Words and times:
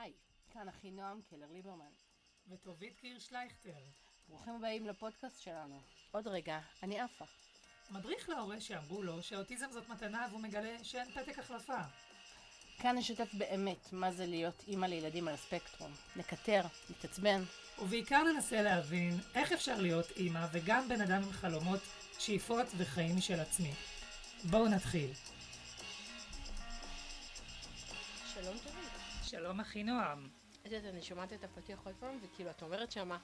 היי, 0.00 0.12
כאן 0.50 0.68
אחינועם 0.68 1.20
קלר 1.30 1.52
ליברמן. 1.52 1.92
וטובית 2.48 2.96
קיר 2.96 3.18
שלייכטר. 3.18 3.78
ברוכים 4.28 4.54
הבאים 4.54 4.86
לפודקאסט 4.86 5.40
שלנו. 5.40 5.80
עוד 6.10 6.26
רגע, 6.26 6.60
אני 6.82 7.00
עפה. 7.00 7.24
מדריך 7.90 8.28
להורה 8.28 8.60
שאמרו 8.60 9.02
לו 9.02 9.22
שאוטיזם 9.22 9.66
זאת 9.72 9.88
מתנה 9.88 10.26
והוא 10.30 10.40
מגלה 10.40 10.84
שאין 10.84 11.10
פתק 11.10 11.38
החלפה. 11.38 11.78
כאן 12.78 12.98
נשתף 12.98 13.34
באמת 13.34 13.92
מה 13.92 14.12
זה 14.12 14.26
להיות 14.26 14.64
אימא 14.68 14.86
לילדים 14.86 15.28
על 15.28 15.34
הספקטרום. 15.34 15.92
נקטר, 16.16 16.62
נתעצבן. 16.90 17.42
ובעיקר 17.78 18.22
ננסה 18.22 18.62
להבין 18.62 19.18
איך 19.34 19.52
אפשר 19.52 19.80
להיות 19.80 20.10
אימא 20.10 20.46
וגם 20.52 20.88
בן 20.88 21.00
אדם 21.00 21.22
עם 21.22 21.32
חלומות, 21.32 21.80
שאיפות 22.18 22.66
וחיים 22.76 23.16
משל 23.16 23.40
עצמי. 23.40 23.72
בואו 24.44 24.68
נתחיל. 24.68 25.10
שלום 29.30 29.60
אחינועם. 29.60 30.28
את 30.62 30.66
יודעת, 30.66 30.84
אני 30.84 31.02
שומעת 31.02 31.32
את 31.32 31.44
הפתיח 31.44 31.78
עוד 31.84 31.94
פעם, 32.00 32.18
וכאילו, 32.22 32.50
את 32.50 32.62
אומרת 32.62 32.92
שמה, 32.92 33.18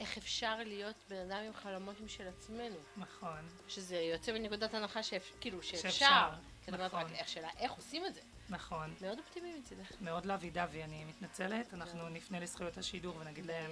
איך 0.00 0.16
אפשר 0.16 0.56
להיות 0.56 1.04
בן 1.08 1.30
אדם 1.30 1.42
עם 1.46 1.52
חלומות 1.52 2.00
משל 2.00 2.28
עצמנו. 2.28 2.76
נכון. 2.96 3.48
שזה 3.68 3.96
יוצא 3.96 4.32
מנקודת 4.32 4.74
הנחה 4.74 5.02
שאפשר, 5.02 5.34
כאילו, 5.40 5.62
שאפשר. 5.62 5.90
שאפשר, 5.90 6.30
נכון. 6.68 7.00
רק 7.00 7.12
איך 7.12 7.28
שאלה, 7.28 7.48
איך 7.58 7.72
עושים 7.72 8.06
את 8.06 8.14
זה. 8.14 8.20
נכון. 8.48 8.94
מאוד 9.00 9.18
אופטימי 9.18 9.58
מצידך. 9.58 9.92
מאוד 10.00 10.26
לאבי 10.26 10.50
דווי, 10.50 10.84
אני 10.84 11.04
מתנצלת, 11.04 11.74
אנחנו 11.74 12.08
נפנה 12.08 12.40
לזכויות 12.40 12.78
השידור 12.78 13.16
ונגיד 13.16 13.46
להם, 13.46 13.70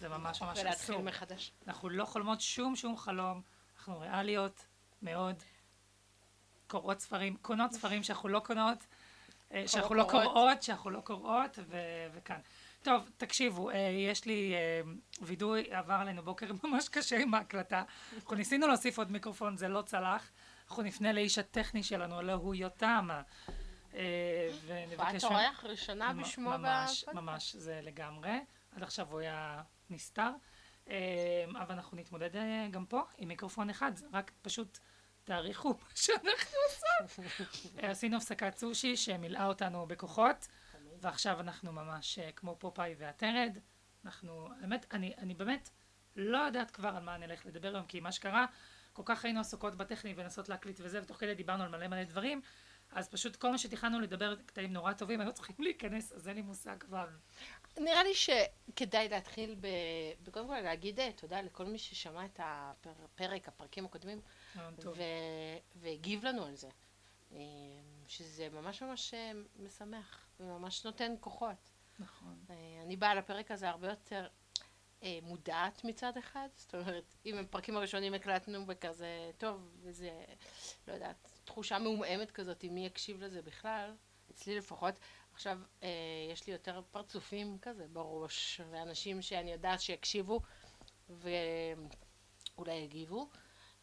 זה 0.00 0.08
ממש 0.08 0.42
ממש 0.42 0.58
ולהתחיל 0.58 0.94
אסור. 0.94 1.02
מחדש. 1.02 1.52
אנחנו 1.66 1.88
לא 1.88 2.04
חולמות 2.04 2.40
שום 2.40 2.76
שום 2.76 2.96
חלום, 2.96 3.42
אנחנו 3.76 4.00
ריאליות 4.00 4.66
מאוד, 5.02 5.42
קוראות 6.66 7.00
ספרים, 7.00 7.36
קונות 7.36 7.72
ספרים 7.72 8.02
שאנחנו 8.02 8.28
לא 8.28 8.40
קונות, 8.40 8.78
שאנחנו 9.66 9.94
לא 9.94 10.04
קוראות. 10.04 10.32
קוראות, 10.32 10.62
שאנחנו 10.62 10.90
לא 10.90 11.00
קוראות, 11.00 11.58
ו- 11.68 12.06
וכאן. 12.12 12.40
טוב, 12.82 13.10
תקשיבו, 13.16 13.70
אה, 13.70 13.76
יש 14.10 14.24
לי 14.26 14.54
אה, 14.54 14.80
וידוי, 15.20 15.64
עבר 15.70 15.94
עלינו 15.94 16.22
בוקר 16.22 16.46
ממש 16.64 16.88
קשה 16.88 17.18
עם 17.18 17.34
ההקלטה. 17.34 17.82
אנחנו 18.16 18.36
ניסינו 18.36 18.66
להוסיף 18.66 18.98
עוד 18.98 19.12
מיקרופון, 19.12 19.56
זה 19.56 19.68
לא 19.68 19.82
צלח. 19.82 20.30
אנחנו 20.68 20.82
נפנה 20.82 21.12
לאיש 21.12 21.38
הטכני 21.38 21.82
שלנו, 21.82 22.18
הלא 22.18 22.32
הוא 22.32 22.54
יותם. 22.54 23.08
אה, 23.94 24.48
ונבקש... 24.66 25.24
ואת 25.24 25.32
אורח 25.32 25.64
ראשונה 25.64 26.12
בשמו 26.12 26.50
ממש. 26.50 27.04
ממש, 27.12 27.56
זה 27.56 27.80
לגמרי. 27.82 28.40
עד 28.76 28.82
עכשיו 28.82 29.06
הוא 29.10 29.20
היה 29.20 29.62
נסתר. 29.90 30.30
אבל 31.56 31.74
אנחנו 31.74 31.96
נתמודד 31.96 32.36
אה, 32.36 32.66
גם 32.70 32.86
פה 32.86 33.02
עם 33.18 33.28
מיקרופון 33.28 33.70
אחד, 33.70 33.92
רק 34.12 34.32
פשוט 34.42 34.78
תעריכו 35.28 35.68
מה 35.68 35.88
שאנחנו 35.94 36.58
עושות. 37.02 37.26
אה, 37.82 37.90
עשינו 37.90 38.16
הפסקת 38.16 38.56
סושי 38.58 38.96
שמילאה 38.96 39.46
אותנו 39.46 39.86
בכוחות, 39.86 40.48
ועכשיו 41.00 41.40
אנחנו 41.40 41.72
ממש 41.72 42.18
אה, 42.18 42.32
כמו 42.32 42.56
פופאי 42.58 42.94
והטרד. 42.98 43.58
אנחנו, 44.04 44.48
האמת, 44.60 44.86
אני, 44.92 45.14
אני 45.18 45.34
באמת 45.34 45.70
לא 46.16 46.38
יודעת 46.38 46.70
כבר 46.70 46.88
על 46.88 47.02
מה 47.02 47.14
אני 47.14 47.24
הולך 47.24 47.46
לדבר 47.46 47.68
היום, 47.68 47.86
כי 47.86 48.00
מה 48.00 48.12
שקרה, 48.12 48.46
כל 48.92 49.02
כך 49.04 49.24
היינו 49.24 49.40
עסוקות 49.40 49.74
בטכני 49.74 50.14
ולנסות 50.16 50.48
להקליט 50.48 50.80
וזה, 50.82 51.02
ותוך 51.02 51.16
כדי 51.16 51.34
דיברנו 51.34 51.64
על 51.64 51.70
מלא 51.70 51.86
מלא 51.88 52.04
דברים, 52.04 52.40
אז 52.92 53.08
פשוט 53.08 53.36
כל 53.36 53.50
מה 53.50 53.58
שתכננו 53.58 54.00
לדבר 54.00 54.36
קטעים 54.46 54.72
נורא 54.72 54.92
טובים, 54.92 55.20
היו 55.20 55.32
צריכים 55.32 55.56
להיכנס, 55.58 56.12
אז 56.12 56.28
אין 56.28 56.36
לי 56.36 56.42
מושג 56.42 56.76
כבר. 56.80 57.08
נראה 57.78 58.02
לי 58.02 58.14
שכדאי 58.14 59.08
להתחיל 59.08 59.56
ב... 59.60 59.66
בקודם 60.22 60.46
כל 60.46 60.60
להגיד 60.60 61.00
אה, 61.00 61.12
תודה 61.12 61.40
לכל 61.42 61.64
מי 61.64 61.78
ששמע 61.78 62.24
את 62.24 62.40
הפרק, 62.86 63.48
הפרקים 63.48 63.84
הקודמים. 63.84 64.20
והגיב 65.76 66.24
לנו 66.24 66.44
על 66.44 66.56
זה. 66.56 66.68
אה, 67.32 67.38
שזה 68.06 68.48
ממש 68.48 68.82
ממש 68.82 69.14
אה, 69.14 69.32
משמח, 69.56 70.28
וממש 70.40 70.84
נותן 70.84 71.14
כוחות. 71.20 71.70
נכון. 71.98 72.38
אה, 72.50 72.54
אני 72.82 72.96
באה 72.96 73.14
לפרק 73.14 73.50
הזה 73.50 73.68
הרבה 73.68 73.88
יותר 73.88 74.28
אה, 75.02 75.18
מודעת 75.22 75.84
מצד 75.84 76.16
אחד, 76.16 76.48
זאת 76.56 76.74
אומרת, 76.74 77.14
אם 77.26 77.38
הפרקים 77.38 77.76
הראשונים 77.76 78.14
הקלטנו 78.14 78.66
בכזה, 78.66 79.30
טוב, 79.38 79.68
וזה, 79.82 80.24
לא 80.88 80.92
יודעת, 80.92 81.28
תחושה 81.44 81.78
מעומעמת 81.78 82.30
כזאת, 82.30 82.64
אם 82.64 82.74
מי 82.74 82.86
יקשיב 82.86 83.22
לזה 83.22 83.42
בכלל, 83.42 83.94
אצלי 84.30 84.56
לפחות. 84.56 84.94
עכשיו, 85.34 85.58
אה, 85.82 85.88
יש 86.32 86.46
לי 86.46 86.52
יותר 86.52 86.80
פרצופים 86.90 87.58
כזה 87.62 87.86
בראש, 87.92 88.60
ואנשים 88.70 89.22
שאני 89.22 89.52
יודעת 89.52 89.80
שיקשיבו, 89.80 90.40
ואולי 91.08 92.74
יגיבו. 92.74 93.28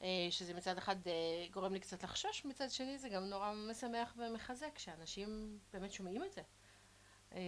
אה, 0.01 0.27
שזה 0.29 0.53
מצד 0.53 0.77
אחד 0.77 0.95
אה, 1.07 1.13
גורם 1.51 1.73
לי 1.73 1.79
קצת 1.79 2.03
לחשוש, 2.03 2.45
מצד 2.45 2.69
שני 2.69 2.97
זה 2.97 3.09
גם 3.09 3.23
נורא 3.23 3.53
משמח 3.53 4.13
ומחזק 4.17 4.77
שאנשים 4.77 5.59
באמת 5.73 5.91
שומעים 5.91 6.23
את 6.23 6.33
זה. 6.33 6.41
אה, 7.33 7.39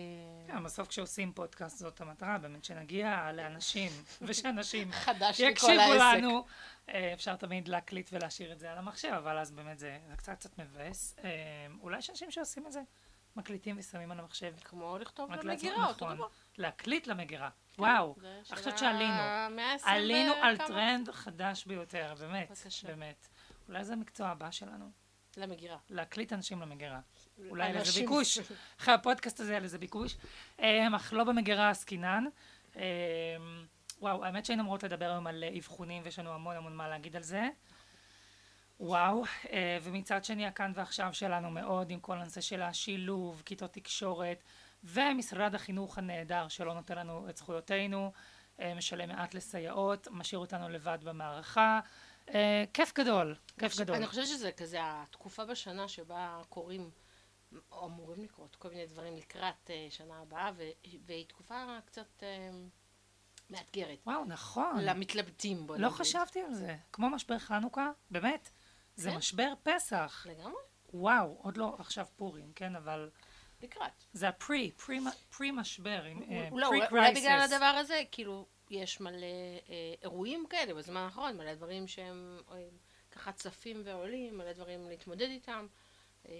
כן, 0.48 0.64
בסוף 0.64 0.88
כשעושים 0.88 1.34
פודקאסט 1.34 1.78
זאת 1.78 2.02
המטרה, 2.02 2.38
באמת 2.38 2.66
שנגיע 2.66 3.32
לאנשים, 3.34 3.92
ושאנשים 4.22 4.92
יקשיבו. 5.40 5.94
לנו. 6.00 6.46
אפשר 7.14 7.36
תמיד 7.36 7.68
להקליט 7.68 8.10
ולהשאיר 8.14 8.52
את 8.52 8.60
זה 8.60 8.72
על 8.72 8.78
המחשב, 8.78 9.12
אבל 9.18 9.38
אז 9.38 9.52
באמת 9.52 9.80
זה, 9.80 10.00
זה 10.10 10.16
קצת 10.16 10.34
קצת 10.34 10.60
מבאס. 10.60 11.16
אולי 11.82 11.98
יש 11.98 12.10
אנשים 12.10 12.32
שעושים 12.32 12.68
את 12.68 12.72
זה, 12.72 12.82
מקליטים 13.36 13.76
ושמים 13.80 14.12
על 14.12 14.20
המחשב. 14.20 14.54
כמו 14.64 14.98
לכתוב 14.98 15.32
לעצמם, 15.32 15.70
אותו 15.88 16.06
נכון. 16.06 16.16
דבר. 16.16 16.28
להקליט 16.58 17.08
למגירה. 17.08 17.50
וואו, 17.80 18.16
אני 18.20 18.46
של 18.46 18.56
חושבת 18.56 18.78
שעלינו. 18.78 19.14
עלינו 19.84 20.34
על. 20.34 20.58
טרנד 20.58 21.12
חדש 21.12 21.66
ביותר, 21.66 22.14
באמת. 22.20 22.52
באמת. 22.84 23.28
אולי 23.68 23.84
זה 23.84 23.94
המקצוע 23.94 24.28
הבא 24.28 24.52
שלנו, 24.52 24.92
למגירה. 25.38 25.78
להקליט 25.90 26.34
אנשים 26.34 26.62
למגירה. 26.62 27.00
אולי 27.50 27.68
אין 27.68 27.76
לזה 27.76 28.00
ביקוש. 28.02 28.40
אחרי 28.80 28.94
הפודקאסט 28.94 29.40
הזה 29.40 29.52
היה 29.52 29.60
לזה 29.60 29.78
ביקוש. 29.78 30.18
אה, 30.60 30.96
אך 30.96 31.14
לא 31.14 31.24
במגירה 31.24 31.70
עסקינן. 31.70 32.26
אה, 32.76 32.82
וואו, 34.00 34.26
האמת 34.26 34.46
שהיינו 34.46 34.64
אמורות 34.64 34.84
לדבר 34.84 35.10
היום 35.10 35.28
על 35.28 35.44
אה, 35.44 35.58
אבחונים 35.58 36.02
ויש 36.06 36.20
לנו 36.20 36.34
המון 36.34 36.56
המון 36.56 36.76
מה 36.76 36.90
להגיד 36.90 37.16
על 37.16 37.24
זה. 37.24 37.50
וואו, 38.80 39.24
ומצד 39.82 40.24
שני 40.24 40.46
הכאן 40.46 40.72
ועכשיו 40.76 41.14
שלנו 41.14 41.50
מאוד 41.52 41.90
עם 41.90 42.00
כל 42.00 42.18
הנושא 42.18 42.42
של 42.42 42.62
השילוב, 42.62 43.42
כיתות 43.46 43.74
תקשורת 43.74 44.44
ומשרד 44.84 45.56
החינוך 45.56 45.98
הנהדר 45.98 46.48
שלא 46.48 46.74
נותן 46.74 46.98
לנו 46.98 47.30
את 47.30 47.38
זכויותינו, 47.38 48.12
אה, 48.60 48.74
משלם 48.74 49.10
מעט 49.10 49.34
לסייעות, 49.34 50.08
משאיר 50.12 50.40
אותנו 50.40 50.70
לבד 50.70 50.98
במערכה. 51.04 51.80
אה, 52.34 52.64
כיף 52.74 52.94
גדול, 52.94 53.36
כיף 53.60 53.80
גדול. 53.80 53.96
אני 53.96 54.08
חושבת 54.08 54.28
שזה 54.28 54.52
כזה 54.52 54.78
התקופה 54.82 55.46
בשנה 55.46 55.88
שבה 55.88 56.42
קורים, 56.50 56.90
או 57.72 57.86
אמורים 57.86 58.24
לקרות, 58.24 58.56
כל 58.56 58.70
מיני 58.70 58.86
דברים 58.86 59.16
לקראת 59.16 59.70
אה, 59.70 59.88
שנה 59.90 60.20
הבאה, 60.22 60.52
והיא 61.06 61.26
תקופה 61.26 61.66
קצת 61.86 62.24
מאתגרת. 63.50 64.00
וואו, 64.06 64.26
נכון. 64.26 64.80
למתלבטים, 64.82 65.68
בוא 65.68 65.78
לא 65.78 65.88
נגיד. 65.88 66.00
חשבתי 66.00 66.42
על 66.42 66.54
זה. 66.54 66.76
כמו 66.94 67.10
משבר 67.10 67.40
חנוכה, 67.40 67.92
באמת. 68.12 68.50
זה 68.96 69.10
כן? 69.12 69.18
משבר 69.18 69.54
פסח. 69.64 70.26
לגמרי, 70.30 70.54
וואו, 70.94 71.38
עוד 71.42 71.58
לא 71.58 71.76
עכשיו 71.80 72.06
פורים, 72.16 72.54
כן? 72.56 72.76
אבל 72.76 73.10
לקראת. 73.64 74.04
זה 74.14 74.28
הפרי, 74.28 74.72
פרי, 74.72 75.00
פרי 75.38 75.52
משבר, 75.52 76.06
אה, 76.06 76.14
לא, 76.52 76.68
פרי 76.68 76.78
אולי- 76.78 76.88
אולי 76.92 77.12
בגלל. 77.16 77.40
הדבר 77.44 77.66
הזה, 77.66 78.04
כאילו, 78.12 78.46
יש 78.70 79.02
מלא 79.02 79.26
אה, 79.70 79.94
אירועים 80.04 80.46
כאלה 80.50 80.74
בזמן 80.74 81.02
האחרון, 81.02 81.38
מלא 81.38 81.54
דברים 81.54 81.88
שהם 81.88 82.38
אה, 82.52 82.58
ככה 83.12 83.32
צפים 83.32 83.82
ועולים, 83.86 84.38
מלא 84.38 84.54
דברים 84.54 84.88
להתמודד 84.90 85.28
איתם. 85.30 85.68
אה, 86.30 86.34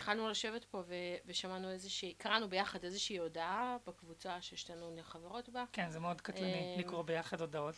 התחלנו 0.00 0.28
לשבת 0.28 0.64
פה 0.64 0.82
ו- 0.86 0.94
ושמענו 1.26 1.70
איזושהי, 1.70 2.14
קראנו 2.14 2.48
ביחד 2.48 2.84
איזושהי 2.84 3.18
הודעה 3.18 3.76
בקבוצה 3.86 4.42
ששתינו 4.42 4.96
חברות 5.02 5.48
בה. 5.48 5.64
כן, 5.72 5.90
זה 5.90 6.00
מאוד 6.00 6.20
קטלני 6.20 6.74
אה, 6.76 6.76
לקרוא 6.78 7.02
ביחד 7.02 7.40
הודעות. 7.40 7.74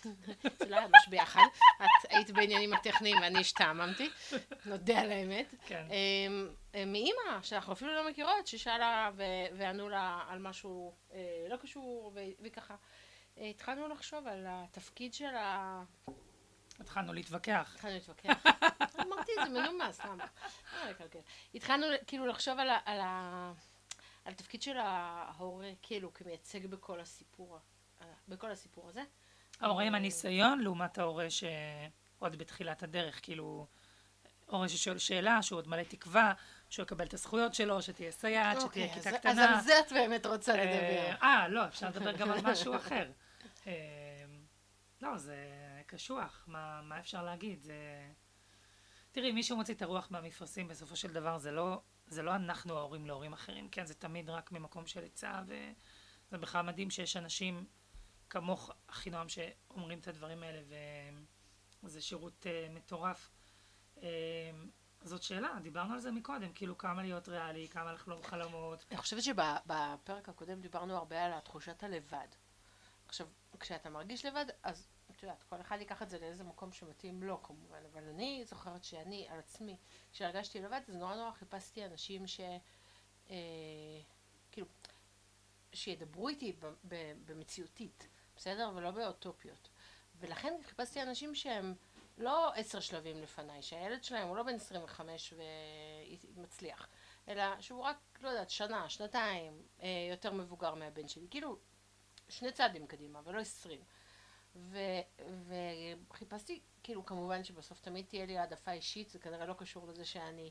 זה 0.59 0.69
לא 0.69 0.77
היה 0.77 0.87
ממש 0.87 1.09
ביחד, 1.09 1.41
את 1.77 2.11
היית 2.11 2.31
בעניינים 2.31 2.73
הטכניים 2.73 3.17
ואני 3.23 3.39
השתעממתי, 3.39 4.11
נודה 4.67 5.01
על 5.01 5.13
האמת. 5.13 5.55
כן. 5.67 5.87
אמ, 5.91 6.49
אה, 6.75 6.85
מאימא, 6.85 7.43
שאנחנו 7.43 7.73
אפילו 7.73 7.95
לא 7.95 8.11
מכירות, 8.11 8.47
ששאלה 8.47 9.11
וענו 9.57 9.89
לה 9.89 10.25
על 10.29 10.39
משהו 10.39 10.95
אה, 11.13 11.47
לא 11.49 11.57
קשור, 11.57 12.13
וככה. 12.43 12.75
אה, 13.39 13.47
התחלנו 13.47 13.89
לחשוב 13.89 14.27
על 14.27 14.47
התפקיד 14.49 15.15
של 15.15 15.35
ה... 15.37 15.83
התחלנו 16.83 17.13
להתווכח. 17.13 17.73
התחלנו 17.75 17.95
להתווכח. 17.95 18.47
אמרתי 19.01 19.33
את 19.41 19.47
זה 19.49 19.61
מנומס, 19.61 20.01
למה? 20.05 20.25
לא 20.77 20.91
לקלקל. 20.91 21.19
התחלנו 21.55 21.87
כאילו 22.07 22.27
לחשוב 22.27 22.59
על, 22.85 23.01
התפקיד 24.27 24.63
של 24.63 24.77
ההורה, 24.77 25.71
כאילו, 25.83 26.15
כמייצג 26.15 26.67
בכל 26.67 27.01
הסיפור, 27.01 27.59
בכל 28.29 28.51
הסיפור 28.51 28.89
הזה. 28.89 29.03
ההורה 29.61 29.85
עם 29.85 29.95
אה, 29.95 29.99
הניסיון 29.99 30.61
לעומת 30.61 30.99
ההורה 30.99 31.27
שעוד 31.31 32.37
בתחילת 32.37 32.83
הדרך, 32.83 33.21
כאילו, 33.23 33.67
הורה 34.47 34.69
ששואל 34.69 34.99
שאלה, 34.99 35.43
שהוא 35.43 35.57
עוד 35.59 35.69
מלא 35.69 35.83
תקווה, 35.83 36.33
שהוא 36.71 36.83
יקבל 36.83 37.05
את 37.07 37.15
הזכויות 37.15 37.55
שלו, 37.55 37.83
שתהיה 37.83 38.13
סייעת, 38.13 38.57
שתהיה 38.61 38.65
אוקיי, 38.67 38.95
כיתה 38.95 39.11
אז- 39.11 39.17
קטנה. 39.17 39.33
אז 39.33 39.39
על 39.39 39.61
זה 39.61 39.81
את 39.81 39.93
באמת 39.93 40.27
רוצה 40.27 40.55
אה, 40.55 40.65
לדבר. 40.65 41.15
אה, 41.23 41.49
לא, 41.49 41.67
אפשר 41.67 41.89
לדבר 41.89 42.13
גם 42.13 42.31
על 42.31 42.39
משהו 42.43 42.77
אחר. 42.77 43.11
אה, 43.67 43.73
לא, 45.03 45.19
זה 45.19 45.37
קשוח, 45.93 46.45
מה, 46.47 46.83
מה 46.83 46.99
אפשר 47.01 47.25
להגיד? 47.25 47.63
זה... 47.63 48.11
תראי, 49.13 49.33
מי 49.33 49.43
שמוציא 49.43 49.75
את 49.75 49.83
הרוח 49.83 50.11
מהמפרשים 50.11 50.69
בסופו 50.69 50.97
של 50.97 51.13
דבר 51.13 51.39
זה 51.39 51.51
לא, 51.51 51.83
זה 52.07 52.23
לא 52.23 52.35
אנחנו 52.35 52.77
ההורים 52.79 53.07
להורים 53.07 53.33
אחרים, 53.33 53.69
כן, 53.69 53.87
זה 53.87 53.95
תמיד 53.95 54.31
רק 54.31 54.53
ממקום 54.53 54.87
של 54.87 55.05
עצה, 55.05 55.43
וזה 55.47 56.39
בכלל 56.39 56.67
מדהים 56.67 56.91
שיש 56.91 57.17
אנשים 57.17 57.67
כמוך, 58.31 58.71
אחינועם, 58.87 59.29
שאומרים 59.29 59.99
את 59.99 60.09
הדברים 60.09 60.43
האלה, 60.43 60.61
וזה 61.83 62.01
שירות 62.01 62.47
uh, 62.47 62.73
מטורף. 62.73 63.31
Uh, 63.97 64.01
זאת 65.03 65.23
שאלה, 65.23 65.59
דיברנו 65.63 65.95
על 65.95 66.01
זה 66.01 66.11
מקודם, 66.11 66.53
כאילו 66.53 66.79
כמה 66.79 67.03
להיות 67.03 67.29
ריאלי, 67.29 67.69
כמה 67.69 67.93
לחלום 67.93 68.23
חלומות. 68.23 68.85
אני 68.91 68.99
חושבת 68.99 69.23
שבפרק 69.23 70.29
הקודם 70.29 70.61
דיברנו 70.61 70.97
הרבה 70.97 71.25
על 71.25 71.41
תחושת 71.41 71.83
הלבד. 71.83 72.29
עכשיו, 73.07 73.27
כשאתה 73.61 73.91
מרגיש 73.91 74.25
לבד, 74.25 74.47
אז 74.63 74.92
יודעת, 75.23 75.43
כל 75.43 75.61
אחד 75.61 75.77
ייקח 75.81 76.03
את 76.03 76.11
זה 76.11 76.19
לאיזה 76.19 76.45
מקום 76.45 76.73
שמתאים 76.73 77.23
לו 77.23 77.43
כמובן, 77.43 77.83
אבל 77.93 78.09
אני 78.09 78.45
זוכרת 78.45 78.85
שאני, 78.85 79.27
על 79.29 79.39
עצמי, 79.39 79.77
כשהרגשתי 80.13 80.61
לבד, 80.61 80.81
אז 80.89 80.95
נורא 80.95 81.15
נורא 81.15 81.31
חיפשתי 81.31 81.85
אנשים 81.85 82.27
ש... 82.27 82.41
אה, 83.31 83.37
כאילו, 84.53 84.67
שידברו 85.73 86.29
איתי 86.29 86.57
במציאותית, 87.27 88.09
בסדר? 88.37 88.71
ולא 88.75 88.91
באוטופיות. 88.91 89.69
ולכן 90.21 90.55
חיפשתי 90.63 91.03
אנשים 91.03 91.35
שהם 91.35 91.75
לא 92.19 92.53
עשר 92.55 92.81
שלבים 92.81 93.23
לפניי, 93.23 93.63
שהילד 93.63 94.05
שלהם 94.05 94.29
הוא 94.29 94.37
לא 94.37 94.43
בן 94.43 94.55
25 94.55 95.35
ומצליח, 96.37 96.89
אלא 97.29 97.61
שהוא 97.61 97.83
רק, 97.83 97.97
לא 98.21 98.29
יודעת, 98.29 98.51
שנה, 98.51 98.89
שנתיים 98.89 99.63
אה, 99.83 99.89
יותר 100.11 100.33
מבוגר 100.33 100.75
מהבן 100.75 101.09
שלי. 101.09 101.27
כאילו, 101.31 101.59
שני 102.29 102.53
צעדים 102.53 102.87
קדימה, 102.87 103.21
ולא 103.25 103.41
עשרים. 103.41 103.81
וחיפשתי, 106.09 106.61
כאילו 106.83 107.07
כמובן 107.07 107.45
שבסוף 107.45 107.81
תמיד 107.81 108.07
תהיה 108.09 108.27
לי 108.27 108.39
העדפה 108.39 108.73
אישית, 108.73 109.11
זה 109.11 109.19
כנראה 109.19 109.47
לא 109.47 109.55
קשור 109.55 109.87
לזה 109.87 110.05
שאני 110.05 110.51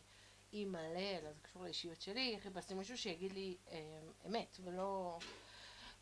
אימא 0.53 0.77
ל, 0.77 0.97
אלא 0.97 1.33
זה 1.33 1.41
קשור 1.41 1.63
לאישיות 1.63 2.01
שלי, 2.01 2.37
חיפשתי 2.43 2.73
מישהו 2.73 2.97
שיגיד 2.97 3.31
לי 3.31 3.57
אה, 3.71 3.77
אמת 4.25 4.57
ולא 4.63 5.19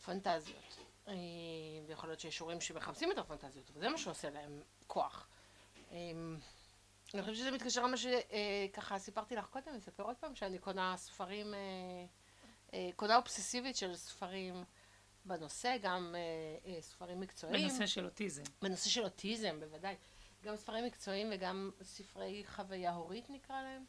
פנטזיות. 0.06 0.78
אה, 1.08 1.14
ויכול 1.88 2.10
להיות 2.10 2.20
שיש 2.20 2.40
הורים 2.40 2.62
שמחפשים 2.62 3.12
את 3.12 3.18
הפנטזיות, 3.18 3.72
וזה 3.74 3.90
מה 3.90 3.98
שעושה 3.98 4.30
להם 4.30 4.62
כוח. 4.88 5.28
אה, 5.92 5.98
אני 7.14 7.22
חושבת 7.22 7.36
שזה 7.36 7.52
מתקשר 7.52 7.84
למה 7.84 7.98
שככה 7.98 8.94
אה, 8.94 9.00
סיפרתי 9.00 9.36
לך 9.36 9.46
קודם, 9.46 9.66
אני 9.70 9.78
אספר 9.78 10.04
עוד 10.04 10.16
פעם 10.16 10.36
שאני 10.36 10.60
קונה 10.60 10.98
ספרים, 10.98 11.54
אה, 11.54 11.60
אה, 12.74 12.90
קונה 12.96 13.16
אובססיבית 13.16 13.76
של 13.76 13.96
ספרים. 13.96 14.64
בנושא, 15.26 15.78
גם 15.82 16.16
אה, 16.16 16.72
אה, 16.72 16.82
ספרים 16.82 17.20
מקצועיים. 17.20 17.68
בנושא 17.68 17.86
של 17.86 18.06
אוטיזם. 18.06 18.44
בנושא 18.62 18.90
של 18.90 19.04
אוטיזם, 19.04 19.60
בוודאי. 19.60 19.96
גם 20.44 20.56
ספרים 20.56 20.86
מקצועיים 20.86 21.30
וגם 21.32 21.72
ספרי 21.82 22.44
חוויה 22.48 22.94
הורית 22.94 23.30
נקרא 23.30 23.62
להם. 23.62 23.86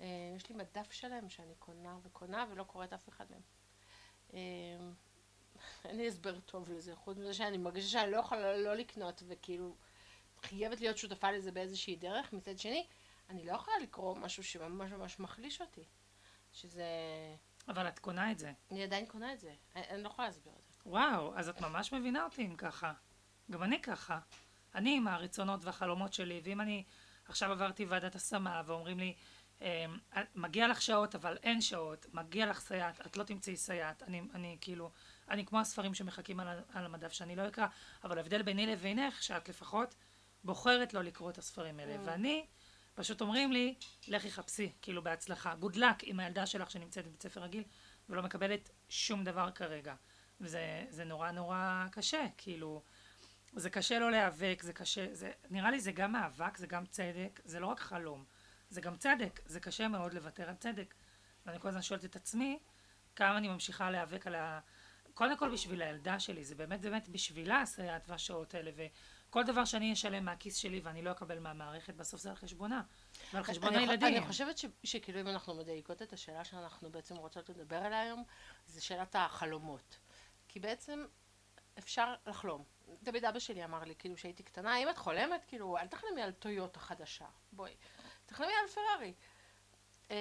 אה, 0.00 0.06
יש 0.36 0.48
לי 0.48 0.54
מדף 0.54 0.92
שלם 0.92 1.28
שאני 1.28 1.54
קונה 1.58 1.98
וקונה 2.02 2.46
ולא 2.50 2.64
קוראת 2.64 2.92
אף 2.92 3.08
אחד 3.08 3.24
מהם. 3.30 3.42
אה, 4.34 4.40
אין 5.84 5.96
לי 5.96 6.08
הסבר 6.08 6.40
טוב 6.40 6.68
לזה, 6.70 6.96
חוץ 6.96 7.16
מזה 7.16 7.34
שאני 7.34 7.58
מרגישה 7.58 7.88
שאני 7.88 8.10
לא 8.10 8.16
יכולה 8.16 8.56
לא 8.56 8.74
לקנות 8.74 9.22
וכאילו 9.26 9.76
חייבת 10.42 10.80
להיות 10.80 10.98
שותפה 10.98 11.30
לזה 11.30 11.52
באיזושהי 11.52 11.96
דרך. 11.96 12.32
מצד 12.32 12.58
שני, 12.58 12.86
אני 13.30 13.44
לא 13.44 13.52
יכולה 13.52 13.78
לקרוא 13.78 14.16
משהו 14.16 14.44
שממש 14.44 14.92
ממש 14.92 15.20
מחליש 15.20 15.60
אותי. 15.60 15.84
שזה... 16.52 16.84
אבל 17.68 17.88
את 17.88 17.98
קונה 17.98 18.32
את 18.32 18.38
זה. 18.38 18.52
אני 18.70 18.82
עדיין 18.82 19.06
קונה 19.06 19.32
את 19.32 19.40
זה. 19.40 19.54
אני, 19.76 19.88
אני 19.88 20.02
לא 20.02 20.08
יכולה 20.08 20.28
להסביר 20.28 20.52
את 20.52 20.66
זה. 20.66 20.71
וואו, 20.86 21.32
אז 21.36 21.48
את 21.48 21.60
ממש 21.60 21.92
מבינה 21.92 22.24
אותי 22.24 22.46
אם 22.46 22.56
ככה. 22.56 22.92
גם 23.50 23.62
אני 23.62 23.82
ככה. 23.82 24.18
אני 24.74 24.96
עם 24.96 25.08
הרצונות 25.08 25.64
והחלומות 25.64 26.12
שלי, 26.12 26.40
ואם 26.44 26.60
אני 26.60 26.84
עכשיו 27.28 27.52
עברתי 27.52 27.84
ועדת 27.84 28.14
השמה 28.14 28.62
ואומרים 28.66 28.98
לי, 28.98 29.14
אמ, 29.60 29.66
מגיע 30.34 30.68
לך 30.68 30.82
שעות 30.82 31.14
אבל 31.14 31.36
אין 31.42 31.60
שעות, 31.60 32.06
מגיע 32.12 32.46
לך 32.46 32.60
סייעת, 32.60 33.06
את 33.06 33.16
לא 33.16 33.24
תמצאי 33.24 33.56
סייעת, 33.56 34.02
אני, 34.02 34.22
אני 34.34 34.56
כאילו, 34.60 34.90
אני 35.30 35.46
כמו 35.46 35.60
הספרים 35.60 35.94
שמחכים 35.94 36.40
על, 36.40 36.60
על 36.72 36.84
המדף 36.84 37.12
שאני 37.12 37.36
לא 37.36 37.48
אקרא, 37.48 37.66
אבל 38.04 38.18
ההבדל 38.18 38.42
ביני 38.42 38.66
לבינך, 38.66 39.22
שאת 39.22 39.48
לפחות 39.48 39.94
בוחרת 40.44 40.94
לא 40.94 41.02
לקרוא 41.02 41.30
את 41.30 41.38
הספרים 41.38 41.80
האלה, 41.80 41.94
mm. 41.94 41.98
ואני, 42.04 42.46
פשוט 42.94 43.20
אומרים 43.20 43.52
לי, 43.52 43.74
לכי 44.08 44.30
חפשי, 44.30 44.72
כאילו 44.82 45.02
בהצלחה, 45.02 45.54
גוד 45.54 45.76
לק 45.76 45.96
עם 46.02 46.20
הילדה 46.20 46.46
שלך 46.46 46.70
שנמצאת 46.70 47.06
בבית 47.06 47.22
ספר 47.22 47.40
רגיל 47.42 47.64
ולא 48.08 48.22
מקבלת 48.22 48.70
שום 48.88 49.24
דבר 49.24 49.50
כרגע. 49.50 49.94
וזה 50.42 51.04
נורא 51.06 51.30
נורא 51.30 51.86
קשה, 51.90 52.26
כאילו, 52.36 52.82
זה 53.52 53.70
קשה 53.70 53.98
לא 53.98 54.10
להיאבק, 54.10 54.62
זה 54.62 54.72
קשה, 54.72 55.06
זה, 55.12 55.32
נראה 55.50 55.70
לי 55.70 55.80
זה 55.80 55.92
גם 55.92 56.12
מאבק, 56.12 56.56
זה 56.56 56.66
גם 56.66 56.86
צדק, 56.86 57.40
זה 57.44 57.60
לא 57.60 57.66
רק 57.66 57.80
חלום, 57.80 58.24
זה 58.70 58.80
גם 58.80 58.96
צדק, 58.96 59.40
זה 59.46 59.60
קשה 59.60 59.88
מאוד 59.88 60.14
לוותר 60.14 60.48
על 60.48 60.54
צדק. 60.54 60.94
ואני 61.46 61.60
כל 61.60 61.68
הזמן 61.68 61.82
שואלת 61.82 62.04
את 62.04 62.16
עצמי, 62.16 62.58
כמה 63.16 63.38
אני 63.38 63.48
ממשיכה 63.48 63.90
להיאבק 63.90 64.26
על 64.26 64.34
ה... 64.34 64.60
קודם 65.14 65.36
כל 65.36 65.52
בשביל 65.52 65.82
הילדה 65.82 66.20
שלי, 66.20 66.44
זה 66.44 66.54
באמת 66.54 66.80
באמת 66.80 67.08
בשבילה 67.08 67.60
הסייעת 67.60 68.08
והשעות 68.08 68.54
האלה, 68.54 68.70
וכל 68.76 69.44
דבר 69.44 69.64
שאני 69.64 69.92
אשלם 69.92 70.24
מהכיס 70.24 70.56
שלי 70.56 70.80
ואני 70.80 71.02
לא 71.02 71.10
אקבל 71.10 71.38
מהמערכת, 71.38 71.94
בסוף 71.94 72.20
זה 72.20 72.30
על 72.30 72.36
חשבונה, 72.36 72.82
ועל 73.32 73.42
חשבון 73.42 73.74
אני 73.74 73.78
הילדים. 73.78 74.08
אני 74.08 74.26
חושבת 74.26 74.58
ש, 74.58 74.64
שכאילו 74.84 75.20
אם 75.20 75.28
אנחנו 75.28 75.54
מדייקות 75.54 76.02
את 76.02 76.12
השאלה 76.12 76.44
שאנחנו 76.44 76.90
בעצם 76.90 77.16
רוצות 77.16 77.48
לדבר 77.48 77.76
עליה 77.76 78.00
היום, 78.00 78.24
זה 78.66 78.80
שאלת 78.80 79.16
החלומות. 79.18 79.98
כי 80.52 80.60
בעצם 80.60 81.04
אפשר 81.78 82.14
לחלום. 82.26 82.64
תמיד 83.02 83.24
אבא 83.24 83.38
שלי 83.38 83.64
אמר 83.64 83.84
לי, 83.84 83.94
כאילו, 83.98 84.16
כשהייתי 84.16 84.42
קטנה, 84.42 84.76
אם 84.76 84.88
את 84.88 84.98
חולמת, 84.98 85.44
כאילו, 85.44 85.78
אל 85.78 85.86
תחלמי 85.86 86.22
על 86.22 86.32
טויוטה 86.32 86.80
חדשה. 86.80 87.26
בואי, 87.52 87.74
תחלמי 88.26 88.52
על 88.62 88.68
פרארי. 88.68 89.14
אמ, 90.10 90.16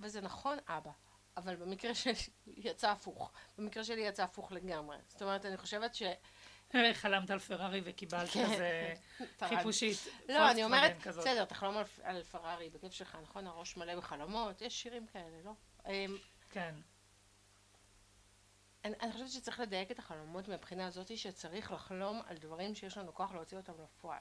וזה 0.00 0.20
נכון, 0.20 0.58
אבא. 0.68 0.90
אבל 1.36 1.56
במקרה 1.56 1.94
שלי 1.94 2.14
יצא 2.46 2.90
הפוך. 2.90 3.32
במקרה 3.58 3.84
שלי 3.84 4.00
יצא 4.00 4.22
הפוך 4.22 4.52
לגמרי. 4.52 4.96
זאת 5.08 5.22
אומרת, 5.22 5.46
אני 5.46 5.56
חושבת 5.56 5.94
ש... 5.94 6.02
חלמת 6.92 7.30
על 7.30 7.38
פרארי 7.38 7.80
וקיבלת 7.84 8.28
כן. 8.28 8.44
כזה 8.44 8.94
חיפושית. 9.48 9.98
לא, 10.28 10.50
אני 10.50 10.64
אומרת, 10.64 11.06
בסדר, 11.06 11.44
תחלום 11.44 11.76
על 12.02 12.22
פרארי 12.22 12.70
בכיף 12.70 12.92
שלך, 12.92 13.18
נכון? 13.22 13.46
הראש 13.46 13.76
מלא 13.76 13.96
בחלומות, 13.96 14.62
יש 14.62 14.82
שירים 14.82 15.06
כאלה, 15.06 15.42
לא? 15.44 15.52
אמ, 15.86 16.16
כן. 16.50 16.74
אני, 18.86 18.94
אני 19.00 19.12
חושבת 19.12 19.30
שצריך 19.30 19.60
לדייק 19.60 19.90
את 19.90 19.98
החלומות 19.98 20.48
מהבחינה 20.48 20.86
הזאת 20.86 21.18
שצריך 21.18 21.72
לחלום 21.72 22.22
על 22.26 22.36
דברים 22.36 22.74
שיש 22.74 22.98
לנו 22.98 23.14
כוח 23.14 23.32
להוציא 23.34 23.56
אותם 23.56 23.72
לפועל. 23.82 24.20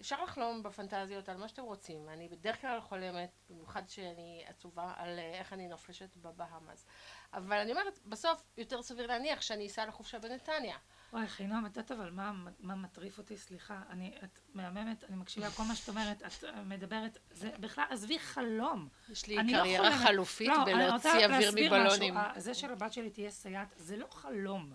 אפשר 0.00 0.24
לחלום 0.24 0.62
בפנטזיות 0.62 1.28
על 1.28 1.36
מה 1.36 1.48
שאתם 1.48 1.62
רוצים. 1.62 2.08
אני 2.08 2.28
בדרך 2.28 2.60
כלל 2.60 2.80
חולמת, 2.80 3.30
במיוחד 3.50 3.88
שאני 3.88 4.44
עצובה, 4.46 4.92
על 4.96 5.18
אה, 5.18 5.38
איך 5.38 5.52
אני 5.52 5.68
נופשת 5.68 6.16
בבהאמאז. 6.16 6.86
אבל 7.32 7.58
אני 7.58 7.70
אומרת, 7.70 7.98
בסוף 8.06 8.42
יותר 8.56 8.82
סביר 8.82 9.06
להניח 9.06 9.42
שאני 9.42 9.66
אסע 9.66 9.86
לחופשה 9.86 10.18
בנתניה. 10.18 10.76
וואי, 11.12 11.26
חינום, 11.26 11.66
את 11.66 11.76
יודעת 11.76 11.92
אבל 11.92 12.10
מה, 12.10 12.32
מה 12.60 12.74
מטריף 12.74 13.18
אותי? 13.18 13.36
סליחה, 13.36 13.80
אני, 13.90 14.12
את 14.24 14.40
מהממת, 14.54 15.04
אני 15.04 15.16
מקשיבה 15.16 15.50
כל 15.50 15.62
מה 15.62 15.74
שאת 15.74 15.88
אומרת, 15.88 16.22
את 16.22 16.44
מדברת, 16.66 17.18
זה 17.30 17.50
בכלל, 17.60 17.84
עזבי 17.90 18.18
חלום. 18.18 18.88
יש 19.08 19.26
לי 19.26 19.36
לא 19.36 19.42
קריירה 19.42 19.90
לא 19.90 19.94
חלופית 19.94 20.48
לא, 20.48 20.64
בלהוציא 20.64 21.26
אוויר 21.26 21.50
מבלונים. 21.56 22.14
משהו, 22.14 22.40
זה 22.40 22.54
שלבת 22.54 22.92
שלי 22.92 23.10
תהיה 23.10 23.30
סייעת, 23.30 23.74
זה 23.76 23.96
לא 23.96 24.06
חלום, 24.10 24.72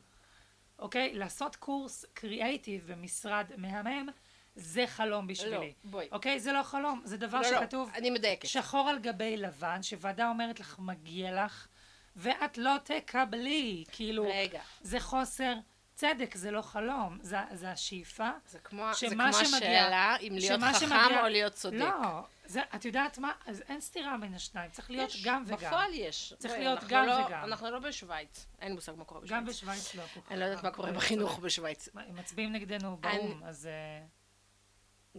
אוקיי? 0.80 1.14
לעשות 1.14 1.56
קורס 1.56 2.06
קריאייטיב 2.14 2.92
במשרד 2.92 3.46
מהמם, 3.58 4.10
זה 4.56 4.88
חלום 4.88 5.28
בשבילי. 5.28 5.74
לא, 5.84 5.90
בואי. 5.92 6.08
אוקיי? 6.12 6.40
זה 6.40 6.52
לא 6.52 6.64
חלום, 6.64 7.02
זה 7.04 7.18
דבר 7.18 7.42
לא, 7.42 7.50
שכתוב... 7.50 7.90
לא, 7.90 7.98
אני 7.98 8.10
מדייקת. 8.10 8.48
שחור 8.48 8.90
על 8.90 9.00
גבי 9.00 9.38
לבן, 9.38 9.84
שוועדה 9.84 10.30
אומרת 10.30 10.60
לך, 10.60 10.80
מגיע 10.80 11.46
לך, 11.46 11.68
ואת 12.16 12.58
לא 12.58 12.76
תקבלי. 12.84 13.84
כאילו, 13.92 14.28
רגע. 14.34 14.62
זה 14.82 15.00
חוסר 15.00 15.54
צדק, 15.96 16.36
זה 16.36 16.52
לא 16.52 16.62
חלום, 16.62 17.18
זה, 17.22 17.38
זה 17.52 17.72
השאיפה. 17.72 18.30
זה 18.48 18.60
כמו, 18.60 18.86
זה 19.00 19.08
כמו 19.10 19.24
השאלה 19.24 20.18
אם 20.22 20.34
להיות 20.40 20.62
חכם 20.62 20.80
שמגיע, 20.80 21.24
או 21.24 21.28
להיות 21.28 21.54
צודק. 21.54 21.78
לא, 21.78 22.22
זה, 22.46 22.62
את 22.76 22.86
יודעת 22.86 23.18
מה? 23.18 23.32
אז 23.46 23.64
אין 23.70 23.82
סתירה 23.82 24.18
בין 24.18 24.34
השניים, 24.34 24.72
צריך 24.72 24.92
להיות 24.92 25.10
יש, 25.10 25.26
גם 25.26 25.44
וגם. 25.48 25.58
בפועל 25.58 25.94
יש. 25.94 26.34
צריך 26.38 26.54
בואי, 26.54 26.64
להיות 26.64 26.84
גם 26.88 27.06
לא, 27.06 27.14
וגם. 27.14 27.44
אנחנו 27.44 27.72
לא 27.72 27.80
בשוויץ, 27.80 28.48
אין 28.62 28.74
מושג 28.74 28.92
מה 28.98 29.06
קורה 29.06 29.22
בשוויץ. 29.22 29.38
גם 29.38 29.46
בשוויץ 29.46 29.96
לא 29.96 30.04
כל. 30.14 30.20
אני 30.32 30.40
לא 30.40 30.46
יודעת 30.46 30.64
מה 30.64 30.72
קורה 30.72 30.92
בחינוך 30.92 31.40
בשוויץ. 31.40 31.90
הם 31.96 32.16
מצביעים 32.16 32.52
נגדנו 32.52 32.98
באו"ם, 32.98 33.44
אז... 33.44 33.68
אה, 33.68 34.06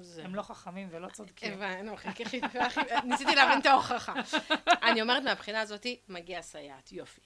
זה... 0.01 0.25
הם 0.25 0.35
לא 0.35 0.43
חכמים 0.43 0.89
ולא 0.91 1.09
צודקים. 1.09 1.63
הבנו, 1.63 1.97
ניסיתי 3.05 3.35
להבין 3.35 3.61
את 3.61 3.67
ההוכחה. 3.67 4.13
אני 4.83 5.03
אומרת 5.03 5.23
מהבחינה 5.23 5.61
הזאת, 5.61 5.87
מגיע 6.09 6.43
סייעת, 6.43 6.93
יופי. 6.93 7.21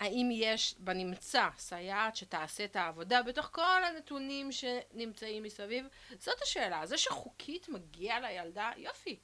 האם 0.00 0.28
יש 0.32 0.74
בנמצא 0.78 1.48
סייעת 1.58 2.16
שתעשה 2.16 2.64
את 2.64 2.76
העבודה 2.76 3.22
בתוך 3.22 3.48
כל 3.52 3.84
הנתונים 3.84 4.52
שנמצאים 4.52 5.42
מסביב? 5.42 5.86
זאת 6.18 6.42
השאלה. 6.42 6.86
זה 6.86 6.98
שחוקית 6.98 7.68
מגיע 7.68 8.20
לילדה, 8.20 8.70
יופי. 8.76 9.18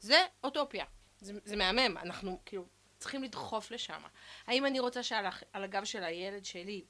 זה 0.00 0.26
אוטופיה. 0.44 0.84
זה, 1.20 1.32
זה 1.44 1.56
מהמם. 1.56 1.98
אנחנו 1.98 2.40
כאילו 2.46 2.66
צריכים 2.98 3.22
לדחוף 3.22 3.70
לשם. 3.70 4.02
האם 4.46 4.66
אני 4.66 4.80
רוצה 4.80 5.02
שעל 5.02 5.26
הגב 5.54 5.84
של 5.84 6.04
הילד 6.04 6.44
שלי, 6.44 6.84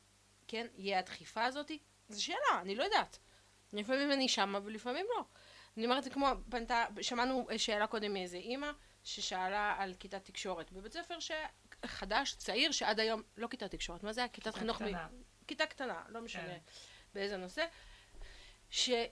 כן, 0.49 0.66
יהיה 0.76 0.99
הדחיפה 0.99 1.44
הזאת? 1.44 1.71
זו 2.09 2.25
שאלה, 2.25 2.61
אני 2.61 2.75
לא 2.75 2.85
יודעת. 2.85 3.18
לפעמים 3.73 4.12
אני 4.12 4.28
שמה 4.28 4.59
ולפעמים 4.64 5.06
לא. 5.16 5.25
אני 5.76 5.85
אומרת, 5.85 6.04
זה 6.04 6.11
כמו, 6.11 6.26
פנתה, 6.50 6.87
שמענו 7.00 7.47
שאלה 7.56 7.87
קודם 7.87 8.12
מאיזה 8.12 8.37
אימא, 8.37 8.71
ששאלה 9.04 9.75
על 9.78 9.94
כיתת 9.94 10.25
תקשורת 10.25 10.73
בבית 10.73 10.92
ספר 10.92 11.21
ש... 11.21 11.30
חדש, 11.86 12.34
צעיר, 12.34 12.72
שעד 12.72 13.00
היום, 13.00 13.22
לא 13.36 13.46
כיתת 13.46 13.70
תקשורת, 13.70 14.02
מה 14.02 14.12
זה 14.12 14.20
היה? 14.20 14.28
כיתת 14.28 14.54
חינוך... 14.54 14.76
קטנה. 14.82 15.06
מ... 15.06 15.22
כיתה 15.46 15.66
קטנה, 15.66 16.02
לא 16.08 16.20
משנה 16.20 16.42
כן. 16.42 16.58
באיזה 17.14 17.36
נושא. 17.36 17.66
שהיא 18.70 19.08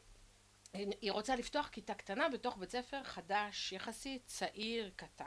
רוצה 1.11 1.37
לפתוח 1.37 1.69
כיתה 1.69 1.95
קטנה 1.95 2.29
בתוך 2.29 2.57
בית 2.57 2.71
ספר 2.71 3.05
חדש, 3.05 3.73
יחסית, 3.73 4.27
צעיר, 4.27 4.91
קטן. 4.97 5.25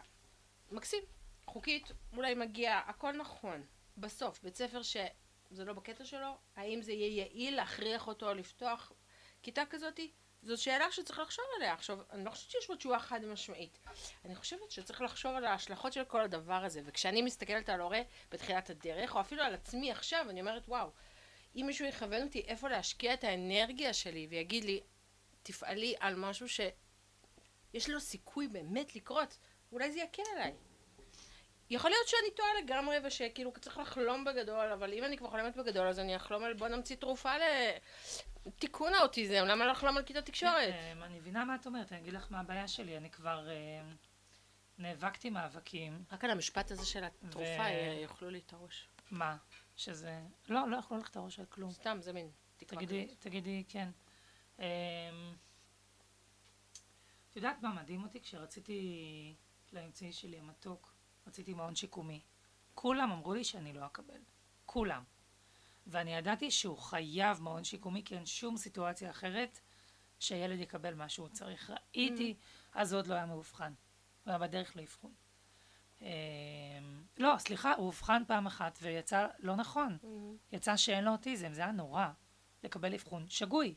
מקסים. 0.71 1.03
חוקית, 1.45 1.91
אולי 2.15 2.35
מגיע, 2.35 2.77
הכל 2.77 3.11
נכון. 3.11 3.63
בסוף, 3.97 4.43
בית 4.43 4.55
ספר 4.55 4.81
שזה 4.81 5.65
לא 5.65 5.73
בקטע 5.73 6.05
שלו, 6.05 6.37
האם 6.55 6.81
זה 6.81 6.91
יהיה 6.91 7.25
יעיל 7.25 7.55
להכריח 7.55 8.07
אותו 8.07 8.33
לפתוח 8.33 8.91
כיתה 9.43 9.63
כזאתי? 9.69 10.11
זאת 10.45 10.59
שאלה 10.59 10.91
שצריך 10.91 11.19
לחשוב 11.19 11.45
עליה. 11.55 11.73
עכשיו, 11.73 11.99
אני 12.11 12.25
לא 12.25 12.29
חושבת 12.29 12.51
שיש 12.51 12.65
פה 12.67 12.75
תשובה 12.75 12.99
חד 12.99 13.25
משמעית. 13.25 13.79
אני 14.25 14.35
חושבת 14.35 14.71
שצריך 14.71 15.01
לחשוב 15.01 15.35
על 15.35 15.45
ההשלכות 15.45 15.93
של 15.93 16.05
כל 16.05 16.21
הדבר 16.21 16.65
הזה. 16.65 16.81
וכשאני 16.85 17.21
מסתכלת 17.21 17.69
על 17.69 17.81
הורה 17.81 18.01
בתחילת 18.31 18.69
הדרך, 18.69 19.15
או 19.15 19.21
אפילו 19.21 19.43
על 19.43 19.53
עצמי 19.53 19.91
עכשיו, 19.91 20.25
אני 20.29 20.41
אומרת, 20.41 20.63
וואו, 20.67 20.89
אם 21.55 21.63
מישהו 21.67 21.85
יכוון 21.85 22.23
אותי 22.23 22.39
איפה 22.39 22.69
להשקיע 22.69 23.13
את 23.13 23.23
האנרגיה 23.23 23.93
שלי, 23.93 24.27
ויגיד 24.29 24.63
לי, 24.63 24.81
תפעלי 25.43 25.95
על 25.99 26.15
משהו 26.15 26.49
שיש 26.49 27.89
לו 27.89 27.99
סיכוי 27.99 28.47
באמת 28.47 28.95
לקרות, 28.95 29.37
אולי 29.71 29.91
זה 29.91 29.99
יקל 29.99 30.23
עליי. 30.35 30.53
יכול 31.69 31.89
להיות 31.89 32.07
שאני 32.07 32.31
טועה 32.36 32.50
לגמרי 32.63 32.98
ושכאילו 33.03 33.51
צריך 33.62 33.77
לחלום 33.77 34.25
בגדול, 34.25 34.72
אבל 34.72 34.93
אם 34.93 35.03
אני 35.03 35.17
כבר 35.17 35.29
חולמת 35.29 35.55
בגדול 35.55 35.88
אז 35.88 36.00
אני 36.00 36.15
אחלום 36.15 36.43
על 36.43 36.53
בוא 36.53 36.67
נמציא 36.67 36.95
תרופה 36.95 37.31
לתיקון 38.45 38.93
האוטיזם, 38.93 39.45
למה 39.48 39.65
לחלום 39.65 39.98
על 39.98 40.03
כיתת 40.03 40.25
תקשורת? 40.25 40.74
אמ, 40.74 41.03
אני 41.03 41.19
מבינה 41.19 41.45
מה 41.45 41.55
את 41.55 41.65
אומרת, 41.65 41.91
אני 41.91 42.01
אגיד 42.01 42.13
לך 42.13 42.27
מה 42.29 42.39
הבעיה 42.39 42.67
שלי, 42.67 42.98
אני 42.98 43.10
כבר 43.10 43.48
אמ, 43.51 43.95
נאבקתי 44.77 45.29
מאבקים, 45.29 46.03
רק 46.12 46.24
על 46.24 46.31
המשפט 46.31 46.72
הזה 46.72 46.86
של 46.86 47.03
התרופה 47.03 47.69
יאכלו 48.01 48.29
לי 48.29 48.41
את 48.45 48.53
הראש. 48.53 48.88
מה, 49.12 49.38
שזה, 49.75 50.19
לא, 50.50 50.69
לא 50.69 50.77
יכלו 50.77 50.98
ללכת 50.98 51.15
הראש 51.15 51.39
על 51.39 51.45
כלום. 51.45 51.72
סתם, 51.72 51.98
זה 52.01 52.13
מין 52.13 52.31
תקווה 52.57 52.86
כזאת. 52.86 53.19
תגידי, 53.19 53.63
כן. 53.69 53.89
אמ, 54.60 54.65
את 57.29 57.36
יודעת 57.36 57.62
מה 57.62 57.74
מדהים 57.74 58.03
אותי? 58.03 58.22
כשרציתי 58.22 59.36
לאמצעי 59.74 60.13
שלי 60.13 60.39
המתוק, 60.39 60.94
רציתי 61.27 61.53
מעון 61.53 61.75
שיקומי. 61.75 62.22
כולם 62.74 63.12
אמרו 63.12 63.34
לי 63.34 63.44
שאני 63.44 63.74
לא 63.74 63.86
אקבל. 63.86 64.20
כולם. 64.65 65.03
ואני 65.88 66.15
ידעתי 66.15 66.51
שהוא 66.51 66.77
חייב 66.77 67.41
מעון 67.41 67.63
שיקומי, 67.63 68.03
כי 68.03 68.15
אין 68.15 68.25
שום 68.25 68.58
סיטואציה 68.58 69.10
אחרת 69.10 69.60
שהילד 70.20 70.60
יקבל 70.60 70.94
מה 70.94 71.10
שהוא 71.10 71.27
צריך. 71.27 71.70
ראיתי, 71.70 72.36
אז 72.74 72.94
הוא 72.94 73.00
עוד 73.00 73.08
לא 73.08 73.13
היה 73.13 73.25
מאובחן. 73.25 73.74
הוא 74.24 74.32
היה 74.32 74.39
בדרך 74.39 74.75
לאבחון. 74.75 75.13
אמ, 76.01 76.08
לא, 77.17 77.36
סליחה, 77.38 77.74
הוא 77.74 77.86
אובחן 77.86 78.24
פעם 78.27 78.48
אחת 78.48 78.79
ויצא 78.82 79.27
לא 79.39 79.55
נכון. 79.55 79.98
מהמם. 80.03 80.38
יצא 80.51 80.77
שאין 80.77 81.03
לו 81.03 81.12
אוטיזם, 81.12 81.53
זה 81.53 81.62
היה 81.62 81.72
נורא 81.72 82.08
לקבל 82.63 82.94
אבחון 82.94 83.25
שגוי. 83.29 83.75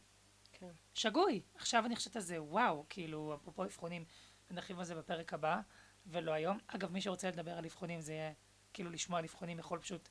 כן. 0.52 0.71
שגוי. 0.95 1.43
עכשיו 1.55 1.87
אני 1.87 1.97
חושבת 1.97 2.17
על 2.17 2.23
זה, 2.23 2.43
וואו, 2.43 2.85
כאילו, 2.88 3.35
אפרופו 3.35 3.64
אבחונים, 3.64 4.05
נרחיב 4.50 4.78
על 4.78 4.85
זה 4.85 4.95
בפרק 4.95 5.35
הבא, 5.35 5.61
ולא 6.09 6.33
היום. 6.33 6.59
אגב, 6.67 6.93
מי 6.93 7.00
שרוצה 7.00 7.29
לדבר 7.29 7.59
על 7.59 7.65
אבחונים, 7.65 8.00
זה 8.00 8.12
יהיה, 8.12 8.33
כאילו, 8.73 8.91
לשמוע 8.91 9.19
על 9.19 9.25
אבחונים, 9.25 9.59
יכול 9.59 9.79
פשוט 9.79 10.09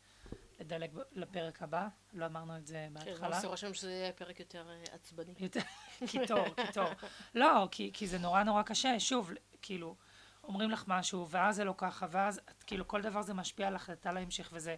לדלג 0.60 0.92
לפרק 1.12 1.62
הבא. 1.62 1.88
לא 2.14 2.26
אמרנו 2.26 2.58
את 2.58 2.68
זה 2.68 2.88
כן, 2.88 2.94
בהתחלה. 2.94 3.36
עושה 3.36 3.48
רושם 3.48 3.74
שזה 3.74 3.92
יהיה 3.92 4.12
פרק 4.12 4.40
יותר 4.40 4.70
אה, 4.70 4.84
עצבני. 4.92 5.34
יותר, 5.40 5.60
קיטור, 6.12 6.46
קיטור. 6.66 6.90
לא, 7.36 7.68
כי, 7.72 7.92
כי 7.94 8.08
זה 8.08 8.18
נורא 8.18 8.44
נורא 8.44 8.62
קשה, 8.62 9.00
שוב, 9.00 9.32
כאילו, 9.62 9.96
אומרים 10.44 10.72
לך 10.72 10.84
משהו, 10.88 11.30
ואז 11.30 11.56
זה 11.56 11.64
לא 11.64 11.74
ככה, 11.78 12.08
ואז, 12.12 12.42
כאילו, 12.68 12.88
כל 12.88 13.02
דבר 13.02 13.22
זה 13.22 13.34
משפיע 13.34 13.68
על 13.68 13.76
החלטה 13.76 14.12
להמשך, 14.12 14.50
וזה 14.54 14.76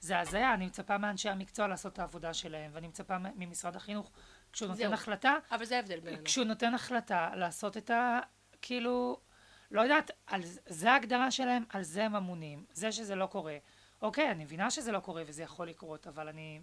זה 0.00 0.20
הזיה, 0.20 0.54
אני 0.54 0.66
מצפה 0.66 0.98
מאנשי 0.98 1.28
המקצוע 1.28 1.68
לעשות 1.68 1.92
את 1.92 1.98
העבודה 1.98 2.34
שלהם, 2.34 2.70
ואני 2.74 2.88
מצפה 2.88 3.16
ממשרד 3.18 3.76
החינוך, 3.76 4.10
כשהוא 4.52 4.68
נותן 4.68 4.82
זהו. 4.82 4.92
החלטה, 4.92 5.34
אבל 5.50 5.64
זה 5.64 5.76
ההבדל 5.76 6.00
בינינו. 6.00 6.24
כשהוא 6.24 6.44
נותן 6.44 6.74
החלטה 6.74 7.30
לעשות 7.34 7.76
את 7.76 7.90
ה... 7.90 8.20
כאילו, 8.62 9.20
לא 9.70 9.80
יודעת, 9.80 10.10
על, 10.26 10.40
זה- 10.44 10.90
ההגדרה 10.90 11.30
שלהם, 11.30 11.64
על 11.68 11.82
זה 11.82 12.04
הם 12.04 12.16
אמונים. 12.16 12.64
זה 12.72 12.92
שזה 12.92 13.14
לא 13.14 13.26
קורה. 13.26 13.56
אוקיי, 14.02 14.30
אני 14.30 14.44
מבינה 14.44 14.70
שזה 14.70 14.92
לא 14.92 15.00
קורה 15.00 15.22
וזה 15.26 15.42
יכול 15.42 15.68
לקרות, 15.68 16.06
אבל 16.06 16.28
אני... 16.28 16.60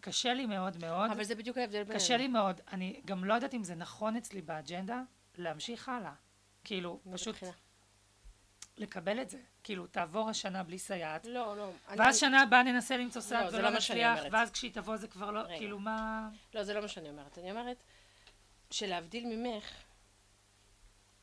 קשה 0.00 0.34
לי 0.34 0.46
מאוד 0.46 0.76
מאוד. 0.80 1.10
אבל 1.10 1.24
זה 1.24 1.34
בדיוק 1.34 1.58
ההבדל 1.58 1.82
בינינו. 1.82 1.94
קשה 2.00 2.16
לי 2.16 2.28
מאוד. 2.28 2.60
אני 2.72 3.00
גם 3.04 3.24
לא 3.24 3.34
יודעת 3.34 3.54
אם 3.54 3.64
זה 3.64 3.74
נכון 3.74 4.16
אצלי 4.16 4.42
באג'נדה 4.42 5.02
להמשיך 5.38 5.88
הלאה. 5.88 6.12
כאילו, 6.64 7.00
פשוט? 7.12 7.36
לקבל 8.78 9.22
את 9.22 9.30
זה. 9.30 9.38
כאילו, 9.62 9.86
תעבור 9.86 10.30
השנה 10.30 10.62
בלי 10.62 10.78
סייעת, 10.78 11.26
לא, 11.26 11.56
לא. 11.56 11.70
אני- 11.88 12.00
ואז 12.00 12.18
שנה 12.18 12.42
הבאה 12.42 12.62
ננסה 12.62 12.96
למצוא 12.96 13.20
לא, 13.22 13.26
סייעת 13.26 13.50
זה 13.50 13.58
ולא 13.58 13.68
לא 13.70 13.76
נצליח. 13.76 14.18
ואז 14.32 14.50
כשהיא 14.50 14.72
תבוא 14.72 14.96
זה 14.96 15.08
כבר 15.08 15.30
לא, 15.30 15.40
רגע. 15.40 15.56
כאילו, 15.58 15.78
מה... 15.78 16.28
לא, 16.54 16.62
זה 16.64 16.74
לא 16.74 16.80
מה 16.80 16.88
שאני 16.88 17.08
אומרת. 17.08 17.38
אני 17.38 17.50
אומרת 17.50 17.82
שלהבדיל 18.70 19.26
ממך, 19.26 19.64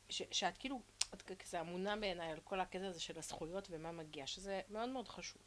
ש- 0.09 0.21
שאת 0.31 0.57
כאילו, 0.57 0.81
את 1.13 1.21
כזה 1.21 1.61
אמונה 1.61 1.95
בעיניי 1.95 2.31
על 2.31 2.39
כל 2.39 2.59
הקטע 2.59 2.87
הזה 2.87 2.99
של 2.99 3.17
הזכויות 3.17 3.67
ומה 3.71 3.91
מגיע, 3.91 4.27
שזה 4.27 4.61
מאוד 4.69 4.89
מאוד 4.89 5.07
חשוב. 5.07 5.41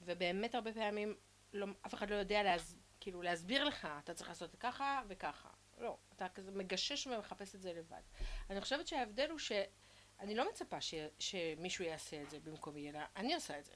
ובאמת 0.00 0.54
הרבה 0.54 0.72
פעמים 0.72 1.14
לא, 1.52 1.66
אף 1.86 1.94
אחד 1.94 2.10
לא 2.10 2.14
יודע 2.14 2.42
להס, 2.42 2.74
כאילו 3.00 3.22
להסביר 3.22 3.64
לך, 3.64 3.88
אתה 4.04 4.14
צריך 4.14 4.28
לעשות 4.28 4.56
ככה 4.60 5.02
וככה. 5.08 5.48
לא, 5.78 5.96
אתה 6.16 6.28
כזה 6.28 6.50
מגשש 6.50 7.06
ומחפש 7.06 7.54
את 7.54 7.62
זה 7.62 7.72
לבד. 7.72 8.02
אני 8.50 8.60
חושבת 8.60 8.86
שההבדל 8.86 9.30
הוא 9.30 9.38
שאני 9.38 10.34
לא 10.34 10.48
מצפה 10.48 10.80
ש, 10.80 10.94
שמישהו 11.18 11.84
יעשה 11.84 12.22
את 12.22 12.30
זה 12.30 12.40
במקומי, 12.40 12.90
אלא 12.90 12.98
אני 13.16 13.34
עושה 13.34 13.58
את 13.58 13.64
זה. 13.64 13.72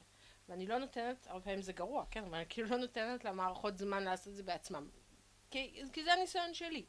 ואני 0.49 0.67
לא 0.67 0.79
נותנת, 0.79 1.27
הרבה 1.27 1.45
פעמים 1.45 1.63
זה 1.63 1.73
גרוע, 1.73 2.05
כן, 2.11 2.25
אבל 2.25 2.35
אני 2.35 2.45
כאילו 2.49 2.69
לא 2.69 2.77
נותנת 2.77 3.25
למערכות 3.25 3.79
זמן 3.79 4.03
לעשות 4.03 4.29
את 4.29 4.35
זה 4.35 4.43
בעצמם. 4.43 4.89
כי, 5.51 5.83
כי 5.93 6.05
זה 6.05 6.13
הניסיון 6.13 6.55
שלי. 6.55 6.85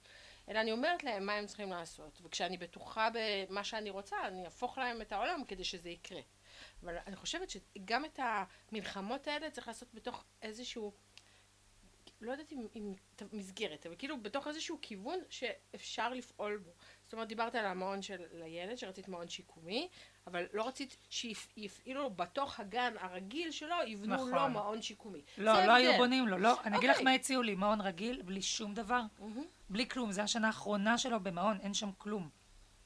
אלא 0.50 0.59
אני 0.59 0.71
אומרת 0.71 1.03
להם 1.03 1.25
מה 1.25 1.33
הם 1.33 1.45
צריכים 1.45 1.69
לעשות, 1.69 2.21
וכשאני 2.23 2.57
בטוחה 2.57 3.09
במה 3.13 3.63
שאני 3.63 3.89
רוצה, 3.89 4.15
אני 4.27 4.45
אהפוך 4.45 4.77
להם 4.77 5.01
את 5.01 5.12
העולם 5.12 5.43
כדי 5.47 5.63
שזה 5.63 5.89
יקרה. 5.89 6.21
אבל 6.83 6.97
אני 7.07 7.15
חושבת 7.15 7.50
שגם 7.50 8.05
את 8.05 8.19
המלחמות 8.71 9.27
האלה 9.27 9.50
צריך 9.50 9.67
לעשות 9.67 9.93
בתוך 9.93 10.23
איזשהו, 10.41 10.93
לא 12.23 12.31
יודעת 12.31 12.51
אם, 12.51 12.67
אם 12.75 12.93
מסגרת, 13.33 13.85
אבל 13.85 13.95
כאילו 13.97 14.21
בתוך 14.21 14.47
איזשהו 14.47 14.77
כיוון 14.81 15.19
שאפשר 15.29 16.13
לפעול 16.13 16.57
בו. 16.57 16.71
זאת 17.03 17.13
אומרת, 17.13 17.27
דיברת 17.27 17.55
על 17.55 17.65
המעון 17.65 18.01
של 18.01 18.21
הילד, 18.43 18.75
שרצית 18.75 19.07
מעון 19.07 19.27
שיקומי, 19.27 19.89
אבל 20.27 20.45
לא 20.53 20.67
רצית 20.67 20.97
שיפעילו 21.09 22.09
בתוך 22.09 22.59
הגן 22.59 22.93
הרגיל 22.99 23.51
שלו, 23.51 23.75
יבנו 23.87 24.15
נכון. 24.15 24.31
לו 24.31 24.49
מעון 24.49 24.81
שיקומי. 24.81 25.21
לא, 25.37 25.65
לא 25.65 25.73
היו. 25.73 25.97
בונים 25.97 26.27
לו, 26.27 26.37
לא. 26.37 26.61
אני 26.63 26.77
אגיד 26.77 26.89
לך 26.89 26.95
אוקיי. 26.95 27.05
מה 27.05 27.13
הציעו 27.13 27.41
לי, 27.41 27.55
מעון 27.55 27.81
רגיל, 27.81 28.21
בלי 28.21 28.41
שום 28.41 28.73
דבר, 28.73 29.01
מהמם. 29.19 29.43
בלי 29.69 29.87
כלום. 29.87 30.11
זו 30.11 30.21
השנה 30.21 30.47
האחרונה 30.47 30.97
שלו 30.97 31.19
במעון, 31.19 31.57
אין 31.61 31.73
שם 31.73 31.89
כלום. 31.97 32.29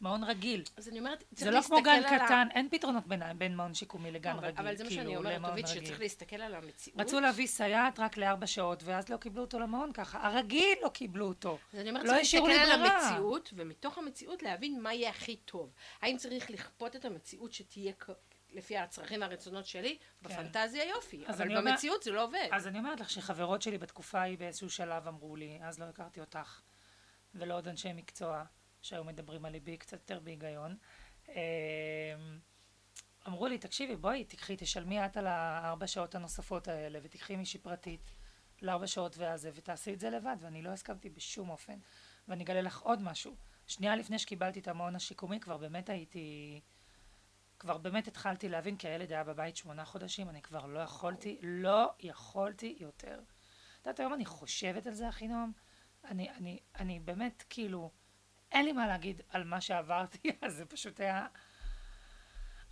מעון 0.02 0.24
רגיל. 0.24 0.64
אז 0.78 0.90
אני 0.90 1.00
אומרת, 1.00 1.24
צריך 1.36 1.44
זה 1.44 1.52
לא 1.52 1.62
כמו 1.62 1.76
להסתכל 1.76 1.92
גן 1.92 2.14
על 2.14 2.26
קטן, 2.26 2.48
אין 2.56 2.70
פתרונות 2.72 3.08
בין, 3.08 3.22
בין 3.38 3.56
מעון 3.56 3.74
שיקומי 3.74 4.12
לגן 4.12 4.32
אבל, 4.32 4.48
רגיל, 4.48 4.60
אבל 4.60 4.76
זה 4.76 4.84
מה 4.84 4.90
שאני 4.90 5.06
כאילו, 5.06 5.20
אומרת, 5.20 5.36
למעון 5.36 5.62
טובית. 5.62 5.68
שצריך 5.68 6.00
להסתכל 6.00 6.36
על 6.36 6.56
המציאות. 6.56 7.00
רצו 7.00 7.20
להביא 7.20 7.48
סייעת 7.48 8.00
רק 8.00 8.18
לארבע 8.18 8.48
שעות, 8.48 8.84
ואז 8.84 9.10
לא 9.10 9.18
קיבלו 9.18 9.42
אותו 9.42 9.60
למעון 9.60 9.94
ככה. 9.94 10.28
הרגיל 10.28 10.78
לא 10.84 10.90
קיבלו 10.90 11.28
אותו. 11.28 11.58
אז 11.74 11.80
אני 11.80 11.90
אומרת, 11.90 12.04
לא 12.04 12.10
צריך 12.10 12.20
להסתכל 12.34 12.52
על. 12.52 12.86
המציאות, 12.86 13.54
ומתוך 13.56 13.98
המציאות 13.98 14.44
להבין 14.44 14.82
מה 14.82 14.94
יהיה 14.94 15.10
הכי 15.10 15.36
טוב. 15.36 15.74
האם 16.02 16.18
צריך 16.18 16.52
לכפות 16.52 16.96
את 16.96 17.06
המציאות 17.06 17.54
שתהיה 17.54 17.94
לפי 18.54 18.78
הצרכים 18.78 19.22
והרצונות 19.22 19.66
שלי? 19.66 19.98
בפנטזיה 20.22 20.86
יופי, 20.86 21.24
אבל 21.28 21.46
אני 21.46 21.58
אומר- 21.58 21.72
במציאות 21.72 22.04
זה 22.04 22.12
לא 22.12 22.24
עובד. 22.24 22.48
אז 22.52 22.68
אני 22.68 22.80
אומרת 22.80 23.00
לך 23.00 23.10
שחברות 23.10 23.62
שלי 23.62 23.78
בתקופה 23.78 24.20
ההיא 24.20 24.38
באיזשהו 24.38 24.70
שלב 24.70 25.08
אמרו 25.08 25.36
לי, 25.36 25.60
אז 25.64 25.80
לא 25.80 25.86
הכרתי 25.86 26.20
אותך, 26.20 26.62
ולא 27.36 27.54
עוד 27.54 27.68
אנשי 27.68 27.94
מקצוע 27.94 28.44
שהיו 28.82 29.04
מדברים 29.04 29.46
על 29.46 29.52
ליבי 29.52 29.78
קצת 29.78 29.94
יותר 29.94 30.20
בהיגיון. 30.20 30.78
אמ, 31.30 31.34
אמרו 33.28 33.48
לי, 33.48 33.58
תקשיבי, 33.58 33.96
בואי, 33.96 34.24
תקחי, 34.24 34.56
תשלמי 34.58 35.06
את 35.06 35.18
על 35.18 35.28
הארבע 35.28 35.88
שעות 35.88 36.16
הנוספות 36.16 36.68
האלה, 36.68 37.00
ותקחי 37.04 37.36
מישהי 37.36 37.60
פרטית 37.60 38.12
לארבע 38.62 38.88
שעות 38.88 39.18
והזה, 39.18 39.52
ותעשי 39.54 39.94
את 39.94 40.00
זה 40.00 40.10
לבד, 40.10 40.36
ואני 40.40 40.62
לא 40.62 40.70
הסכמתי 40.70 41.10
בשום 41.10 41.50
אופן. 41.50 41.80
ואני 42.28 42.44
אגלה 42.44 42.62
לך 42.62 42.80
עוד 42.82 43.02
משהו. 43.02 43.36
שנייה 43.68 43.96
לפני 43.96 44.20
שקיבלתי 44.20 44.60
את 44.60 44.68
המעון 44.68 44.96
השיקומי, 44.96 45.40
כבר 45.40 45.58
באמת 45.58 45.90
הייתי... 45.90 46.62
כבר 47.60 47.78
באמת 47.78 48.08
התחלתי 48.08 48.50
להבין, 48.50 48.78
כי 48.78 48.88
הילד 48.88 49.12
היה 49.12 49.24
בבית 49.24 49.56
שמונה 49.56 49.86
חודשים, 49.86 50.30
אני 50.30 50.42
כבר 50.42 50.66
לא 50.66 50.80
יכולתי, 50.80 51.40
לא 51.42 51.94
יכולתי 52.00 52.78
יותר. 52.80 53.20
את 53.82 53.86
יודעת, 53.86 54.00
היום 54.00 54.14
אני 54.14 54.26
חושבת 54.26 54.88
על 54.88 54.94
זה, 54.94 55.10
אחינועם, 55.10 55.52
אני, 56.04 56.30
אני, 56.30 56.60
אני 56.80 57.00
באמת, 57.00 57.44
כאילו, 57.50 57.92
אין 58.52 58.66
לי 58.66 58.72
מה 58.72 58.88
להגיד 58.88 59.22
על 59.30 59.44
מה 59.44 59.62
שעברתי, 59.62 60.32
אז 60.42 60.56
זה 60.56 60.66
פשוט 60.66 61.00
היה... 61.00 61.28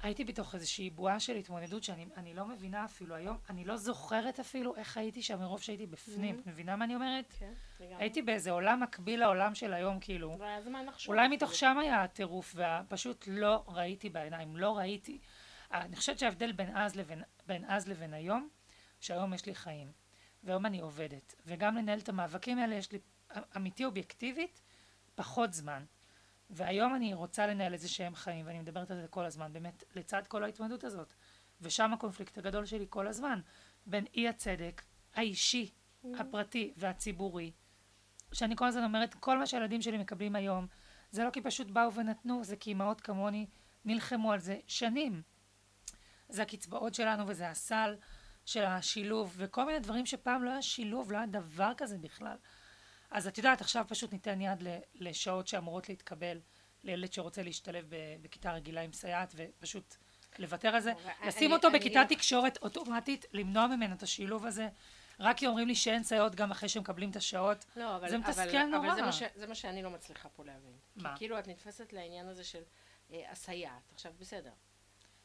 הייתי 0.01 0.23
בתוך 0.23 0.55
איזושהי 0.55 0.89
בועה 0.89 1.19
של 1.19 1.35
התמודדות 1.35 1.83
שאני 1.83 2.05
אני 2.17 2.33
לא 2.33 2.45
מבינה 2.45 2.85
אפילו 2.85 3.15
היום, 3.15 3.37
אני 3.49 3.65
לא 3.65 3.77
זוכרת 3.77 4.39
אפילו 4.39 4.75
איך 4.75 4.97
הייתי 4.97 5.21
שם 5.21 5.39
מרוב 5.39 5.61
שהייתי 5.61 5.85
בפנים. 5.85 6.39
את 6.39 6.47
מבינה 6.47 6.75
מה 6.75 6.85
אני 6.85 6.95
אומרת? 6.95 7.33
כן, 7.39 7.53
לגמרי. 7.79 7.95
הייתי 8.03 8.21
באיזה 8.21 8.51
עולם 8.51 8.83
מקביל 8.83 9.19
לעולם 9.19 9.55
של 9.55 9.73
היום, 9.73 9.99
כאילו. 9.99 10.35
והיה 10.39 10.61
זמן 10.61 10.85
לחשוב. 10.85 11.15
אולי 11.15 11.27
מתוך 11.27 11.55
שם 11.55 11.77
היה 11.77 12.03
הטירוף, 12.03 12.55
ופשוט 12.55 13.25
לא 13.27 13.63
ראיתי 13.67 14.09
בעיניים, 14.09 14.57
לא 14.57 14.77
ראיתי. 14.77 15.19
אני 15.71 15.95
חושבת 15.95 16.19
שההבדל 16.19 16.51
בין 16.51 16.77
אז 16.77 16.95
לבין, 16.95 17.23
בין 17.47 17.65
אז 17.67 17.87
לבין 17.87 18.13
היום, 18.13 18.49
שהיום 18.99 19.33
יש 19.33 19.45
לי 19.45 19.55
חיים, 19.55 19.91
והיום 20.43 20.65
אני 20.65 20.79
עובדת, 20.79 21.35
וגם 21.45 21.75
לנהל 21.75 21.99
את 21.99 22.09
המאבקים 22.09 22.59
האלה 22.59 22.75
יש 22.75 22.91
לי, 22.91 22.99
אמיתי 23.55 23.85
אובייקטיבית, 23.85 24.61
פחות 25.15 25.53
זמן. 25.53 25.85
והיום 26.49 26.95
אני 26.95 27.13
רוצה 27.13 27.47
לנהל 27.47 27.73
איזה 27.73 27.89
שהם 27.89 28.15
חיים, 28.15 28.47
ואני 28.47 28.59
מדברת 28.59 28.91
על 28.91 29.01
זה 29.01 29.07
כל 29.07 29.25
הזמן, 29.25 29.53
באמת, 29.53 29.83
לצד 29.95 30.27
כל 30.27 30.43
ההתמודדות 30.43 30.83
הזאת. 30.83 31.13
ושם 31.61 31.93
הקונפליקט 31.93 32.37
הגדול 32.37 32.65
שלי 32.65 32.85
כל 32.89 33.07
הזמן, 33.07 33.41
בין 33.85 34.05
אי 34.13 34.27
הצדק 34.27 34.81
האישי, 35.13 35.71
הפרטי 36.19 36.73
והציבורי, 36.77 37.51
שאני 38.33 38.55
כל 38.55 38.67
הזמן 38.67 38.83
אומרת, 38.83 39.13
כל 39.13 39.37
מה 39.37 39.45
שהילדים 39.47 39.81
שלי 39.81 39.97
מקבלים 39.97 40.35
היום, 40.35 40.67
זה 41.11 41.23
לא 41.23 41.29
כי 41.29 41.41
פשוט 41.41 41.67
באו 41.67 41.93
ונתנו, 41.93 42.43
זה 42.43 42.55
כי 42.55 42.71
אמהות 42.71 43.01
כמוני 43.01 43.47
נלחמו 43.85 44.31
על 44.31 44.39
זה 44.39 44.59
שנים. 44.67 45.21
זה 46.29 46.41
הקצבאות 46.41 46.93
שלנו 46.93 47.27
וזה 47.27 47.49
הסל 47.49 47.95
של 48.45 48.63
השילוב, 48.63 49.33
וכל 49.37 49.65
מיני 49.65 49.79
דברים 49.79 50.05
שפעם 50.05 50.43
לא 50.43 50.49
היה 50.49 50.61
שילוב, 50.61 51.11
לא 51.11 51.17
היה 51.17 51.25
דבר 51.25 51.71
כזה 51.77 51.97
בכלל. 51.97 52.37
אז 53.11 53.27
את 53.27 53.37
יודעת, 53.37 53.61
עכשיו 53.61 53.85
פשוט 53.87 54.13
ניתן 54.13 54.41
יד 54.41 54.63
לשעות 54.95 55.47
שאמורות 55.47 55.89
להתקבל 55.89 56.39
לילד 56.83 57.13
שרוצה 57.13 57.43
להשתלב 57.43 57.85
בכיתה 58.21 58.53
רגילה 58.53 58.81
עם 58.81 58.93
סייעת, 58.93 59.33
ופשוט 59.35 59.95
לוותר 60.39 60.67
על 60.67 60.81
זה, 60.81 60.93
לשים 61.27 61.51
אותו 61.51 61.71
בכיתת 61.71 61.95
לא- 61.95 62.15
תקשורת 62.15 62.57
אוטומטית, 62.61 63.25
למנוע 63.33 63.67
ממנו 63.67 63.95
את 63.95 64.03
השילוב 64.03 64.45
הזה. 64.45 64.67
רק 65.19 65.37
כי 65.37 65.47
אומרים 65.47 65.67
לי 65.67 65.75
שאין 65.75 66.03
סייעות 66.03 66.35
גם 66.35 66.51
אחרי 66.51 66.69
שמקבלים 66.69 67.09
את 67.09 67.15
השעות, 67.15 67.65
לא, 67.75 67.95
אבל, 67.95 68.09
זה 68.09 68.17
מתסכל 68.17 68.63
נורא. 68.63 68.87
אבל 68.87 68.95
זה 68.95 69.01
מה, 69.01 69.11
ש, 69.11 69.23
זה 69.35 69.47
מה 69.47 69.55
שאני 69.55 69.83
לא 69.83 69.89
מצליחה 69.89 70.29
פה 70.29 70.45
להבין. 70.45 70.77
מה? 70.95 71.11
כי 71.11 71.17
כאילו 71.17 71.39
את 71.39 71.47
נתפסת 71.47 71.93
לעניין 71.93 72.27
הזה 72.27 72.43
של 72.43 72.63
אה, 73.11 73.31
הסייעת. 73.31 73.91
עכשיו, 73.93 74.13
בסדר. 74.19 74.51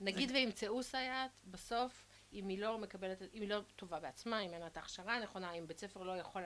נגיד 0.01 0.29
זה... 0.29 0.35
וימצאו 0.35 0.83
סייעת, 0.83 1.31
בסוף 1.45 2.05
אם 2.33 2.49
היא 2.49 2.59
לא 2.59 2.79
מקבלת, 2.79 3.23
אם 3.23 3.43
היא 3.43 3.49
לא 3.49 3.61
טובה 3.77 4.01
בעצמה, 4.01 4.41
אם 4.41 4.53
אין 4.53 4.61
לה 4.61 4.67
את 4.67 4.77
ההכשרה 4.77 5.17
הנכונה, 5.17 5.53
אם 5.53 5.67
בית 5.67 5.79
ספר 5.79 6.03
לא 6.03 6.17
יכול 6.17 6.43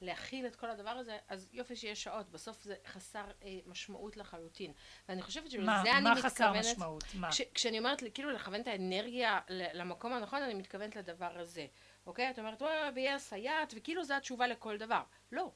להכיל 0.00 0.46
את 0.46 0.56
כל 0.56 0.70
הדבר 0.70 0.90
הזה, 0.90 1.18
אז 1.28 1.48
יופי 1.52 1.76
שיש 1.76 2.02
שעות, 2.02 2.30
בסוף 2.30 2.62
זה 2.62 2.74
חסר 2.86 3.24
אה, 3.42 3.58
משמעות 3.66 4.16
לחלוטין. 4.16 4.72
ואני 5.08 5.22
חושבת 5.22 5.50
שבזה 5.50 5.70
אני 5.70 5.80
מתכוונת... 5.80 6.04
מה 6.04 6.22
חסר 6.22 6.52
משמעות? 6.52 7.04
מה? 7.14 7.30
כש, 7.30 7.42
כשאני 7.54 7.78
אומרת 7.78 8.02
כאילו 8.14 8.30
לכוון 8.30 8.60
את 8.60 8.66
האנרגיה 8.66 9.40
למקום 9.48 10.12
הנכון, 10.12 10.42
אני 10.42 10.54
מתכוונת 10.54 10.96
לדבר 10.96 11.38
הזה, 11.38 11.66
אוקיי? 12.06 12.30
את 12.30 12.38
אומרת, 12.38 12.62
וואי, 12.62 12.90
ויהיה 12.94 13.18
סייעת, 13.18 13.74
וכאילו 13.76 14.04
זו 14.04 14.14
התשובה 14.14 14.46
לכל 14.46 14.76
דבר. 14.76 15.02
לא. 15.32 15.50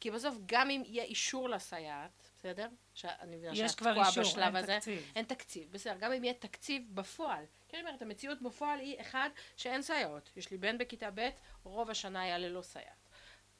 כי 0.00 0.10
בסוף 0.10 0.34
גם 0.46 0.70
אם 0.70 0.82
יהיה 0.86 1.04
אישור 1.04 1.48
לסייעת, 1.48 2.27
בסדר? 2.38 2.68
שאני 2.94 3.36
מבינה 3.36 3.54
שאת 3.54 3.76
תקועה 3.76 4.10
בשלב 4.10 4.44
אין 4.44 4.56
הזה. 4.56 4.76
תקציב. 4.78 5.12
אין 5.16 5.24
תקציב, 5.24 5.72
בסדר. 5.72 5.96
גם 6.00 6.12
אם 6.12 6.24
יהיה 6.24 6.34
תקציב 6.34 6.82
בפועל. 6.94 7.44
כי 7.68 7.76
אני 7.76 7.86
אומרת, 7.86 8.02
המציאות 8.02 8.42
בפועל 8.42 8.78
היא, 8.78 9.00
אחד, 9.00 9.30
שאין 9.56 9.82
סייעות. 9.82 10.30
יש 10.36 10.50
לי 10.50 10.56
בן 10.56 10.78
בכיתה 10.78 11.08
ב', 11.14 11.28
רוב 11.62 11.90
השנה 11.90 12.22
היה 12.22 12.38
ללא 12.38 12.62
סייעת. 12.62 13.08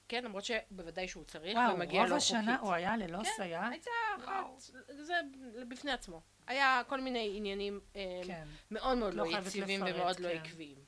כן, 0.09 0.25
למרות 0.25 0.45
שבוודאי 0.45 1.09
שהוא 1.09 1.25
צריך, 1.25 1.57
וואו, 1.57 1.75
ומגיע 1.75 2.07
לו 2.07 2.21
חוקית. 2.21 2.31
וואו, 2.31 2.41
רוב 2.41 2.47
השנה 2.47 2.59
הוא 2.61 2.73
היה 2.73 2.97
ללא 2.97 3.19
כן, 3.19 3.31
סייעת? 3.37 3.73
הייתה 3.73 3.91
אחת, 4.19 4.47
זה 4.89 5.15
בפני 5.69 5.93
עצמו. 5.93 6.21
היה 6.47 6.83
כל 6.87 7.01
מיני 7.01 7.33
עניינים 7.37 7.81
אה, 7.97 8.21
כן. 8.27 8.47
מאוד 8.71 8.99
מאוד 8.99 9.15
לא 9.15 9.27
לא 9.31 9.39
יציבים 9.39 9.83
לפרט, 9.83 9.95
ומאוד 9.95 10.21
לא 10.21 10.29
כן. 10.29 10.37
עקביים. 10.37 10.79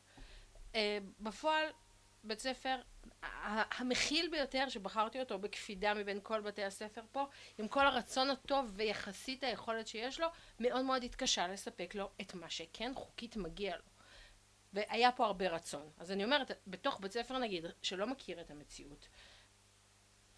אה, 0.75 0.99
בפועל, 1.21 1.67
בית 2.25 2.39
ספר 2.39 2.81
המכיל 3.53 4.29
ביותר 4.31 4.69
שבחרתי 4.69 5.21
אותו 5.21 5.39
בקפידה 5.39 5.95
מבין 5.95 6.19
כל 6.23 6.41
בתי 6.41 6.65
הספר 6.65 7.03
פה, 7.13 7.27
עם 7.59 7.69
כל 7.69 7.87
הרצון 7.87 8.31
הטוב 8.31 8.71
ויחסית 8.75 9.45
היכולת 9.45 9.87
שיש 9.87 10.21
לו, 10.21 10.27
מאוד 10.61 10.85
מאוד 10.85 11.05
התקשה 11.05 11.49
לספק 11.49 11.95
לו 11.95 12.11
את 12.21 12.35
מה 12.35 12.51
שכן 12.51 12.93
חוקית 12.95 13.37
מגיע 13.37 13.77
לו. 13.77 13.83
והיה 14.73 15.13
פה 15.13 15.27
הרבה 15.27 15.49
רצון. 15.49 15.91
אז 15.99 16.13
אני 16.13 16.25
אומרת, 16.25 16.51
בתוך 16.67 17.01
בית 17.01 17.13
ספר 17.13 17.39
נגיד, 17.39 17.65
שלא 17.83 18.07
מכיר 18.07 18.41
את 18.41 18.51
המציאות, 18.51 19.09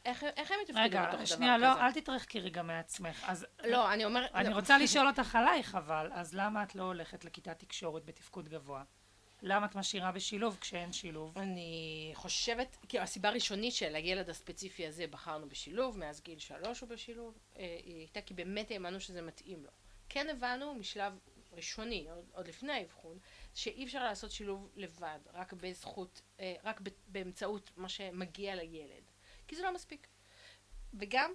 איך, 0.04 0.24
איך 0.24 0.50
הם 0.50 0.56
יתפקדו 0.62 0.80
בתוך 0.82 0.92
דבר 0.92 1.08
רגע, 1.08 1.12
כזה? 1.12 1.26
שנייה, 1.26 1.58
לא, 1.58 1.80
אל 1.80 1.92
תתרחקי 1.92 2.40
רגע 2.40 2.62
מעצמך. 2.62 3.24
אז 3.26 3.46
לא, 3.64 3.92
אני 3.92 4.04
אומרת... 4.04 4.34
אני 4.34 4.50
לא. 4.50 4.54
רוצה 4.54 4.78
לשאול 4.78 5.06
אותך 5.08 5.36
עלייך, 5.36 5.74
אבל, 5.74 6.10
אז 6.12 6.34
למה 6.34 6.62
את 6.62 6.74
לא 6.74 6.82
הולכת 6.82 7.24
לכיתת 7.24 7.58
תקשורת 7.58 8.04
בתפקוד 8.04 8.48
גבוה? 8.48 8.82
למה 9.42 9.66
את 9.66 9.74
משאירה 9.74 10.12
בשילוב 10.12 10.58
כשאין 10.60 10.92
שילוב? 10.92 11.38
אני 11.38 12.10
חושבת, 12.14 12.76
כאילו 12.88 13.04
הסיבה 13.04 13.28
הראשונית 13.28 13.74
של 13.74 13.94
הילד 13.94 14.30
הספציפי 14.30 14.86
הזה 14.86 15.06
בחרנו 15.06 15.48
בשילוב, 15.48 15.98
מאז 15.98 16.20
גיל 16.20 16.38
שלוש 16.38 16.80
הוא 16.80 16.88
בשילוב, 16.88 17.38
אה, 17.56 17.80
היא 17.84 17.96
הייתה 17.96 18.20
כי 18.20 18.34
באמת 18.34 18.70
האמנו 18.70 19.00
שזה 19.00 19.22
מתאים 19.22 19.64
לו. 19.64 19.70
כן 20.08 20.28
הבנו 20.28 20.74
משלב 20.74 21.18
ראשוני, 21.52 22.06
עוד, 22.10 22.24
עוד 22.32 22.48
לפני 22.48 22.72
האבחון, 22.72 23.18
שאי 23.54 23.84
אפשר 23.84 24.04
לעשות 24.04 24.30
שילוב 24.30 24.70
לבד, 24.76 25.18
רק 25.34 25.52
בזכות, 25.52 26.22
אה, 26.40 26.54
רק 26.64 26.80
באמצעות 27.08 27.70
מה 27.76 27.88
שמגיע 27.88 28.54
לילד. 28.54 29.10
כי 29.48 29.56
זה 29.56 29.62
לא 29.62 29.74
מספיק. 29.74 30.08
וגם, 30.94 31.32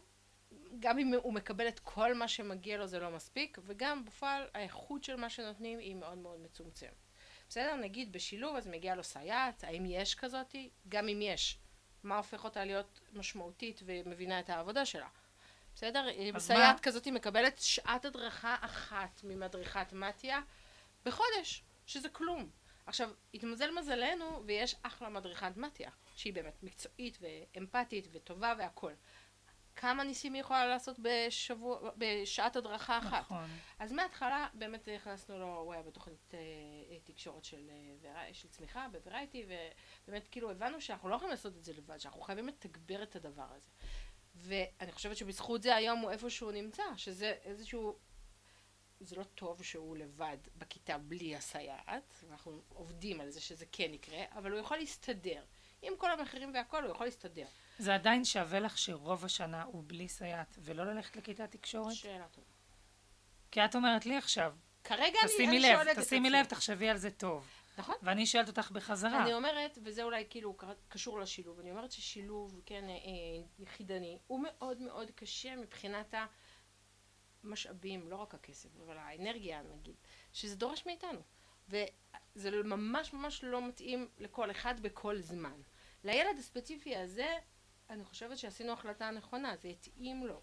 גם 0.80 1.00
אם 1.00 1.14
הוא 1.24 1.34
מקבל 1.34 1.68
את 1.68 1.80
כל 1.80 2.14
מה 2.14 2.28
שמגיע 2.28 2.78
לו 2.78 2.88
זה 2.88 3.00
לא 3.00 3.12
מספיק, 3.12 3.58
וגם 3.64 4.06
בפועל 4.06 4.48
האיכות 4.54 5.04
של 5.04 5.16
מה 5.16 5.30
שנותנים 5.30 5.80
היא 5.80 5.96
מאוד 5.96 6.18
מאוד 6.18 6.40
מצומצמת. 6.40 7.07
בסדר? 7.50 7.76
נגיד 7.76 8.12
בשילוב 8.12 8.56
אז 8.56 8.68
מגיע 8.68 8.96
לו 8.96 9.04
סייעת, 9.04 9.64
האם 9.64 9.86
יש 9.86 10.16
כזאתי? 10.16 10.70
גם 10.90 11.08
אם 11.08 11.22
יש, 11.22 11.58
מה 12.04 12.18
הופך 12.18 12.44
אותה 12.44 12.66
להיות 12.66 13.00
משמעותית 13.14 13.82
ומבינה 13.86 14.40
את 14.40 14.50
העבודה 14.50 14.86
שלה? 14.86 15.08
בסדר? 15.76 16.08
אז 16.36 16.42
סייעת 16.42 16.76
מה? 16.76 16.82
כזאתי 16.82 17.12
מקבלת 17.12 17.60
שעת 17.60 18.06
הדרכה 18.06 18.56
אחת 18.62 19.22
ממדריכת 19.24 19.94
מתיה 19.94 20.40
בחודש, 21.06 21.64
שזה 21.86 22.10
כלום. 22.10 22.50
עכשיו, 22.86 23.10
התמזל 23.34 23.72
מזלנו 23.72 24.44
ויש 24.46 24.76
אחלה 24.84 25.10
מדריכת 25.10 25.58
מתיה, 25.58 25.92
שהיא 26.16 26.34
באמת 26.34 26.64
מקצועית 26.64 27.18
ואמפתית 27.22 28.08
וטובה 28.12 28.54
והכל. 28.58 28.94
כמה 29.78 30.04
ניסים 30.04 30.34
היא 30.34 30.42
יכולה 30.42 30.68
לעשות 30.68 31.00
בשבוע, 31.00 31.80
בשעת 31.98 32.56
הדרכה 32.56 32.98
אחת? 32.98 33.22
נכון. 33.22 33.50
אז 33.80 33.92
מההתחלה 33.92 34.48
באמת 34.54 34.88
הכנסנו 34.96 35.40
לו, 35.40 35.56
הוא 35.56 35.74
היה 35.74 35.84
בתוכנית 35.84 36.34
אה, 36.34 36.40
אה, 36.92 36.98
תקשורת 37.04 37.44
של, 37.44 37.70
אה, 38.06 38.34
של 38.34 38.48
צמיחה 38.48 38.88
בוורייטי, 38.92 39.46
ובאמת 39.46 40.28
כאילו 40.32 40.52
הבנו 40.52 40.82
שאנחנו 40.82 41.10
לא 41.10 41.16
יכולים 41.16 41.32
לעשות 41.32 41.56
את 41.58 41.64
זה 41.64 41.74
לבד, 41.74 41.98
שאנחנו 41.98 42.22
חייבים 42.22 42.48
לתגבר 42.48 43.04
את 43.04 43.16
הדבר 43.16 43.48
הזה. 43.56 43.70
ואני 44.36 44.92
חושבת 44.92 45.18
שבזכות 45.18 45.64
זה 45.64 45.76
היום 45.76 46.00
הוא 46.00 46.12
איפה 46.12 46.30
שהוא 46.30 46.52
נמצא, 46.52 46.84
שזה 46.96 47.36
איזשהו... 47.44 47.98
זה 49.00 49.16
לא 49.16 49.24
טוב 49.24 49.64
שהוא 49.64 49.98
לבד 49.98 50.38
בכיתה 50.56 50.98
בלי 50.98 51.36
הסייעת, 51.36 52.14
ואנחנו 52.24 52.62
עובדים 52.70 53.22
על 53.22 53.30
זה 53.30 53.42
שזה 53.42 53.66
כן 53.72 53.94
יקרה, 53.94 54.24
אבל 54.32 54.52
הוא 54.52 54.60
יכול 54.60 54.78
להסתדר. 54.78 55.44
עם 55.82 55.94
כל 55.98 56.12
המחירים 56.12 56.54
והכל, 56.54 56.84
הוא 56.84 56.92
יכול 56.92 57.06
להסתדר. 57.06 57.46
זה 57.78 57.96
עדיין 57.96 58.26
שווה 58.26 58.60
לך 58.60 58.78
שרוב 58.78 59.26
השנה 59.26 59.64
הוא 59.64 59.84
בלי 59.88 60.08
סייעת, 60.08 60.58
ולא 60.62 60.84
ללכת 60.84 61.16
לכיתת 61.16 61.52
תקשורת? 61.52 61.94
שאלה 61.94 62.28
טובה. 62.32 62.48
כי 63.52 63.66
את 63.66 63.76
אומרת 63.76 64.06
לי 64.06 64.18
עכשיו, 64.18 64.54
כרגע 64.84 65.20
אני, 65.24 65.32
תשימי 65.34 65.48
אני 65.48 65.60
לב, 65.60 65.76
שואלת 65.76 65.98
את 65.98 66.04
תשימי 66.04 66.28
עצמי. 66.28 66.40
לב, 66.40 66.46
תחשבי 66.46 66.90
על 66.90 66.98
זה 66.98 67.12
טוב. 67.12 67.48
נכון. 67.78 67.96
ואני 68.02 68.26
שואלת 68.26 68.48
אותך 68.48 68.72
בחזרה. 68.72 69.24
אני 69.24 69.34
אומרת, 69.34 69.78
וזה 69.84 70.04
אולי 70.04 70.24
כאילו 70.30 70.58
קשור 70.90 71.20
לשילוב, 71.20 71.60
אני 71.60 71.72
אומרת 71.72 71.92
ששילוב, 71.92 72.62
כן, 72.66 72.84
אה, 72.84 72.90
אה, 72.90 73.44
יחידני, 73.60 74.20
הוא 74.28 74.44
מאוד 74.44 74.82
מאוד 74.82 75.12
קשה 75.12 75.56
מבחינת 75.56 76.14
המשאבים, 77.44 78.10
לא 78.10 78.16
רק 78.16 78.34
הכסף, 78.34 78.70
אבל 78.86 78.98
האנרגיה 78.98 79.62
נגיד, 79.62 79.96
שזה 80.34 80.56
דורש 80.56 80.86
מאיתנו. 80.86 81.20
וזה 81.70 82.64
ממש 82.64 83.14
ממש 83.14 83.44
לא 83.44 83.68
מתאים 83.68 84.10
לכל 84.18 84.52
אחד 84.52 84.80
בכל 84.80 85.22
זמן. 85.22 85.62
לילד 86.04 86.38
הספציפי 86.40 86.96
הזה, 86.96 87.38
אני 87.90 88.04
חושבת 88.04 88.38
שעשינו 88.38 88.72
החלטה 88.72 89.12
נכונה, 89.12 89.56
זה 89.56 89.68
התאים 89.68 90.26
לו. 90.26 90.42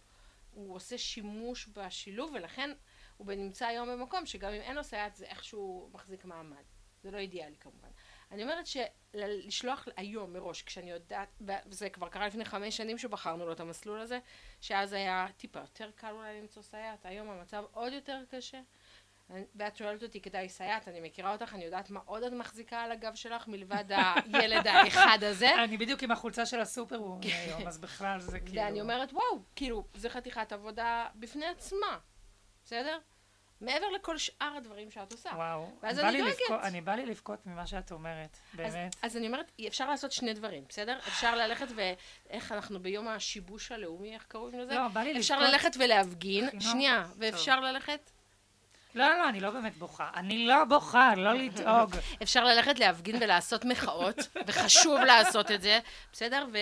הוא 0.50 0.74
עושה 0.74 0.98
שימוש 0.98 1.68
בשילוב, 1.72 2.32
ולכן 2.34 2.70
הוא 3.16 3.32
נמצא 3.32 3.66
היום 3.66 3.88
במקום 3.88 4.26
שגם 4.26 4.52
אם 4.52 4.60
אין 4.60 4.76
לו 4.76 4.84
סייעת 4.84 5.16
זה 5.16 5.24
איכשהו 5.24 5.90
מחזיק 5.92 6.24
מעמד. 6.24 6.62
זה 7.02 7.10
לא 7.10 7.18
אידיאלי 7.18 7.56
כמובן. 7.56 7.88
אני 8.30 8.42
אומרת 8.42 8.64
שלשלוח 8.66 9.88
היום 9.96 10.32
מראש, 10.32 10.62
כשאני 10.62 10.90
יודעת, 10.90 11.28
וזה 11.66 11.90
כבר 11.90 12.08
קרה 12.08 12.26
לפני 12.26 12.44
חמש 12.44 12.76
שנים 12.76 12.98
שבחרנו 12.98 13.46
לו 13.46 13.52
את 13.52 13.60
המסלול 13.60 14.00
הזה, 14.00 14.18
שאז 14.60 14.92
היה 14.92 15.26
טיפה 15.36 15.60
יותר 15.60 15.90
קל 15.90 16.12
אולי 16.12 16.40
למצוא 16.40 16.62
סייעת, 16.62 17.06
היום 17.06 17.30
המצב 17.30 17.64
עוד 17.72 17.92
יותר 17.92 18.22
קשה. 18.30 18.60
ואת 19.54 19.76
שואלת 19.76 20.02
אותי 20.02 20.20
כדאי 20.20 20.48
סייעת, 20.48 20.88
אני 20.88 21.00
מכירה 21.00 21.32
אותך, 21.32 21.54
אני 21.54 21.64
יודעת 21.64 21.90
מה 21.90 22.00
עוד 22.04 22.22
את 22.22 22.32
מחזיקה 22.32 22.80
על 22.80 22.92
הגב 22.92 23.14
שלך 23.14 23.48
מלבד 23.48 23.84
הילד 24.34 24.66
האחד 24.66 25.18
הזה. 25.24 25.54
אני 25.64 25.76
בדיוק 25.76 26.02
עם 26.02 26.10
החולצה 26.10 26.46
של 26.46 26.60
הסופרוומן 26.60 27.20
היום, 27.22 27.66
אז 27.68 27.78
בכלל 27.78 28.20
זה 28.20 28.40
כאילו... 28.46 28.62
ואני 28.62 28.80
אומרת, 28.80 29.12
וואו, 29.12 29.42
כאילו, 29.56 29.84
זה 29.94 30.08
חתיכת 30.10 30.52
עבודה 30.52 31.06
בפני 31.14 31.46
עצמה, 31.46 31.98
בסדר? 32.64 32.98
מעבר 33.60 33.90
לכל 33.90 34.18
שאר 34.18 34.54
הדברים 34.56 34.90
שאת 34.90 35.12
עושה. 35.12 35.30
וואו. 35.34 35.70
ואז 35.82 35.98
אני 35.98 36.18
דואגת. 36.22 36.36
לבכות- 36.40 36.60
אני 36.62 36.80
בא 36.80 36.94
לי 36.94 37.06
לבכות 37.06 37.46
ממה 37.46 37.66
שאת 37.66 37.92
אומרת, 37.92 38.36
באמת. 38.54 38.96
אז 39.02 39.16
אני 39.16 39.26
אומרת, 39.26 39.52
אפשר 39.68 39.90
לעשות 39.90 40.12
שני 40.12 40.32
דברים, 40.34 40.64
בסדר? 40.68 40.98
אפשר 40.98 41.34
ללכת 41.36 41.66
ואיך 41.76 42.52
אנחנו 42.52 42.80
ביום 42.82 43.08
השיבוש 43.08 43.72
הלאומי, 43.72 44.14
איך 44.14 44.26
קוראים 44.30 44.60
לזה? 44.60 44.74
לא, 44.74 44.88
בא 44.88 45.00
לי 45.00 45.18
אפשר 45.18 45.38
לבכות. 45.38 45.52
ללכת 45.52 45.76
ולהפגין. 45.78 46.60
שנייה, 46.60 47.04
ואפשר 47.18 47.60
ללכת, 47.60 48.10
לא, 48.94 49.18
לא, 49.18 49.28
אני 49.28 49.40
לא 49.40 49.50
באמת 49.50 49.76
בוכה. 49.76 50.10
אני 50.14 50.46
לא 50.46 50.64
בוכה, 50.64 51.14
לא 51.14 51.32
לדאוג. 51.32 51.96
אפשר 52.22 52.44
ללכת 52.44 52.78
להפגין 52.78 53.16
ולעשות 53.16 53.64
מחאות, 53.64 54.16
וחשוב 54.46 55.00
לעשות 55.00 55.50
את 55.50 55.62
זה, 55.62 55.80
בסדר? 56.12 56.46
ו... 56.52 56.58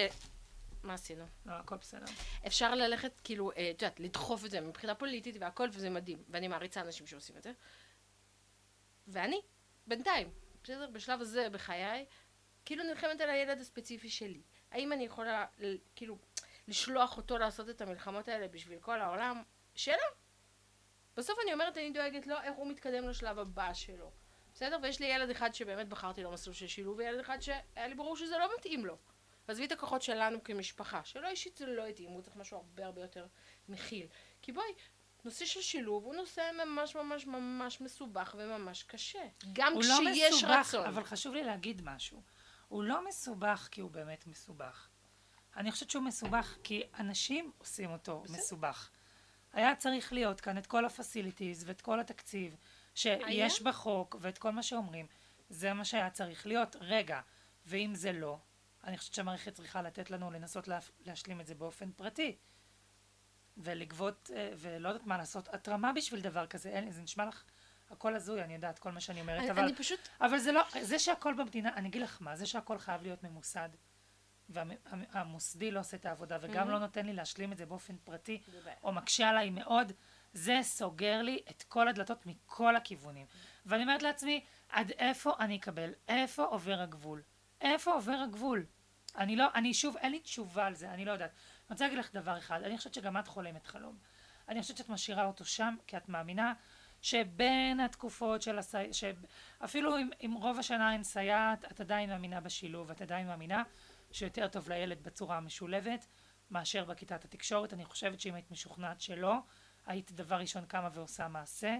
מה 0.82 0.94
עשינו? 0.94 1.24
לא, 1.46 1.52
הכל 1.52 1.76
בסדר. 1.76 2.04
אפשר 2.46 2.74
ללכת, 2.74 3.20
כאילו, 3.24 3.50
אה, 3.50 3.70
את 3.70 3.82
יודעת, 3.82 4.00
לדחוף 4.00 4.44
את 4.44 4.50
זה 4.50 4.60
מבחינה 4.60 4.94
פוליטית 4.94 5.36
והכל, 5.40 5.68
וזה 5.72 5.90
מדהים. 5.90 6.22
ואני 6.28 6.48
מעריצה 6.48 6.80
אנשים 6.80 7.06
שעושים 7.06 7.36
את 7.36 7.42
זה. 7.42 7.52
ואני, 9.08 9.40
בינתיים, 9.86 10.30
בסדר? 10.64 10.90
בשלב 10.92 11.20
הזה 11.20 11.48
בחיי, 11.52 12.06
כאילו 12.64 12.84
נלחמת 12.84 13.20
על 13.20 13.30
הילד 13.30 13.60
הספציפי 13.60 14.10
שלי. 14.10 14.40
האם 14.70 14.92
אני 14.92 15.04
יכולה, 15.04 15.46
כאילו, 15.96 16.18
לשלוח 16.68 17.16
אותו 17.16 17.38
לעשות 17.38 17.70
את 17.70 17.80
המלחמות 17.80 18.28
האלה 18.28 18.48
בשביל 18.48 18.78
כל 18.78 19.00
העולם? 19.00 19.42
שאלה. 19.74 20.02
בסוף 21.16 21.38
אני 21.44 21.52
אומרת, 21.52 21.78
אני 21.78 21.90
דואגת 21.90 22.26
לו 22.26 22.36
איך 22.42 22.54
הוא 22.56 22.66
מתקדם 22.66 23.08
לשלב 23.08 23.38
הבא 23.38 23.74
שלו. 23.74 24.10
בסדר? 24.54 24.78
ויש 24.82 25.00
לי 25.00 25.06
ילד 25.06 25.30
אחד 25.30 25.54
שבאמת 25.54 25.88
בחרתי 25.88 26.22
לו 26.22 26.32
מסלול 26.32 26.54
של 26.54 26.66
שילוב, 26.66 26.98
וילד 26.98 27.20
אחד 27.20 27.40
שהיה 27.40 27.86
לי 27.88 27.94
ברור 27.94 28.16
שזה 28.16 28.38
לא 28.38 28.48
מתאים 28.58 28.86
לו. 28.86 28.96
ועזבי 29.48 29.66
את 29.66 29.72
הכוחות 29.72 30.02
שלנו 30.02 30.44
כמשפחה, 30.44 31.00
שלא 31.04 31.28
אישית 31.28 31.56
זה 31.56 31.66
לא 31.66 31.86
התאים, 31.86 32.10
הוא 32.10 32.22
צריך 32.22 32.36
משהו 32.36 32.56
הרבה 32.56 32.86
הרבה 32.86 33.02
יותר 33.02 33.26
מכיל. 33.68 34.06
כי 34.42 34.52
בואי, 34.52 34.72
נושא 35.24 35.44
של 35.44 35.60
שילוב 35.60 36.04
הוא 36.04 36.14
נושא 36.14 36.50
ממש 36.64 36.96
ממש 36.96 37.26
ממש 37.26 37.80
מסובך 37.80 38.34
וממש 38.38 38.82
קשה. 38.82 39.22
גם 39.52 39.72
לא 39.74 39.80
כשיש 39.80 40.32
מסובך, 40.32 40.66
רצון. 40.68 40.86
אבל 40.86 41.04
חשוב 41.04 41.34
לי 41.34 41.44
להגיד 41.44 41.82
משהו. 41.84 42.22
הוא 42.68 42.82
לא 42.84 43.08
מסובך 43.08 43.68
כי 43.70 43.80
הוא 43.80 43.90
באמת 43.90 44.26
מסובך. 44.26 44.88
אני 45.56 45.72
חושבת 45.72 45.90
שהוא 45.90 46.02
מסובך 46.02 46.56
כי 46.64 46.82
אנשים 46.98 47.52
עושים 47.58 47.90
אותו 47.90 48.20
בסדר. 48.20 48.38
מסובך. 48.38 48.90
היה 49.52 49.76
צריך 49.76 50.12
להיות 50.12 50.40
כאן 50.40 50.58
את 50.58 50.66
כל 50.66 50.84
הפסיליטיז 50.84 51.64
ואת 51.68 51.80
כל 51.80 52.00
התקציב 52.00 52.56
שיש 52.94 53.22
היה? 53.26 53.48
בחוק 53.64 54.16
ואת 54.20 54.38
כל 54.38 54.50
מה 54.50 54.62
שאומרים. 54.62 55.06
זה 55.48 55.72
מה 55.72 55.84
שהיה 55.84 56.10
צריך 56.10 56.46
להיות. 56.46 56.76
רגע, 56.80 57.20
ואם 57.66 57.94
זה 57.94 58.12
לא, 58.12 58.38
אני 58.84 58.98
חושבת 58.98 59.14
שהמערכת 59.14 59.54
צריכה 59.54 59.82
לתת 59.82 60.10
לנו 60.10 60.30
לנסות 60.30 60.68
לה, 60.68 60.78
להשלים 61.06 61.40
את 61.40 61.46
זה 61.46 61.54
באופן 61.54 61.92
פרטי. 61.92 62.36
ולגבות, 63.56 64.30
אה, 64.34 64.50
ולא 64.56 64.88
יודעת 64.88 65.06
מה 65.06 65.18
לעשות, 65.18 65.48
התרמה 65.48 65.92
בשביל 65.92 66.20
דבר 66.20 66.46
כזה, 66.46 66.68
אין, 66.68 66.90
זה 66.90 67.02
נשמע 67.02 67.26
לך 67.26 67.44
הכל 67.90 68.14
הזוי, 68.14 68.42
אני 68.42 68.54
יודעת, 68.54 68.78
כל 68.78 68.92
מה 68.92 69.00
שאני 69.00 69.20
אומרת, 69.20 69.40
אני, 69.40 69.50
אבל... 69.50 69.62
אני 69.62 69.74
פשוט... 69.74 70.08
אבל 70.20 70.38
זה 70.38 70.52
לא, 70.52 70.62
זה 70.80 70.98
שהכל 70.98 71.34
במדינה, 71.34 71.74
אני 71.76 71.88
אגיד 71.88 72.02
לך 72.02 72.18
מה, 72.20 72.36
זה 72.36 72.46
שהכל 72.46 72.78
חייב 72.78 73.02
להיות 73.02 73.22
ממוסד, 73.22 73.68
והמוסדי 74.52 75.70
לא 75.70 75.80
עושה 75.80 75.96
את 75.96 76.06
העבודה, 76.06 76.38
וגם. 76.40 76.70
לא 76.70 76.78
נותן 76.78 77.06
לי 77.06 77.12
להשלים 77.12 77.52
את 77.52 77.56
זה 77.56 77.66
באופן 77.66 77.96
פרטי. 77.96 78.40
או 78.82 78.92
מקשה 78.92 79.28
עליי 79.28 79.50
מאוד, 79.50 79.92
זה 80.32 80.58
סוגר 80.62 81.22
לי 81.22 81.42
את 81.50 81.62
כל 81.62 81.88
הדלתות 81.88 82.26
מכל 82.26 82.76
הכיוונים. 82.76 83.26
ואני 83.66 83.82
אומרת 83.82 84.02
לעצמי, 84.02 84.44
עד 84.68 84.90
איפה 84.90 85.32
אני 85.40 85.56
אקבל? 85.56 85.90
איפה 86.08 86.44
עובר 86.44 86.80
הגבול? 86.80 87.22
איפה 87.60 87.92
עובר 87.92 88.12
הגבול? 88.12 88.64
אני 89.16 89.36
לא, 89.36 89.46
אני 89.54 89.74
שוב, 89.74 89.96
אין 89.96 90.12
לי 90.12 90.20
תשובה 90.20 90.66
על 90.66 90.74
זה, 90.74 90.90
אני 90.90 91.04
לא 91.04 91.12
יודעת. 91.12 91.30
אני 91.30 91.74
רוצה 91.74 91.84
להגיד 91.84 91.98
לך 91.98 92.14
דבר 92.14 92.38
אחד, 92.38 92.62
אני 92.62 92.78
חושבת 92.78 92.94
שגם 92.94 93.16
את 93.16 93.28
חולמת 93.28 93.66
חלום. 93.66 93.98
אני 94.48 94.62
חושבת 94.62 94.76
שאת 94.76 94.88
משאירה 94.88 95.24
אותו 95.24 95.44
שם, 95.44 95.74
כי 95.86 95.96
את 95.96 96.08
מאמינה 96.08 96.52
שבין 97.02 97.80
התקופות 97.80 98.42
של 98.42 98.58
הסייעת, 98.58 98.94
שאפילו 98.94 99.98
אם, 99.98 100.10
אם 100.26 100.32
רוב 100.32 100.58
השנה 100.58 100.92
אין 100.92 101.02
סייעת, 101.02 101.64
את 101.64 101.80
עדיין 101.80 102.10
מאמינה 102.10 102.40
בשילוב, 102.40 102.90
את 102.90 103.02
עדיין 103.02 103.26
מאמינה 103.26 103.62
שיותר 104.12 104.48
טוב 104.48 104.68
לילד 104.68 105.02
בצורה 105.02 105.36
המשולבת 105.36 106.06
מאשר 106.50 106.84
בכיתת 106.84 107.24
התקשורת. 107.24 107.72
אני 107.72 107.84
חושבת 107.84 108.20
שאם 108.20 108.34
היית 108.34 108.50
משוכנעת 108.50 109.00
שלא, 109.00 109.34
היית 109.86 110.12
דבר 110.12 110.36
ראשון 110.36 110.64
קמה 110.66 110.88
ועושה 110.92 111.28
מעשה, 111.28 111.76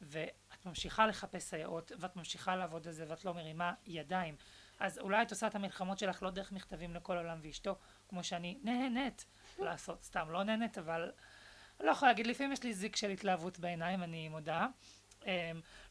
ואת 0.00 0.66
ממשיכה 0.66 1.06
לחפש 1.06 1.42
סייעות, 1.42 1.92
ואת 1.98 2.16
ממשיכה 2.16 2.56
לעבוד 2.56 2.86
על 2.86 2.92
זה, 2.92 3.04
ואת 3.08 3.24
לא 3.24 3.34
מרימה 3.34 3.72
ידיים. 3.86 4.36
אז 4.80 4.98
אולי 4.98 5.22
את 5.22 5.30
עושה 5.30 5.46
את 5.46 5.54
המלחמות 5.54 5.98
שלך 5.98 6.22
לא 6.22 6.30
דרך 6.30 6.52
מכתבים 6.52 6.94
לכל 6.94 7.16
העולם 7.16 7.38
ואשתו, 7.42 7.78
כמו 8.08 8.24
שאני 8.24 8.58
נהנית 8.62 9.24
לעשות, 9.58 10.02
סתם 10.02 10.30
לא 10.30 10.42
נהנית, 10.42 10.78
אבל 10.78 11.12
לא 11.80 11.90
יכולה 11.90 12.10
להגיד, 12.10 12.26
לפעמים 12.26 12.52
יש 12.52 12.62
לי 12.62 12.74
זיק 12.74 12.96
של 12.96 13.10
התלהבות 13.10 13.58
בעיניים, 13.58 14.02
אני 14.02 14.28
מודה. 14.28 14.66
Um, 15.20 15.26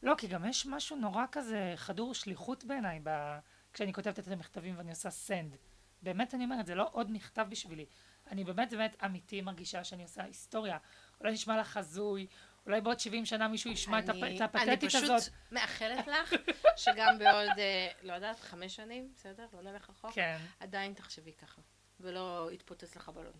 לא, 0.02 0.14
כי 0.18 0.26
גם 0.26 0.44
יש 0.48 0.66
משהו 0.66 0.96
נורא 0.96 1.24
כזה 1.32 1.72
חדור 1.76 2.14
שליחות 2.14 2.64
בעיניי, 2.64 3.00
ב... 3.02 3.38
כשאני 3.72 3.92
כותבת 3.92 4.18
את 4.18 4.28
המכתבים 4.28 4.78
ואני 4.78 4.90
עושה 4.90 5.10
סנד. 5.10 5.56
באמת 6.04 6.34
אני 6.34 6.44
אומרת, 6.44 6.66
זה 6.66 6.74
לא 6.74 6.88
עוד 6.92 7.10
מכתב 7.10 7.46
בשבילי. 7.48 7.86
אני 8.30 8.44
באמת 8.44 8.70
באמת 8.70 8.96
אמיתי 9.04 9.40
מרגישה 9.40 9.84
שאני 9.84 10.02
עושה 10.02 10.22
היסטוריה. 10.24 10.78
אולי 11.20 11.32
נשמע 11.32 11.60
לך 11.60 11.76
הזוי, 11.76 12.26
אולי 12.66 12.80
בעוד 12.80 13.00
70 13.00 13.26
שנה 13.26 13.48
מישהו 13.48 13.70
ישמע 13.70 13.98
את, 13.98 14.08
הפ... 14.08 14.16
אני- 14.16 14.36
את 14.36 14.40
הפתטית 14.40 14.94
הזאת. 14.94 15.10
אני 15.10 15.18
פשוט 15.20 15.32
מאחלת 15.52 16.06
לך 16.06 16.34
שגם 16.76 17.18
בעוד, 17.18 17.58
אה, 17.58 17.88
לא 18.02 18.12
יודעת, 18.12 18.40
חמש 18.40 18.76
שנים, 18.76 19.12
בסדר? 19.16 19.46
לא 19.52 19.72
נלך 19.72 19.90
רחוק. 19.90 20.12
כן. 20.14 20.38
עדיין 20.60 20.94
תחשבי 20.94 21.32
ככה. 21.32 21.62
ולא 22.00 22.48
יתפוצץ 22.52 22.96
לך 22.96 23.08
בלון. 23.08 23.32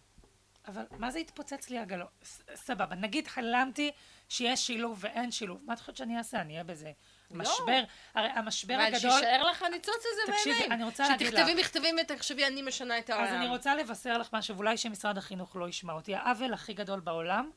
אבל 0.67 0.83
מה 0.99 1.11
זה 1.11 1.19
התפוצץ 1.19 1.71
לי 1.71 1.79
הגלון? 1.79 2.07
סבבה, 2.55 2.95
נגיד 2.95 3.27
חלמתי 3.29 3.91
שיש 4.29 4.67
שילוב 4.67 4.99
ואין 5.01 5.31
שילוב. 5.31 5.63
מה 5.67 5.73
את 5.75 5.81
חושבת 5.81 5.97
שאני 5.97 6.19
אעשה? 6.19 6.41
אני 6.41 6.53
אהיה 6.53 6.65
בזה. 6.65 6.93
משבר. 7.31 7.83
הרי 8.15 8.29
המשבר 8.29 8.75
אבל 8.75 8.83
הגדול... 8.83 9.01
שיישאר 9.11 9.43
לך 9.51 9.63
הניצוץ 9.63 9.95
הזה 9.99 10.33
תקשיבי, 10.33 10.55
בעיניים. 10.55 10.73
אני 10.73 10.85
רוצה 10.85 11.09
להגיד 11.09 11.27
שתכתבי 11.27 11.55
מכתבים 11.55 11.97
ותחשבי, 12.03 12.47
אני 12.47 12.63
משנה 12.63 12.99
את 12.99 13.11
העולם. 13.11 13.27
אז 13.27 13.35
אני 13.35 13.49
רוצה 13.49 13.75
לבשר 13.75 14.19
לך 14.19 14.29
משהו, 14.33 14.57
ואולי 14.57 14.77
שמשרד 14.77 15.19
החינוך 15.19 15.57
לא 15.57 15.69
ישמע 15.69 15.93
אותי. 15.93 16.15
העוול 16.15 16.55
הכי 16.55 16.73
גדול 16.73 17.01
בעולם 17.01 17.51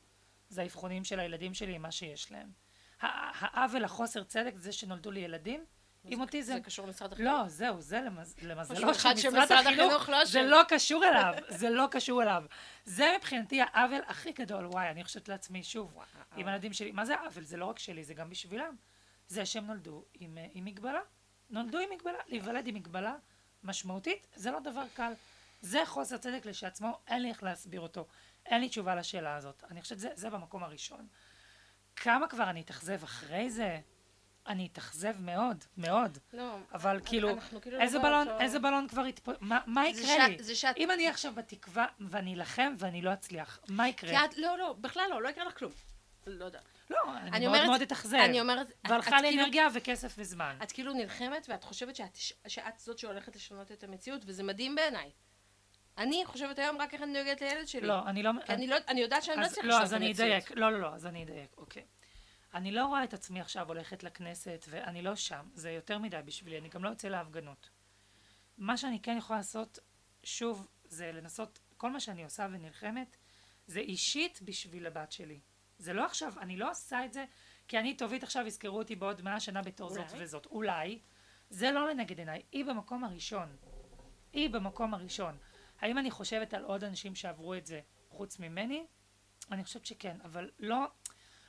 זה 0.48 0.62
האבחונים 0.62 1.04
של 1.04 1.20
הילדים 1.20 1.54
שלי 1.54 1.74
עם 1.74 1.82
מה 1.82 1.90
שיש 1.90 2.32
להם. 2.32 2.48
העוול, 3.00 3.84
החוסר 3.84 4.22
צדק, 4.22 4.52
זה 4.56 4.72
שנולדו 4.72 5.10
לי 5.10 5.20
ילדים 5.20 5.64
עם 6.04 6.20
אוטיזם. 6.20 6.54
זה 6.54 6.60
קשור 6.60 6.86
למשרד 6.86 7.12
החינוך. 7.12 7.32
לא, 7.32 7.48
זהו, 7.48 7.80
זה 7.80 8.00
למז... 8.00 8.36
למזלו 8.42 8.94
של 8.94 9.08
משרד 9.12 9.52
החינוך 9.52 10.08
לא 10.08 10.24
זה. 10.24 10.42
לא 10.42 10.62
קשור 10.68 11.04
אליו, 11.04 11.34
זה 11.48 11.70
לא 11.70 11.86
קשור 11.90 12.22
אליו. 12.22 12.44
זה 12.84 13.14
מבחינתי 13.18 13.60
העוול 13.60 14.00
הכי 14.06 14.32
גדול, 14.32 14.66
וואי, 14.66 14.88
אני 14.90 15.04
חושבת 15.04 15.28
לעצמי, 15.28 15.62
שוב, 15.62 15.98
עם 16.36 16.48
הילדים 16.48 16.72
שלי, 16.72 16.92
מה 16.92 17.04
זה 17.04 17.20
עוול? 17.20 17.44
זה 17.44 17.56
לא 17.56 17.64
רק 17.64 17.78
שלי, 17.78 18.04
זה 18.04 18.14
גם 18.14 18.30
בשבילם. 18.30 18.76
זה 19.28 19.46
שהם 19.46 19.66
נולדו 19.66 20.04
עם, 20.14 20.38
אה, 20.38 20.46
עם 20.52 20.64
מגבלה. 20.64 21.00
נולדו 21.50 21.78
עם 21.78 21.88
מגבלה. 21.94 22.18
להיוולד 22.26 22.66
עם 22.66 22.74
מגבלה 22.74 23.14
משמעותית, 23.64 24.26
זה 24.34 24.50
לא 24.50 24.60
דבר 24.60 24.84
קל. 24.94 25.12
זה 25.60 25.82
חוסר 25.86 26.16
צדק 26.16 26.46
לשעצמו, 26.46 26.98
אין 27.06 27.22
לי 27.22 27.28
איך 27.28 27.42
להסביר 27.42 27.80
אותו. 27.80 28.06
אין 28.46 28.60
לי 28.60 28.68
תשובה 28.68 28.94
לשאלה 28.94 29.36
הזאת. 29.36 29.64
אני 29.70 29.82
חושבת 29.82 29.98
שזה 29.98 30.08
זה 30.14 30.30
במקום 30.30 30.62
הראשון. 30.64 31.06
כמה 31.96 32.28
כבר 32.28 32.50
אני 32.50 32.60
אתאכזב 32.60 33.02
אחרי 33.04 33.50
זה? 33.50 33.80
אני 34.46 34.68
אתאכזב 34.72 35.14
מאוד, 35.20 35.64
מאוד. 35.76 36.18
לא, 36.32 36.56
אבל 36.72 37.00
כאילו, 37.04 37.30
אנחנו 37.30 37.60
כאילו 37.60 37.76
לא 37.78 37.82
איזה 37.82 37.98
בלון, 37.98 38.26
באותו- 38.28 38.40
איזה 38.42 38.58
בלון 38.58 38.88
כבר 38.88 39.06
יתפ... 39.06 39.28
מה, 39.40 39.60
מה 39.66 39.88
יקרה 39.88 40.02
שאת- 40.06 40.28
לי? 40.28 40.42
זה 40.42 40.54
שאת... 40.54 40.76
אם 40.76 40.90
אני 40.90 41.08
עכשיו 41.08 41.32
בתקווה 41.34 41.86
ואני 42.00 42.34
אלחם 42.34 42.74
ואני 42.78 43.02
לא 43.02 43.12
אצליח, 43.12 43.60
מה 43.68 43.88
יקרה? 43.88 44.10
כי 44.10 44.16
את, 44.24 44.38
לא, 44.38 44.58
לא, 44.58 44.72
בכלל 44.80 45.06
לא, 45.10 45.22
לא 45.22 45.28
יקרה 45.28 45.44
לך 45.44 45.58
כלום. 45.58 45.72
לא 46.26 46.44
יודעת. 46.44 46.62
לא, 46.90 46.96
אני, 47.16 47.30
אני 47.30 47.46
מאוד 47.46 47.66
מאוד 47.66 47.82
אתאכזב. 47.82 48.16
אני 48.16 48.40
אומרת, 48.40 48.72
והלכה 48.88 49.20
לי 49.20 49.28
כאילו- 49.28 49.42
אנרגיה 49.42 49.68
וכסף 49.74 50.14
וזמן. 50.18 50.58
את 50.62 50.72
כאילו 50.72 50.92
נלחמת 50.92 51.46
ואת 51.48 51.64
חושבת 51.64 51.96
שאת, 51.96 52.78
זאת 52.78 52.98
שהולכת 52.98 53.36
לשנות 53.36 53.72
את 53.72 53.84
המציאות, 53.84 54.22
וזה 54.26 54.42
מדהים 54.42 54.74
בעיניי. 54.74 55.10
אני 55.98 56.22
חושבת 56.26 56.58
היום 56.58 56.80
רק 56.80 56.94
איך 56.94 57.02
אני 57.02 57.12
דואגת 57.12 57.40
לילד 57.40 57.68
שלי. 57.68 57.86
לא, 57.86 58.06
אני 58.06 58.22
לא... 58.22 58.30
כי 58.46 58.52
אני, 58.52 58.66
לא, 58.66 58.76
אני 58.88 59.00
יודעת 59.00 59.22
שאני 59.22 59.36
לא 59.40 59.44
אז, 59.44 59.52
אצליח 59.52 59.64
לא, 59.64 59.70
לשנות 59.70 59.82
אז 59.84 59.92
את 59.92 59.96
אני 59.96 60.06
המציאות. 60.06 60.28
אדייק. 60.30 60.50
לא, 60.50 60.72
לא, 60.72 60.80
לא, 60.80 60.94
אז 60.94 61.06
אני 61.06 61.24
אדייק, 61.24 61.56
אוקיי. 61.56 61.84
אני 62.54 62.72
לא 62.72 62.86
רואה 62.86 63.04
את 63.04 63.14
עצמי 63.14 63.40
עכשיו 63.40 63.68
הולכת 63.68 64.02
לכנסת, 64.02 64.66
ואני 64.68 65.02
לא 65.02 65.16
שם. 65.16 65.48
זה 65.54 65.70
יותר 65.70 65.98
מדי 65.98 66.20
בשבילי, 66.24 66.58
אני 66.58 66.68
גם 66.68 66.84
לא 66.84 66.88
יוצא 66.88 67.08
להפגנות. 67.08 67.68
מה 68.58 68.76
שאני 68.76 69.02
כן 69.02 69.16
יכולה 69.18 69.38
לעשות, 69.38 69.78
שוב, 70.22 70.68
זה 70.84 71.12
לנסות, 71.12 71.58
כל 71.76 71.90
מה 71.90 72.00
שאני 72.00 72.24
עושה 72.24 72.46
ונלחמת, 72.52 73.16
זה 73.66 73.80
אישית 73.80 74.40
בשביל 74.42 74.86
הבת 74.86 75.12
שלי. 75.12 75.40
זה 75.78 75.92
לא 75.92 76.04
עכשיו, 76.04 76.32
אני 76.40 76.56
לא 76.56 76.70
עושה 76.70 77.04
את 77.04 77.12
זה, 77.12 77.24
כי 77.68 77.78
אני 77.78 77.96
טובית 77.96 78.22
עכשיו 78.22 78.46
יזכרו 78.46 78.78
אותי 78.78 78.96
בעוד 78.96 79.22
מאה 79.22 79.40
שנה 79.40 79.62
בתור 79.62 79.90
זאת. 79.90 80.06
וזאת. 80.18 80.46
אולי. 80.46 80.98
זה 81.50 81.70
לא 81.70 81.90
לנגד 81.90 82.18
עיניי. 82.18 82.42
היא 82.52 82.64
במקום 82.64 83.04
הראשון. 83.04 83.56
היא 84.32 84.50
במקום 84.50 84.94
הראשון. 84.94 85.36
האם 85.80 85.98
אני 85.98 86.10
חושבת 86.10 86.54
על 86.54 86.64
עוד 86.64 86.84
אנשים 86.84 87.14
שעברו 87.14 87.54
את 87.54 87.66
זה 87.66 87.80
חוץ 88.08 88.38
ממני? 88.38 88.86
אני 89.52 89.64
חושבת 89.64 89.86
שכן, 89.86 90.16
אבל 90.24 90.50
לא, 90.58 90.86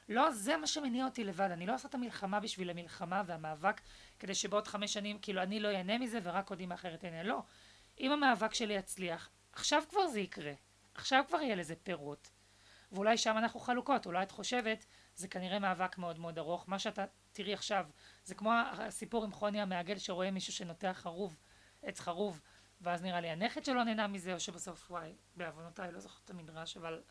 לא 0.10 0.32
זה 0.32 0.58
מה 0.58 0.68
שמניע 0.68 1.06
אותי 1.06 1.24
לבד. 1.24 1.50
אני 1.52 1.66
לא 1.66 1.76
עושה 1.76 1.88
את 1.88 1.96
המלחמה 1.96 2.40
בשביל 2.40 2.70
המלחמה 2.70 3.24
והמאבק, 3.26 3.82
כדי 4.20 4.36
שבעוד 4.36 4.68
חמש 4.68 4.94
שנים, 4.94 5.20
כאילו, 5.22 5.44
אני 5.44 5.60
לא 5.60 5.68
ייהנה 5.68 5.98
מזה 5.98 6.20
ורק 6.24 6.50
עוד 6.50 6.60
אימא 6.60 6.74
אחרת 6.74 7.00
תהנה. 7.00 7.24
לא. 7.24 7.40
אם 8.00 8.12
המאבק 8.12 8.54
שלי 8.54 8.74
יצליח, 8.74 9.30
עכשיו 9.54 9.84
כבר 9.90 10.08
זה 10.08 10.20
יקרה. 10.20 10.54
עכשיו 10.94 11.24
כבר 11.28 11.42
יהיה 11.42 11.56
לזה 11.56 11.76
פירוט. 11.76 12.28
ואולי 12.92 13.18
שם 13.18 13.38
אנחנו 13.38 13.60
חלוקות. 13.60 14.06
אולי 14.06 14.24
את 14.24 14.32
חושבת, 14.32 14.86
זה 15.16 15.28
כנראה 15.28 15.60
מאבק 15.60 15.98
מאוד 15.98 16.20
מאוד 16.20 16.38
ארוך. 16.38 16.70
מה 16.70 16.80
שאתה 16.80 17.06
תראי 17.32 17.54
עכשיו, 17.54 17.86
זה 18.24 18.36
כמו 18.36 18.52
הסיפור 18.72 19.24
עם 19.24 19.32
חוני 19.32 19.62
המעגל 19.62 19.98
שרואה 19.98 20.32
מישהו 20.32 20.54
שנוטע 20.54 20.94
חרוב, 20.94 21.38
עץ 21.84 22.00
חרוב, 22.00 22.42
ואז 22.82 23.02
נראה 23.02 23.22
לי 23.22 23.30
הנכד 23.30 23.66
שלו 23.66 23.84
נהנה 23.84 24.08
מזה, 24.08 24.34
או 24.34 24.40
שבסוף, 24.40 24.92
וואי, 24.92 25.14
בעוונותיי, 25.36 25.92
לא 25.92 26.00
זוכרת 26.00 26.26
את 26.26 26.30
המדרש, 26.30 26.78
אבל 26.78 27.02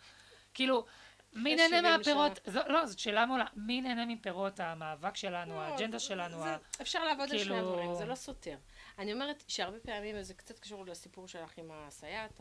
כאילו, 0.55 0.85
מי 1.33 1.57
נהנה 1.57 1.97
מהפירות? 1.97 2.39
זו, 2.47 2.61
לא, 2.67 2.87
זאת 2.87 2.99
שאלה 2.99 3.27
מעולה. 3.27 3.45
מי 3.57 3.81
נהנה 3.81 4.07
מפירות 4.07 4.61
המאבק 4.61 5.17
שלנו, 5.17 5.55
לא, 5.55 5.61
האג'נדה 5.61 5.99
שלנו? 5.99 6.43
זה, 6.43 6.55
ה... 6.55 6.57
אפשר 6.83 7.05
לעבוד 7.05 7.29
כאילו... 7.29 7.41
על 7.41 7.45
שני 7.45 7.55
כאילו- 7.55 7.69
הדברים, 7.69 7.95
זה 7.95 8.07
לא 8.07 8.15
סותר. 8.15 8.57
אני 8.99 9.13
אומרת 9.13 9.45
שהרבה 9.49 9.81
פעמים, 9.81 10.17
וזה 10.19 10.35
קצת 10.35 10.59
קשור 10.59 10.87
לסיפור 10.87 11.29
שלך 11.29 11.59
עם 11.59 11.71
הסייעת, 11.73 12.41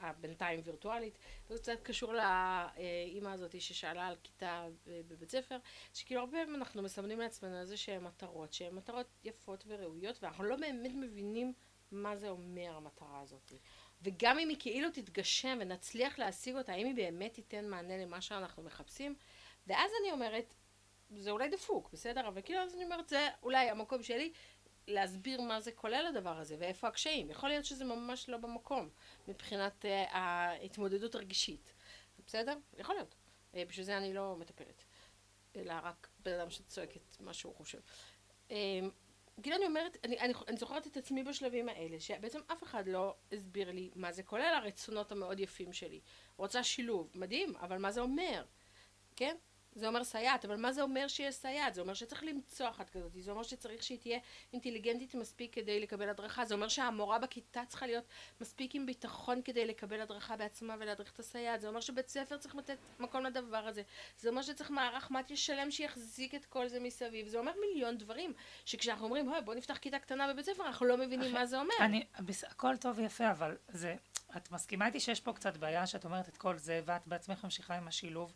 הבינתיים 0.00 0.60
וירטואלית, 0.64 1.18
זה 1.48 1.58
קצת 1.58 1.82
קשור 1.82 2.14
לאימא 2.14 3.28
הזאת 3.28 3.60
ששאלה 3.60 4.06
על 4.06 4.16
כיתה 4.22 4.66
בבית 4.86 5.30
ספר, 5.30 5.58
שכאילו 5.94 6.20
הרבה 6.20 6.32
פעמים 6.38 6.54
אנחנו 6.54 6.82
מסמנים 6.82 7.20
לעצמנו 7.20 7.60
איזה 7.60 7.76
שהן 7.76 8.04
מטרות, 8.04 8.52
שהן 8.52 8.74
מטרות 8.74 9.06
יפות 9.24 9.64
וראויות, 9.66 10.22
ואנחנו 10.22 10.44
לא 10.44 10.56
באמת 10.56 10.92
מבינים 10.94 11.52
מה 11.92 12.16
זה 12.16 12.28
אומר 12.28 12.76
המטרה 12.76 13.20
הזאת. 13.20 13.52
וגם 14.02 14.38
אם 14.38 14.48
היא 14.48 14.56
כאילו 14.60 14.90
תתגשם 14.90 15.58
ונצליח 15.60 16.18
להשיג 16.18 16.56
אותה, 16.56 16.72
האם 16.72 16.86
היא 16.86 16.94
באמת 16.94 17.34
תיתן 17.34 17.68
מענה 17.68 17.96
למה 17.96 18.20
שאנחנו 18.20 18.62
מחפשים? 18.62 19.14
ואז 19.66 19.90
אני 20.02 20.12
אומרת, 20.12 20.54
זה 21.16 21.30
אולי 21.30 21.48
דפוק, 21.48 21.90
בסדר? 21.92 22.28
אבל 22.28 22.42
כאילו 22.42 22.60
אז 22.60 22.74
אני 22.74 22.84
אומרת, 22.84 23.08
זה 23.08 23.28
אולי 23.42 23.70
המקום 23.70 24.02
שלי 24.02 24.32
להסביר 24.90 25.40
מה 25.40 25.60
זה 25.60 25.72
כולל 25.72 26.06
הדבר 26.08 26.38
הזה 26.38 26.56
ואיפה 26.58 26.88
הקשיים. 26.88 27.30
יכול 27.30 27.48
להיות 27.48 27.64
שזה 27.64 27.84
ממש 27.84 28.28
לא 28.28 28.36
במקום 28.36 28.88
מבחינת 29.28 29.84
uh, 29.84 30.10
ההתמודדות 30.10 31.14
הרגישית. 31.14 31.72
בסדר? 32.26 32.56
יכול 32.78 32.94
להיות. 32.94 33.14
Uh, 33.52 33.56
בשביל 33.68 33.86
זה 33.86 33.96
אני 33.96 34.14
לא 34.14 34.36
מטפלת. 34.38 34.84
אלא 35.56 35.74
רק 35.82 36.08
בן 36.18 36.32
אדם 36.32 36.50
שצועק 36.50 36.96
את 36.96 37.16
מה 37.20 37.32
שהוא 37.32 37.54
חושב. 37.54 37.78
Uh, 38.48 38.52
כאילו 39.42 39.56
אני 39.56 39.66
אומרת, 39.66 39.96
אני, 40.04 40.20
אני, 40.20 40.32
אני 40.48 40.56
זוכרת 40.56 40.86
את 40.86 40.96
עצמי 40.96 41.24
בשלבים 41.24 41.68
האלה, 41.68 42.00
שבעצם 42.00 42.40
אף 42.52 42.62
אחד 42.62 42.88
לא 42.88 43.14
הסביר 43.32 43.70
לי 43.70 43.90
מה 43.94 44.12
זה 44.12 44.22
כולל 44.22 44.54
הרצונות 44.54 45.12
המאוד 45.12 45.40
יפים 45.40 45.72
שלי. 45.72 46.00
רוצה 46.36 46.64
שילוב, 46.64 47.10
מדהים, 47.14 47.56
אבל 47.56 47.78
מה 47.78 47.90
זה 47.90 48.00
אומר? 48.00 48.44
כן? 49.16 49.36
זה 49.74 49.88
אומר 49.88 50.04
סייעת, 50.04 50.44
אבל 50.44 50.56
מה 50.56 50.72
זה 50.72 50.82
אומר 50.82 51.08
שיש 51.08 51.34
סייעת? 51.34 51.74
זה 51.74 51.80
אומר 51.80 51.94
שצריך 51.94 52.24
למצוא 52.24 52.68
אחת 52.68 52.90
כזאת, 52.90 53.12
זה 53.20 53.30
אומר 53.30 53.42
שצריך 53.42 53.82
שהיא 53.82 53.98
תהיה 53.98 54.18
אינטליגנטית 54.52 55.14
מספיק 55.14 55.54
כדי 55.54 55.80
לקבל 55.80 56.08
הדרכה, 56.08 56.44
זה 56.44 56.54
אומר 56.54 56.68
שהמורה 56.68 57.18
בכיתה 57.18 57.62
צריכה 57.68 57.86
להיות 57.86 58.04
מספיק 58.40 58.74
עם 58.74 58.86
ביטחון 58.86 59.42
כדי 59.42 59.66
לקבל 59.66 60.00
הדרכה 60.00 60.36
בעצמה 60.36 60.76
ולהדריך 60.78 61.12
את 61.12 61.18
הסייעת, 61.18 61.60
זה 61.60 61.68
אומר 61.68 61.80
שבית 61.80 62.08
ספר 62.08 62.36
צריך 62.36 62.56
לתת 62.56 62.78
מקום 62.98 63.24
לדבר 63.24 63.66
הזה, 63.66 63.82
זה 64.18 64.28
אומר 64.28 64.42
שצריך 64.42 64.70
מערך 64.70 65.10
מתיה 65.10 65.36
שלם 65.36 65.70
שיחזיק 65.70 66.34
את 66.34 66.44
כל 66.44 66.68
זה 66.68 66.80
מסביב, 66.80 67.26
זה 67.26 67.38
אומר 67.38 67.52
מיליון 67.60 67.98
דברים, 67.98 68.32
שכשאנחנו 68.64 69.04
אומרים, 69.04 69.32
אוי 69.32 69.40
בוא 69.40 69.54
נפתח 69.54 69.76
כיתה 69.76 69.98
קטנה 69.98 70.32
בבית 70.32 70.44
ספר, 70.44 70.66
אנחנו 70.66 70.86
לא 70.86 70.96
מבינים 70.96 71.32
מה 71.32 71.46
זה 71.46 71.58
אומר. 71.58 71.74
אני, 71.80 72.04
הכל 72.46 72.76
טוב 72.76 72.98
ויפה, 72.98 73.30
אבל 73.30 73.56
זה, 73.68 73.96
את 74.36 74.50
מסכימה 74.50 74.86
איתי 74.86 75.00
שיש 75.00 75.20
פה 75.20 75.32
קצת 75.32 75.56
בעיה 75.56 75.86
שאת 75.86 76.04
אומרת 76.04 76.28
את 76.28 76.36
כל 76.36 76.58
זה, 76.58 76.80
ואת 76.84 77.06
בעצמך 77.06 77.44
ממשיכה 77.44 77.74
עם 77.76 77.88
השילוב. 77.88 78.32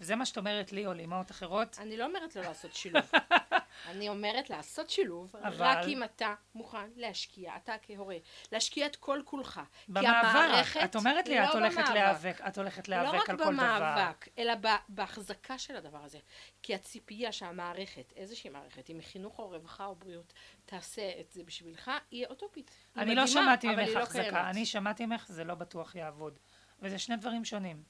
וזה 0.00 0.16
מה 0.16 0.26
שאת 0.26 0.38
אומרת 0.38 0.72
לי 0.72 0.86
או 0.86 0.94
לאמהות 0.94 1.30
אחרות? 1.30 1.78
אני 1.78 1.96
לא 1.96 2.04
אומרת 2.06 2.36
לא 2.36 2.42
לעשות 2.42 2.74
שילוב. 2.74 3.10
אני 3.90 4.08
אומרת 4.08 4.50
לעשות 4.50 4.90
שילוב, 4.90 5.36
אבל... 5.36 5.56
רק 5.58 5.78
אם 5.88 6.04
אתה 6.04 6.34
מוכן 6.54 6.90
להשקיע, 6.96 7.56
אתה 7.56 7.74
כהורה, 7.82 8.16
להשקיע 8.52 8.86
את 8.86 8.96
כל 8.96 9.22
כולך. 9.24 9.60
במאבק. 9.88 10.76
את 10.84 10.96
אומרת 10.96 11.28
לי, 11.28 11.38
לא 11.38 11.44
את 11.44 11.54
הולכת 11.54 11.76
במאבק. 11.76 11.94
להיאבק, 11.94 12.40
את 12.48 12.58
הולכת 12.58 12.88
לא 12.88 12.96
להיאבק 12.96 13.14
לא 13.14 13.18
על 13.18 13.26
כל 13.26 13.34
דבר. 13.34 13.44
לא 13.44 13.50
רק 13.50 13.54
במאבק, 13.54 14.28
אלא 14.38 14.52
בהחזקה 14.88 15.58
של 15.58 15.76
הדבר 15.76 16.04
הזה. 16.04 16.18
כי 16.62 16.74
הציפייה 16.74 17.32
שהמערכת, 17.32 18.12
איזושהי 18.16 18.50
מערכת, 18.50 18.90
אם 18.90 18.96
היא 18.98 19.06
חינוך 19.06 19.38
או 19.38 19.48
רווחה 19.48 19.86
או 19.86 19.94
בריאות, 19.94 20.32
תעשה 20.66 21.20
את 21.20 21.32
זה 21.32 21.42
בשבילך, 21.44 21.90
היא 22.10 22.26
אוטופית. 22.26 22.70
אני 22.96 23.14
לא 23.14 23.26
שמעתי 23.26 23.68
ממך 23.68 23.88
לא 23.94 23.98
החזקה, 24.02 24.50
אני 24.50 24.66
שמעתי 24.66 25.06
ממך, 25.06 25.26
זה 25.28 25.44
לא 25.44 25.54
בטוח 25.54 25.94
יעבוד. 25.94 26.38
וזה 26.82 26.98
שני 26.98 27.16
דברים 27.16 27.44
שונים. 27.44 27.82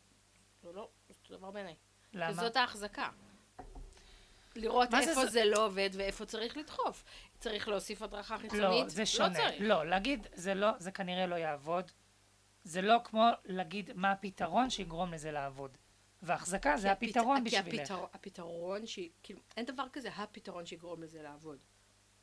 לא, 0.64 0.74
לא, 0.74 0.88
זה 1.08 1.36
דבר 1.36 1.50
בעיניי. 1.50 1.74
למה? 2.14 2.30
וזאת 2.30 2.56
ההחזקה. 2.56 3.08
לראות 4.56 4.94
איפה 4.94 5.24
זה, 5.24 5.30
זה 5.30 5.44
לא 5.44 5.66
עובד 5.66 5.90
ואיפה 5.92 6.26
צריך 6.26 6.56
לדחוף. 6.56 7.04
צריך 7.38 7.68
להוסיף 7.68 8.02
הדרכה 8.02 8.34
לא, 8.34 8.40
חיצונית? 8.40 8.84
לא, 8.84 8.88
זה 8.88 9.06
שונה. 9.06 9.28
לא 9.28 9.34
צריך. 9.34 9.56
לא, 9.60 9.86
להגיד, 9.86 10.26
זה 10.34 10.54
לא, 10.54 10.68
זה 10.78 10.90
כנראה 10.90 11.26
לא 11.26 11.34
יעבוד. 11.34 11.90
זה 12.64 12.82
לא 12.82 12.96
כמו 13.04 13.24
להגיד 13.44 13.90
מה 13.94 14.12
הפתרון 14.12 14.70
שיגרום 14.70 15.12
לזה 15.12 15.30
לעבוד. 15.30 15.78
והחזקה 16.22 16.76
זה 16.76 16.92
הפת... 16.92 17.02
הפתרון 17.02 17.44
בשבילך. 17.44 17.70
כי 17.70 17.82
הפתר... 17.82 18.04
הפתרון, 18.14 18.86
ש... 18.86 18.98
כאילו, 19.22 19.40
אין 19.56 19.66
דבר 19.66 19.84
כזה 19.92 20.08
הפתרון 20.08 20.66
שיגרום 20.66 21.02
לזה 21.02 21.22
לעבוד. 21.22 21.58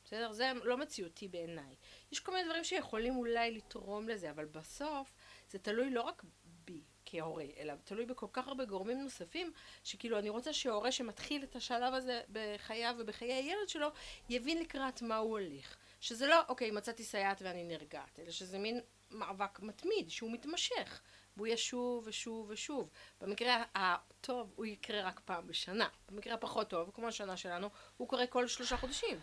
בסדר? 0.04 0.32
זה 0.32 0.52
לא 0.64 0.76
מציאותי 0.76 1.28
בעיניי. 1.28 1.74
יש 2.12 2.20
כל 2.20 2.32
מיני 2.32 2.44
דברים 2.44 2.64
שיכולים 2.64 3.16
אולי 3.16 3.50
לתרום 3.50 4.08
לזה, 4.08 4.30
אבל 4.30 4.44
בסוף 4.44 5.14
זה 5.50 5.58
תלוי 5.58 5.90
לא 5.90 6.02
רק 6.02 6.24
כהורה, 7.10 7.44
אלא 7.58 7.74
תלוי 7.84 8.06
בכל 8.06 8.26
כך 8.32 8.48
הרבה 8.48 8.64
גורמים 8.64 9.02
נוספים, 9.02 9.52
שכאילו 9.84 10.18
אני 10.18 10.28
רוצה 10.28 10.52
שהורה 10.52 10.92
שמתחיל 10.92 11.42
את 11.42 11.56
השלב 11.56 11.94
הזה 11.94 12.20
בחייו 12.32 12.94
ובחיי 12.98 13.32
הילד 13.32 13.68
שלו, 13.68 13.88
יבין 14.28 14.58
לקראת 14.58 15.02
מה 15.02 15.16
הוא 15.16 15.30
הולך. 15.30 15.76
שזה 16.00 16.26
לא, 16.26 16.40
אוקיי, 16.48 16.70
מצאתי 16.70 17.04
סייעת 17.04 17.42
ואני 17.42 17.64
נרגעת, 17.64 18.18
אלא 18.18 18.30
שזה 18.30 18.58
מין 18.58 18.80
מאבק 19.10 19.60
מתמיד, 19.60 20.10
שהוא 20.10 20.32
מתמשך, 20.32 21.00
והוא 21.36 21.46
יהיה 21.46 21.56
שוב 21.56 22.04
ושוב 22.06 22.50
ושוב. 22.50 22.90
במקרה 23.20 23.64
הטוב 23.74 24.52
הוא 24.56 24.66
יקרה 24.66 25.02
רק 25.02 25.20
פעם 25.24 25.46
בשנה. 25.46 25.88
במקרה 26.08 26.34
הפחות 26.34 26.70
טוב, 26.70 26.90
כמו 26.94 27.08
השנה 27.08 27.36
שלנו, 27.36 27.68
הוא 27.96 28.08
קורה 28.08 28.26
כל 28.26 28.46
שלושה 28.46 28.76
חודשים. 28.76 29.20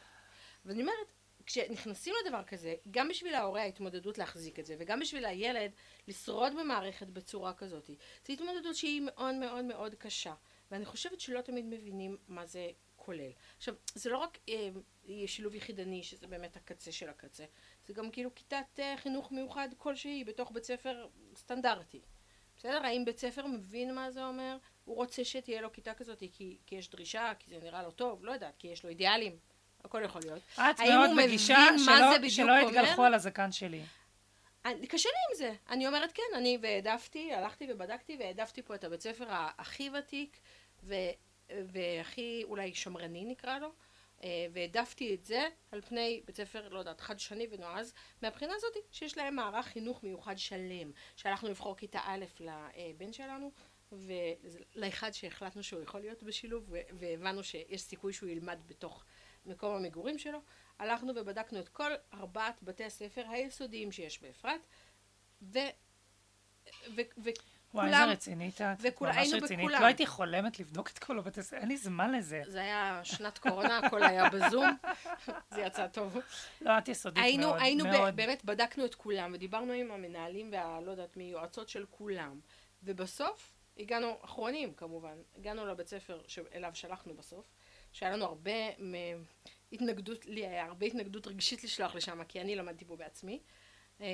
ואני 0.66 0.82
אומרת, 0.82 1.12
כשנכנסים 1.46 2.14
לדבר 2.26 2.44
כזה, 2.44 2.76
גם 2.92 3.10
בשביל 3.10 3.36
ההורה 3.36 3.62
ההתמודדות 3.62 4.18
להחזיק 4.18 4.60
את 4.60 4.66
זה, 4.66 4.76
וגם 4.80 5.00
בשביל 5.00 5.26
הילד 5.26 5.72
לשרוד 6.08 6.54
במערכת 6.60 7.08
בצורה 7.08 7.54
כזאת, 7.54 7.86
זו 8.28 8.34
התמודדות 8.34 8.76
שהיא 8.76 9.02
מאוד 9.02 9.36
מאוד 9.36 9.66
מאוד 9.66 9.96
קשה, 9.96 10.34
ואני 10.72 10.86
חושבת 10.86 11.20
שלא 11.20 11.42
תמיד 11.42 11.66
מבינים 11.66 12.18
מה 12.28 12.46
זה 12.46 12.70
כולל. 12.96 13.32
עכשיו, 13.58 13.76
זה 13.96 14.10
לא 14.10 14.18
רק 14.18 14.38
אה, 14.50 14.70
שילוב 15.28 15.56
יחידני, 15.56 16.04
שזה 16.04 16.28
באמת 16.28 16.56
הקצה 16.56 16.92
של 16.92 17.10
הקצה, 17.10 17.46
זה 17.88 17.94
גם 17.94 18.12
כאילו 18.12 18.36
כיתת 18.36 18.80
אה, 18.80 18.98
חינוך 18.98 19.32
מיוחד 19.32 19.70
כלשהי 19.78 20.24
בתוך 20.24 20.52
בית 20.52 20.64
ספר 20.64 21.08
סטנדרטי. 21.36 22.02
בסדר? 22.58 22.86
האם 22.86 23.06
בית 23.06 23.20
ספר 23.20 23.48
מבין 23.48 23.96
מה 23.96 24.12
זה 24.12 24.26
אומר? 24.26 24.58
הוא 24.86 24.96
רוצה 24.96 25.24
שתהיה 25.24 25.62
לו 25.62 25.74
כיתה 25.74 25.94
כזאת 25.94 26.20
כי, 26.32 26.58
כי 26.66 26.76
יש 26.76 26.90
דרישה, 26.90 27.32
כי 27.40 27.50
זה 27.50 27.60
נראה 27.60 27.84
לו 27.84 27.92
טוב, 27.92 28.26
לא 28.26 28.32
יודעת, 28.32 28.56
כי 28.58 28.68
יש 28.68 28.84
לו 28.84 28.90
אידיאלים. 28.90 29.38
הכל 29.86 30.02
יכול 30.06 30.22
להיות. 30.22 30.42
את 30.56 30.80
מאוד 30.80 31.14
מגישה 31.14 31.66
שלא, 31.86 32.30
שלא 32.30 32.54
יתגלחו 32.54 33.04
על 33.04 33.14
הזקן 33.14 33.52
שלי. 33.52 33.82
אני, 34.66 34.88
קשה 34.88 35.10
לי 35.10 35.16
עם 35.30 35.38
זה. 35.38 35.58
אני 35.70 35.88
אומרת 35.88 36.12
כן, 36.12 36.24
אני 36.36 36.58
והעדפתי, 36.62 37.34
הלכתי 37.34 37.68
ובדקתי 37.70 38.18
והעדפתי 38.20 38.62
פה 38.62 38.76
את 38.76 38.84
הבית 38.84 39.02
ספר 39.02 39.26
הכי 39.30 39.90
ותיק 40.00 40.40
ו, 40.84 40.96
והכי 41.50 42.42
אולי 42.44 42.74
שמרני 42.74 43.26
נקרא 43.26 43.60
לו, 43.60 43.72
אה, 44.24 44.30
והעדפתי 44.54 45.16
את 45.16 45.26
זה 45.26 45.48
על 45.72 45.82
פני 45.82 46.22
בית 46.26 46.36
ספר, 46.36 46.70
לא 46.70 46.80
יודעת, 46.80 47.02
חדשני 47.02 47.48
ונועז, 47.52 47.94
מהבחינה 48.22 48.54
הזאת 48.56 48.74
שיש 48.92 49.18
להם 49.18 49.36
מערך 49.36 49.66
חינוך 49.66 50.04
מיוחד 50.04 50.38
שלם, 50.38 50.92
שהלכנו 51.16 51.50
לבחור 51.50 51.78
כיתה 51.78 52.00
א' 52.06 52.26
לבן 52.40 53.14
שלנו, 53.14 53.52
ולאחד 53.92 55.12
שהחלטנו 55.12 55.64
שהוא 55.64 55.82
יכול 55.82 56.00
להיות 56.00 56.24
בשילוב, 56.24 56.74
והבנו 57.00 57.44
שיש 57.44 57.82
סיכוי 57.82 58.14
שהוא 58.14 58.30
ילמד 58.30 58.60
בתוך 58.68 59.06
מקום 59.46 59.76
המגורים 59.76 60.18
שלו, 60.18 60.40
הלכנו 60.80 61.14
ובדקנו 61.16 61.60
את 61.60 61.70
כל 61.70 61.92
ארבעת 62.14 62.64
בתי 62.64 62.84
הספר 62.84 63.24
היסודיים 63.30 63.92
שיש 63.92 64.22
באפרת, 64.22 64.62
ו... 65.42 65.60
ו... 66.96 67.02
ו... 67.18 67.30
וואי, 67.76 67.88
איזה 67.88 68.06
רצינית 68.06 68.62
את. 68.62 68.78
וכול, 68.82 69.08
ממש 69.08 69.34
רצינית. 69.34 69.66
בכולם. 69.66 69.82
לא 69.82 69.86
הייתי 69.86 70.06
חולמת 70.06 70.60
לבדוק 70.60 70.90
את 70.90 71.00
כל 71.00 71.20
הבתי 71.20 71.44
ספר, 71.44 71.58
אין 71.58 71.68
לי 71.68 71.78
זמן 71.78 72.12
לזה. 72.12 72.42
זה 72.48 72.62
היה 72.62 73.02
שנת 73.04 73.38
קורונה, 73.38 73.78
הכל 73.78 74.04
היה 74.04 74.30
בזום, 74.30 74.66
זה 75.56 75.62
יצא 75.62 75.88
טוב. 75.88 76.18
לא, 76.62 76.78
את 76.78 76.88
יסודית 76.88 77.24
היינו, 77.24 77.48
מאוד. 77.48 77.62
היינו 77.62 77.84
מאוד. 77.86 78.16
באמת, 78.16 78.46
בדקנו 78.46 78.86
את 78.86 78.96
כולם, 78.96 79.32
ודיברנו 79.34 79.74
עם 79.74 79.92
המנהלים 79.92 80.50
והלא 80.52 80.92
יודעת 80.92 81.18
מי, 81.18 81.24
יועצות 81.24 81.70
של 81.70 81.86
כולם. 81.90 82.40
ובסוף, 82.84 83.54
הגענו, 83.78 84.18
אחרונים 84.22 84.74
כמובן, 84.74 85.18
הגענו 85.36 85.66
לבית 85.66 85.88
ספר 85.88 86.22
שאליו 86.28 86.72
שלחנו 86.74 87.14
בסוף, 87.14 87.55
שהיה 87.96 88.12
לנו 88.12 88.26
הרבה 88.26 88.52
התנגדות, 89.72 90.26
לי 90.26 90.48
היה 90.48 90.66
הרבה 90.66 90.86
התנגדות 90.86 91.28
רגשית 91.28 91.64
לשלוח 91.64 91.96
לשם, 91.96 92.24
כי 92.24 92.42
אני 92.42 92.56
למדתי 92.56 92.86
בו 92.86 92.98
בעצמי. 92.98 93.40
אמ, 94.00 94.06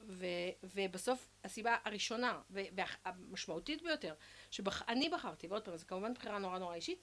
ו, 0.00 0.26
ובסוף 0.62 1.28
הסיבה 1.44 1.76
הראשונה 1.84 2.40
והמשמעותית 2.50 3.82
ביותר 3.82 4.14
שאני 4.50 5.08
בחרתי, 5.08 5.46
ועוד 5.46 5.64
פעם, 5.64 5.76
זו 5.76 5.86
כמובן 5.86 6.14
בחירה 6.14 6.38
נורא 6.38 6.58
נורא 6.58 6.74
אישית, 6.74 7.02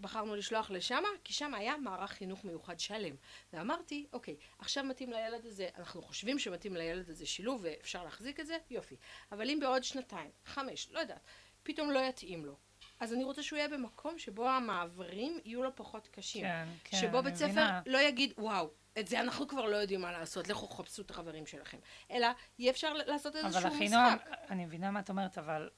בחרנו 0.00 0.36
לשלוח 0.36 0.70
לשם, 0.70 1.02
כי 1.24 1.32
שם 1.32 1.54
היה 1.54 1.76
מערך 1.76 2.10
חינוך 2.10 2.44
מיוחד 2.44 2.80
שלם. 2.80 3.16
ואמרתי, 3.52 4.06
אוקיי, 4.12 4.36
עכשיו 4.58 4.84
מתאים 4.84 5.12
לילד 5.12 5.46
הזה, 5.46 5.68
אנחנו 5.74 6.02
חושבים 6.02 6.38
שמתאים 6.38 6.76
לילד 6.76 7.10
הזה 7.10 7.26
שילוב 7.26 7.60
ואפשר 7.64 8.04
להחזיק 8.04 8.40
את 8.40 8.46
זה, 8.46 8.56
יופי. 8.70 8.96
אבל 9.32 9.50
אם 9.50 9.60
בעוד 9.60 9.84
שנתיים, 9.84 10.30
חמש, 10.44 10.88
לא 10.90 10.98
יודעת, 10.98 11.22
פתאום 11.62 11.90
לא 11.90 11.98
יתאים 11.98 12.44
לו, 12.44 12.56
אז 13.00 13.12
אני 13.12 13.24
רוצה 13.24 13.42
שהוא 13.42 13.56
יהיה 13.56 13.68
במקום 13.68 14.18
שבו 14.18 14.48
המעברים 14.48 15.38
יהיו 15.44 15.62
לו 15.62 15.76
פחות 15.76 16.08
קשים. 16.08 16.42
כן, 16.42 16.68
כן, 16.84 16.96
שבו 16.96 17.18
אני 17.18 17.24
בית 17.24 17.34
ספר 17.34 17.46
מבינה. 17.48 17.80
לא 17.86 17.98
יגיד, 17.98 18.32
וואו, 18.38 18.70
את 18.98 19.08
זה 19.08 19.20
אנחנו 19.20 19.48
כבר 19.48 19.66
לא 19.66 19.76
יודעים 19.76 20.00
מה 20.00 20.12
לעשות, 20.12 20.48
לכו 20.48 20.68
חפשו 20.68 21.02
את 21.02 21.10
החברים 21.10 21.46
שלכם. 21.46 21.78
אלא 22.10 22.28
יהיה 22.58 22.70
אפשר 22.70 22.92
לעשות 22.92 23.36
איזשהו 23.36 23.60
אבל 23.60 23.68
משחק. 23.68 23.82
אחינועם, 23.82 24.18
אני 24.50 24.66
מבינה 24.66 24.90
מה 24.90 25.00
את 25.00 25.10
אומרת, 25.10 25.38
אבל 25.38 25.70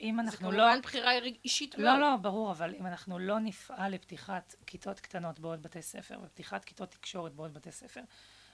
אם 0.00 0.14
זה 0.16 0.22
אנחנו 0.22 0.52
לא... 0.52 0.62
כמובן 0.62 0.80
בחירה 0.80 1.12
אישית 1.44 1.78
מאוד. 1.78 1.86
לא, 1.86 2.00
לא, 2.00 2.16
ברור, 2.16 2.50
אבל 2.50 2.74
אם 2.74 2.86
אנחנו 2.86 3.18
לא 3.18 3.38
נפעל 3.38 3.92
לפתיחת 3.92 4.54
כיתות 4.66 5.00
קטנות 5.00 5.38
בעוד 5.38 5.62
בתי 5.62 5.82
ספר, 5.82 6.18
ופתיחת 6.24 6.64
כיתות 6.64 6.90
תקשורת 6.90 7.34
בעוד 7.34 7.54
בתי 7.54 7.72
ספר, 7.72 8.00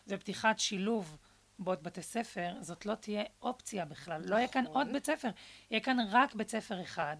ופתיחת 0.07 0.59
שילוב 0.59 1.17
בעוד 1.59 1.83
בתי 1.83 2.03
ספר, 2.03 2.55
זאת 2.61 2.87
לא 2.87 2.95
תהיה 2.95 3.25
אופציה 3.43 3.85
בכלל. 3.85 4.23
לא 4.25 4.37
יהיה 4.37 4.49
כאן 4.49 4.63
נכון. 4.63 4.77
עוד 4.77 4.93
בית 4.93 5.07
ספר, 5.07 5.29
יהיה 5.71 5.81
כאן 5.81 5.97
רק 6.11 6.35
בית 6.35 6.51
ספר 6.51 6.83
אחד. 6.83 7.17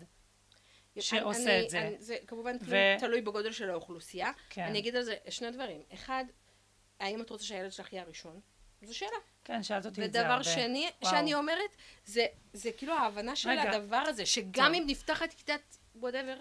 שעושה 0.99 1.43
אני- 1.59 1.65
את 1.65 1.71
זה. 1.71 1.79
אני- 1.81 1.97
זה 1.99 2.17
כמובן 2.27 2.57
ו- 2.63 2.77
תלוי- 2.99 3.21
בגודל 3.21 3.53
של 3.53 3.71
האוכלוסייה. 3.71 4.31
כן. 4.51 4.63
אני 4.63 4.79
אגיד 4.79 4.97
על 4.97 5.03
זה 5.03 5.15
שני 5.29 5.51
דברים. 5.51 5.83
אחד, 5.95 6.25
האם 7.01 7.21
את 7.21 7.31
רוצה 7.31 7.45
שהילד 7.45 7.73
שלך 7.73 7.93
יהיה 7.93 8.03
הראשון? 8.03 8.41
זו 8.83 8.99
שאלה. 8.99 9.11
כן, 9.45 9.63
שאלת 9.63 9.87
אותי 9.87 10.05
את 10.05 10.13
זה 10.13 10.21
הרבה. 10.21 10.35
ודבר 10.41 10.43
שני, 10.55 10.91
וואו. 11.03 11.13
שאני 11.15 11.35
אומרת, 11.35 11.71
זה, 12.05 12.27
זה 12.53 12.71
כאילו 12.73 12.93
ההבנה 12.95 13.37
של 13.37 13.49
רגע. 13.51 13.71
הדבר 13.71 13.97
הזה, 13.97 14.27
שגם 14.27 14.65
טוב. 14.67 14.75
אם 14.75 14.83
נפתחת 14.87 15.33
כיתת 15.33 15.61
whatever, 15.95 16.37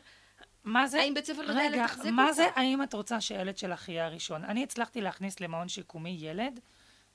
מה 0.63 0.87
זה, 0.87 0.99
האם 0.99 1.13
בית 1.13 1.25
ספר 1.25 1.41
יודע 1.41 1.53
רגע, 1.71 1.83
לתחזק 1.83 2.09
מה 2.09 2.23
אותה? 2.23 2.33
זה 2.33 2.47
האם 2.55 2.83
את 2.83 2.93
רוצה 2.93 3.21
שהילד 3.21 3.57
שלך 3.57 3.89
יהיה 3.89 4.05
הראשון? 4.05 4.43
אני 4.43 4.63
הצלחתי 4.63 5.01
להכניס 5.01 5.39
למעון 5.39 5.67
שיקומי 5.69 6.17
ילד 6.19 6.59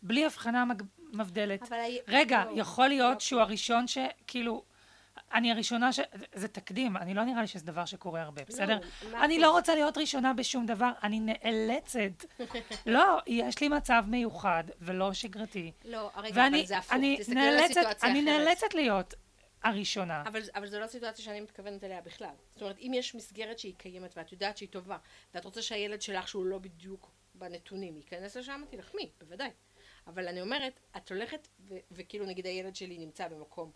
בלי 0.03 0.25
אבחנה 0.27 0.65
מג- 0.65 0.83
מבדלת. 1.13 1.63
אבל 1.63 1.79
רגע, 2.09 2.45
לא, 2.45 2.61
יכול 2.61 2.89
להיות 2.89 3.15
לא. 3.15 3.21
שהוא 3.21 3.41
הראשון 3.41 3.85
שכאילו... 3.87 4.65
אני 5.35 5.53
הראשונה 5.53 5.93
ש... 5.93 6.01
זה 6.35 6.49
תקדים, 6.49 6.97
אני 6.97 7.15
לא 7.15 7.25
נראה 7.25 7.41
לי 7.41 7.47
שזה 7.47 7.67
דבר 7.67 7.85
שקורה 7.85 8.23
הרבה, 8.23 8.43
בסדר? 8.49 8.79
מה 9.11 9.25
אני 9.25 9.39
לא 9.39 9.51
רוצה? 9.51 9.75
להיות 9.75 9.99
ראשונה 9.99 10.33
בשום 10.33 10.67
דבר, 10.67 10.91
אני 11.03 11.21
נאלצת. 11.21 12.25
לא, 12.87 13.19
יש 13.27 13.61
לי 13.61 13.69
מצב 13.69 14.05
מיוחד 14.09 14.65
ולא 14.81 15.13
שגרתי. 15.13 15.73
לא, 15.85 16.11
רגע, 16.17 16.35
ואני 16.35 16.59
אבל 16.59 16.67
זה 16.67 16.79
הפוך, 16.79 16.93
אני 16.93 17.17
תסתכלי 17.19 17.41
על 17.49 17.59
הסיטואציה 17.59 18.11
אני 18.11 18.21
אחרת. 18.21 18.39
נאלצת 18.39 18.75
להיות 18.75 19.15
הראשונה. 19.63 20.23
אבל, 20.27 20.41
אבל 20.55 20.67
זו 20.67 20.79
לא 20.79 20.85
הסיטואציה 20.85 21.25
שאני 21.25 21.41
מתכוונת 21.41 21.85
אליה 21.85 22.01
בכלל. 22.01 22.35
זאת 22.55 22.63
אומרת, 22.63 22.79
אם 22.79 22.93
יש 22.95 23.15
מסגרת 23.15 23.59
שהיא 23.59 23.75
קיימת 23.77 24.17
ואת 24.17 24.33
יודעת 24.33 24.57
שהיא 24.57 24.69
טובה, 24.69 24.97
ואת 25.35 25.45
רוצה 25.45 25.63
שהילד 25.63 26.03
שלך, 26.03 26.29
שהוא 26.29 26.45
לא 26.47 26.59
בדיוק 26.59 27.11
בנתונים, 27.35 27.97
ייכנס 27.97 28.37
לשם, 28.37 28.63
תילחמי, 28.71 29.11
בוודאי. 29.21 29.51
אבל 30.07 30.29
אני 30.29 30.41
אומרת, 30.41 30.81
את 30.97 31.11
הולכת, 31.13 31.49
ו- 31.61 31.75
וכאילו 31.91 32.27
נגיד 32.27 32.47
הילד 32.47 32.77
שלי 32.77 32.99
נמצא 32.99 33.29
במקום 33.29 33.73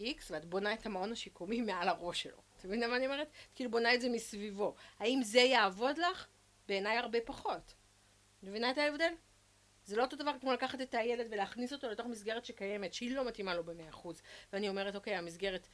X, 0.00 0.22
ואת 0.30 0.44
בונה 0.44 0.74
את 0.74 0.86
המעון 0.86 1.12
השיקומי 1.12 1.60
מעל 1.60 1.88
הראש 1.88 2.22
שלו. 2.22 2.38
את 2.58 2.64
מבינה 2.64 2.86
מה 2.86 2.96
אני 2.96 3.06
אומרת? 3.06 3.26
את 3.28 3.54
כאילו 3.54 3.70
בונה 3.70 3.94
את 3.94 4.00
זה 4.00 4.08
מסביבו. 4.08 4.74
האם 4.98 5.22
זה 5.22 5.40
יעבוד 5.40 5.98
לך? 5.98 6.26
בעיניי 6.68 6.96
הרבה 6.98 7.18
פחות. 7.24 7.74
את 8.38 8.44
מבינה 8.44 8.70
את 8.70 8.78
ההבדל? 8.78 9.12
זה 9.84 9.96
לא 9.96 10.02
אותו 10.02 10.16
דבר 10.16 10.32
כמו 10.40 10.52
לקחת 10.52 10.80
את 10.80 10.94
הילד 10.94 11.26
ולהכניס 11.30 11.72
אותו 11.72 11.90
לתוך 11.90 12.06
מסגרת 12.06 12.44
שקיימת, 12.44 12.94
שהיא 12.94 13.14
לא 13.14 13.28
מתאימה 13.28 13.54
לו 13.54 13.64
במאה 13.64 13.88
אחוז. 13.88 14.22
ואני 14.52 14.68
אומרת, 14.68 14.94
אוקיי, 14.94 15.16
המסגרת 15.16 15.68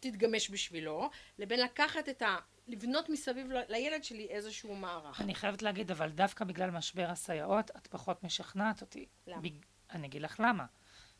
תתגמש 0.00 0.50
בשבילו, 0.50 1.10
לבין 1.38 1.60
לקחת 1.60 2.08
את 2.08 2.22
ה... 2.22 2.36
לבנות 2.68 3.08
מסביב 3.08 3.52
ל- 3.52 3.62
לילד 3.68 4.04
שלי 4.04 4.26
איזשהו 4.30 4.74
מערך. 4.74 5.20
אני 5.20 5.34
חייבת 5.34 5.62
להגיד, 5.62 5.90
אבל 5.90 6.10
דווקא 6.10 6.44
בגלל 6.44 6.70
משבר 6.70 7.06
הסייעות, 7.10 7.70
את 7.70 7.86
פחות 7.86 8.24
משכנעת 8.24 8.80
אותי. 8.80 9.06
למה? 9.26 9.40
בג... 9.40 9.52
אני 9.90 10.06
אגיד 10.06 10.22
לך 10.22 10.40
למה. 10.40 10.64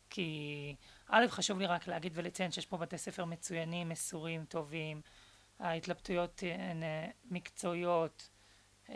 כי 0.09 0.75
א', 1.07 1.25
חשוב 1.29 1.59
לי 1.59 1.65
רק 1.65 1.87
להגיד 1.87 2.11
ולציין 2.15 2.51
שיש 2.51 2.65
פה 2.65 2.77
בתי 2.77 2.97
ספר 2.97 3.25
מצוינים, 3.25 3.89
מסורים, 3.89 4.45
טובים. 4.45 5.01
ההתלבטויות 5.59 6.43
הן 6.59 6.83
אה, 6.83 7.07
מקצועיות, 7.25 8.29
אה, 8.89 8.95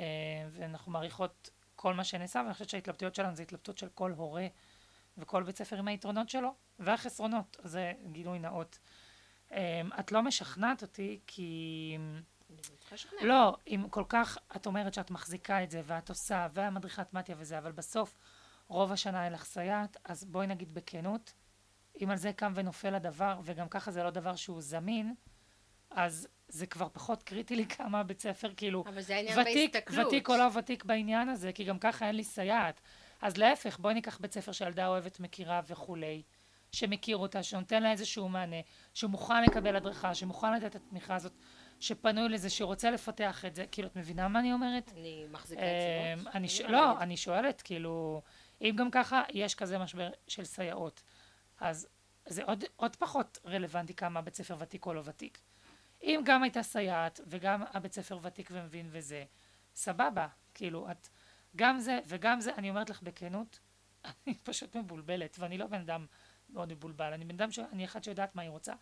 ואנחנו 0.52 0.92
מעריכות 0.92 1.50
כל 1.76 1.94
מה 1.94 2.04
שנעשה, 2.04 2.40
ואני 2.40 2.54
חושבת 2.54 2.70
שההתלבטויות 2.70 3.16
שלנו 3.16 3.36
זה 3.36 3.44
התלבטות 3.44 3.78
של 3.78 3.90
כל 3.90 4.12
הורה 4.12 4.48
וכל 5.18 5.44
בית 5.44 5.58
ספר 5.58 5.78
עם 5.78 5.88
היתרונות 5.88 6.30
שלו 6.30 6.56
והחסרונות, 6.80 7.58
זה 7.64 7.94
גילוי 8.12 8.40
נאות. 8.40 8.80
אה, 9.52 9.82
את 10.00 10.12
לא 10.12 10.22
משכנעת 10.24 10.82
אותי 10.82 11.20
כי... 11.28 11.98
לא, 13.22 13.58
אם 13.68 13.86
כל 13.90 14.04
כך 14.10 14.38
את 14.56 14.66
אומרת 14.66 14.94
שאת 14.94 15.12
מחזיקה 15.12 15.64
את 15.64 15.72
זה 15.72 15.82
ואת 15.86 16.10
עושה 16.10 16.48
והמדריכת 16.54 17.14
מתיה 17.14 17.36
וזה, 17.40 17.58
אבל 17.58 17.72
בסוף 17.72 18.18
רוב 18.72 18.92
השנה 18.92 19.26
אין 19.26 19.34
לך 19.34 19.46
סייעת, 19.46 19.98
אז 20.04 20.26
בואי 20.26 20.48
נגיד 20.48 20.74
בכנות, 20.74 21.34
אם 22.04 22.10
על 22.10 22.18
זה 22.18 22.34
קם 22.34 22.52
ונופל 22.56 22.96
הדבר, 22.96 23.40
וגם 23.44 23.70
ככה 23.70 23.92
זה 23.92 24.04
לא 24.04 24.10
דבר 24.10 24.36
שהוא 24.36 24.62
זמין, 24.62 25.16
אז 25.90 26.28
זה 26.48 26.66
כבר 26.66 26.88
פחות 26.94 27.24
קריטי 27.24 27.56
לי 27.56 27.66
כמה 27.66 28.04
בית 28.04 28.22
ספר, 28.22 28.54
כאילו, 28.58 28.84
אבל 28.88 29.02
זה 29.02 29.16
העניין 29.16 29.40
ותיק, 29.40 29.74
בהסתכלות. 29.74 30.08
ותיק 30.08 30.30
או 30.30 30.38
לא 30.38 30.48
ותיק 30.58 30.84
בעניין 30.84 31.30
הזה, 31.30 31.52
כי 31.52 31.64
גם 31.64 31.80
ככה 31.80 32.08
אין 32.08 32.16
לי 32.16 32.24
סייעת. 32.24 32.82
אז 33.22 33.38
להפך, 33.38 33.80
בואי 33.80 33.94
ניקח 33.94 34.18
בית 34.22 34.34
ספר 34.34 34.52
שילדה 34.52 34.88
אוהבת, 34.88 35.20
מכירה 35.20 35.62
וכולי, 35.68 36.22
שמכיר 36.72 37.18
אותה, 37.18 37.44
שנותן 37.44 37.84
לה 37.84 37.92
איזשהו 37.92 38.30
מענה, 38.30 38.62
שמוכן 38.94 39.44
לקבל 39.44 39.76
הדרכה, 39.76 40.16
שמוכן 40.16 40.54
לתת 40.54 40.66
את 40.66 40.76
התמיכה 40.76 41.16
הזאת, 41.16 41.34
שפנוי 41.80 42.30
לזה, 42.30 42.50
שרוצה 42.50 42.92
לפתח 42.92 43.46
את 43.46 43.56
זה, 43.56 43.66
כאילו, 43.72 43.88
את 43.88 43.96
מבינה 43.96 44.28
מה 44.28 44.40
אני 44.40 44.54
אומרת? 44.54 44.92
אני 44.98 45.26
מחזיקה 45.32 45.62
אמ, 45.62 46.16
תשובות. 46.18 46.36
אני 46.36 46.50
ש... 46.50 46.62
אין 46.62 46.72
לי 46.72 46.78
מה 46.78 46.94
לא. 46.94 47.00
אני 47.02 47.18
שואלת, 47.18 47.62
כאילו, 47.62 48.22
אם 48.62 48.76
גם 48.78 48.92
ככה 48.92 49.24
יש 49.30 49.56
כזה 49.56 49.78
משבר 49.78 50.10
של 50.28 50.46
סייעות, 50.46 51.04
אז 51.60 51.88
זה 52.26 52.44
עוד, 52.44 52.64
עוד 52.76 52.96
פחות 52.96 53.40
רלוונטי 53.46 53.94
כמה 53.94 54.22
בית 54.22 54.36
ספר 54.36 54.56
ותיק 54.60 54.86
או 54.86 54.94
לא 54.94 55.02
ותיק. 55.06 55.40
אם 56.04 56.22
גם 56.26 56.44
הייתה 56.44 56.64
סייעת, 56.64 57.20
וגם 57.28 57.64
הבית 57.74 57.94
ספר 57.94 58.20
ותיק 58.22 58.50
ומבין 58.54 58.90
וזה, 58.92 59.24
סבבה, 59.76 60.28
כאילו, 60.54 60.92
את, 60.92 61.08
גם 61.56 61.80
זה 61.80 62.00
וגם 62.08 62.42
זה, 62.42 62.56
אני 62.56 62.70
אומרת 62.70 62.90
לך 62.90 63.02
בכנות, 63.02 63.60
אני 64.28 64.36
פשוט 64.44 64.76
מבולבלת, 64.76 65.36
ואני 65.40 65.58
לא 65.58 65.68
בן 65.68 65.82
אדם 65.82 66.06
מאוד 66.50 66.74
מבולבל, 66.74 67.14
אני 67.14 67.26
בן 67.26 67.36
אדם, 67.36 67.52
ש... 67.52 67.60
אני 67.60 67.86
אחת 67.86 68.04
שיודעת 68.04 68.36
מה 68.36 68.42
היא 68.42 68.50
רוצה. 68.50 68.74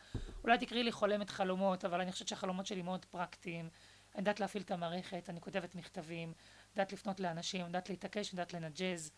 אולי 0.44 0.58
תקראי 0.58 0.84
לי 0.84 0.92
חולמת 0.92 1.30
חלומות, 1.30 1.86
אבל 1.86 2.02
אני 2.02 2.12
חושבת 2.12 2.28
שהחלומות 2.28 2.66
שלי 2.66 2.82
מאוד 2.82 3.06
פרקטיים. 3.06 3.70
אני 4.16 4.22
יודעת 4.22 4.40
להפעיל 4.40 4.64
את 4.64 4.72
המערכת, 4.72 5.30
אני 5.30 5.42
כותבת 5.42 5.76
מכתבים, 5.76 6.34
יודעת 6.72 6.94
לפנות 6.94 7.20
לאנשים, 7.20 7.66
יודעת 7.66 7.90
להתעקש, 7.90 8.34
יודעת 8.34 8.54
לנג'ז. 8.54 9.12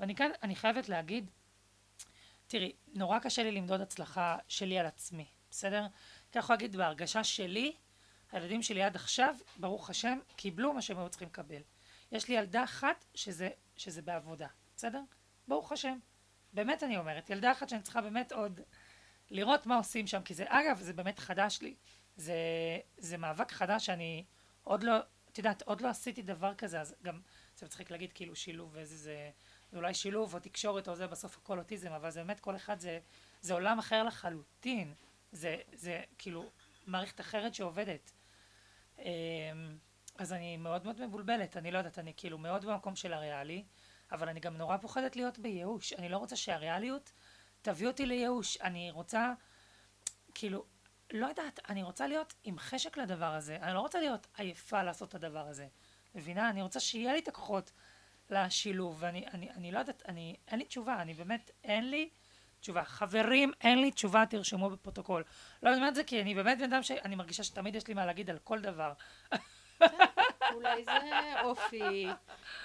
ואני 0.00 0.14
כאן, 0.14 0.30
אני 0.42 0.56
חייבת 0.56 0.88
להגיד, 0.88 1.30
תראי, 2.46 2.72
נורא 2.94 3.18
קשה 3.18 3.42
לי 3.42 3.52
למדוד 3.52 3.80
הצלחה 3.80 4.38
שלי 4.48 4.78
על 4.78 4.86
עצמי, 4.86 5.26
בסדר? 5.50 5.80
אני 5.80 6.38
יכולה 6.38 6.56
להגיד, 6.56 6.76
בהרגשה 6.76 7.24
שלי, 7.24 7.76
הילדים 8.32 8.62
שלי 8.62 8.82
עד 8.82 8.96
עכשיו, 8.96 9.36
ברוך 9.56 9.90
השם, 9.90 10.18
קיבלו 10.36 10.72
מה 10.72 10.82
שהם 10.82 10.98
היו 10.98 11.08
צריכים 11.08 11.28
לקבל. 11.28 11.62
יש 12.12 12.28
לי 12.28 12.34
ילדה 12.34 12.64
אחת 12.64 13.04
שזה, 13.14 13.48
שזה 13.76 14.02
בעבודה, 14.02 14.46
בסדר? 14.76 15.00
ברוך 15.48 15.72
השם. 15.72 15.98
באמת 16.52 16.82
אני 16.82 16.96
אומרת, 16.96 17.30
ילדה 17.30 17.52
אחת 17.52 17.68
שאני 17.68 17.82
צריכה 17.82 18.00
באמת 18.00 18.32
עוד 18.32 18.60
לראות 19.30 19.66
מה 19.66 19.76
עושים 19.76 20.06
שם, 20.06 20.22
כי 20.22 20.34
זה, 20.34 20.44
אגב, 20.48 20.78
זה 20.80 20.92
באמת 20.92 21.18
חדש 21.18 21.58
לי. 21.62 21.74
זה, 22.16 22.34
זה 22.96 23.16
מאבק 23.16 23.52
חדש 23.52 23.86
שאני 23.86 24.24
עוד 24.62 24.82
לא, 24.82 24.96
את 25.32 25.38
יודעת, 25.38 25.62
עוד 25.62 25.80
לא 25.80 25.88
עשיתי 25.88 26.22
דבר 26.22 26.54
כזה, 26.54 26.80
אז 26.80 26.94
גם, 27.02 27.20
זה 27.56 27.66
מצחיק 27.66 27.90
להגיד 27.90 28.12
כאילו 28.12 28.36
שילוב 28.36 28.70
ואיזה 28.74 28.96
זה, 28.96 29.30
זה 29.72 29.78
אולי 29.78 29.94
שילוב 29.94 30.34
או 30.34 30.40
תקשורת 30.40 30.88
או 30.88 30.94
זה 30.94 31.06
בסוף 31.06 31.36
הכל 31.36 31.58
אוטיזם, 31.58 31.92
אבל 31.92 32.10
זה 32.10 32.20
באמת 32.20 32.40
כל 32.40 32.56
אחד 32.56 32.80
זה, 32.80 32.98
זה 33.40 33.54
עולם 33.54 33.78
אחר 33.78 34.02
לחלוטין. 34.02 34.94
זה, 35.32 35.56
זה 35.72 36.02
כאילו 36.18 36.50
מערכת 36.86 37.20
אחרת 37.20 37.54
שעובדת. 37.54 38.12
אמ, 38.98 39.04
אז 40.18 40.32
אני 40.32 40.56
מאוד 40.56 40.84
מאוד 40.84 41.06
מבולבלת, 41.06 41.56
אני 41.56 41.70
לא 41.70 41.78
יודעת, 41.78 41.98
אני 41.98 42.12
כאילו 42.16 42.38
מאוד 42.38 42.64
במקום 42.64 42.96
של 42.96 43.12
הריאלי, 43.12 43.64
אבל 44.12 44.28
אני 44.28 44.40
גם 44.40 44.56
נורא 44.56 44.76
פוחדת 44.76 45.16
להיות 45.16 45.38
בייאוש. 45.38 45.92
אני 45.92 46.08
לא 46.08 46.16
רוצה 46.16 46.36
שהריאליות 46.36 47.12
תביא 47.62 47.86
אותי 47.86 48.06
לייאוש. 48.06 48.60
אני 48.60 48.90
רוצה, 48.90 49.32
כאילו, 50.34 50.64
לא 51.12 51.26
יודעת, 51.26 51.60
אני 51.68 51.82
רוצה 51.82 52.06
להיות 52.06 52.34
עם 52.44 52.58
חשק 52.58 52.96
לדבר 52.96 53.34
הזה. 53.34 53.56
אני 53.56 53.74
לא 53.74 53.80
רוצה 53.80 54.00
להיות 54.00 54.26
עייפה 54.36 54.82
לעשות 54.82 55.08
את 55.08 55.14
הדבר 55.14 55.46
הזה. 55.46 55.68
מבינה? 56.14 56.50
אני 56.50 56.62
רוצה 56.62 56.80
שיהיה 56.80 57.12
לי 57.12 57.18
את 57.18 57.28
הכוחות 57.28 57.72
לשילוב, 58.32 58.96
ואני 59.00 59.26
אני, 59.34 59.50
אני 59.50 59.72
לא 59.72 59.78
יודעת, 59.78 60.02
אני, 60.08 60.36
אין 60.48 60.58
לי 60.58 60.64
תשובה, 60.64 61.02
אני 61.02 61.14
באמת, 61.14 61.50
אין 61.64 61.90
לי 61.90 62.08
תשובה. 62.60 62.84
חברים, 62.84 63.52
אין 63.60 63.80
לי 63.80 63.90
תשובה, 63.90 64.26
תרשמו 64.26 64.70
בפרוטוקול. 64.70 65.24
לא, 65.62 65.68
אני 65.68 65.76
אומרת 65.76 65.90
את 65.90 65.94
זה 65.94 66.04
כי 66.04 66.20
אני 66.22 66.34
באמת 66.34 66.58
בן 66.58 66.64
אדם 66.64 66.82
שאני 66.82 67.16
מרגישה 67.16 67.42
שתמיד 67.42 67.74
יש 67.74 67.88
לי 67.88 67.94
מה 67.94 68.06
להגיד 68.06 68.30
על 68.30 68.38
כל 68.38 68.60
דבר. 68.60 68.92
אולי 70.54 70.84
זה 70.84 71.40
אופי, 71.42 72.06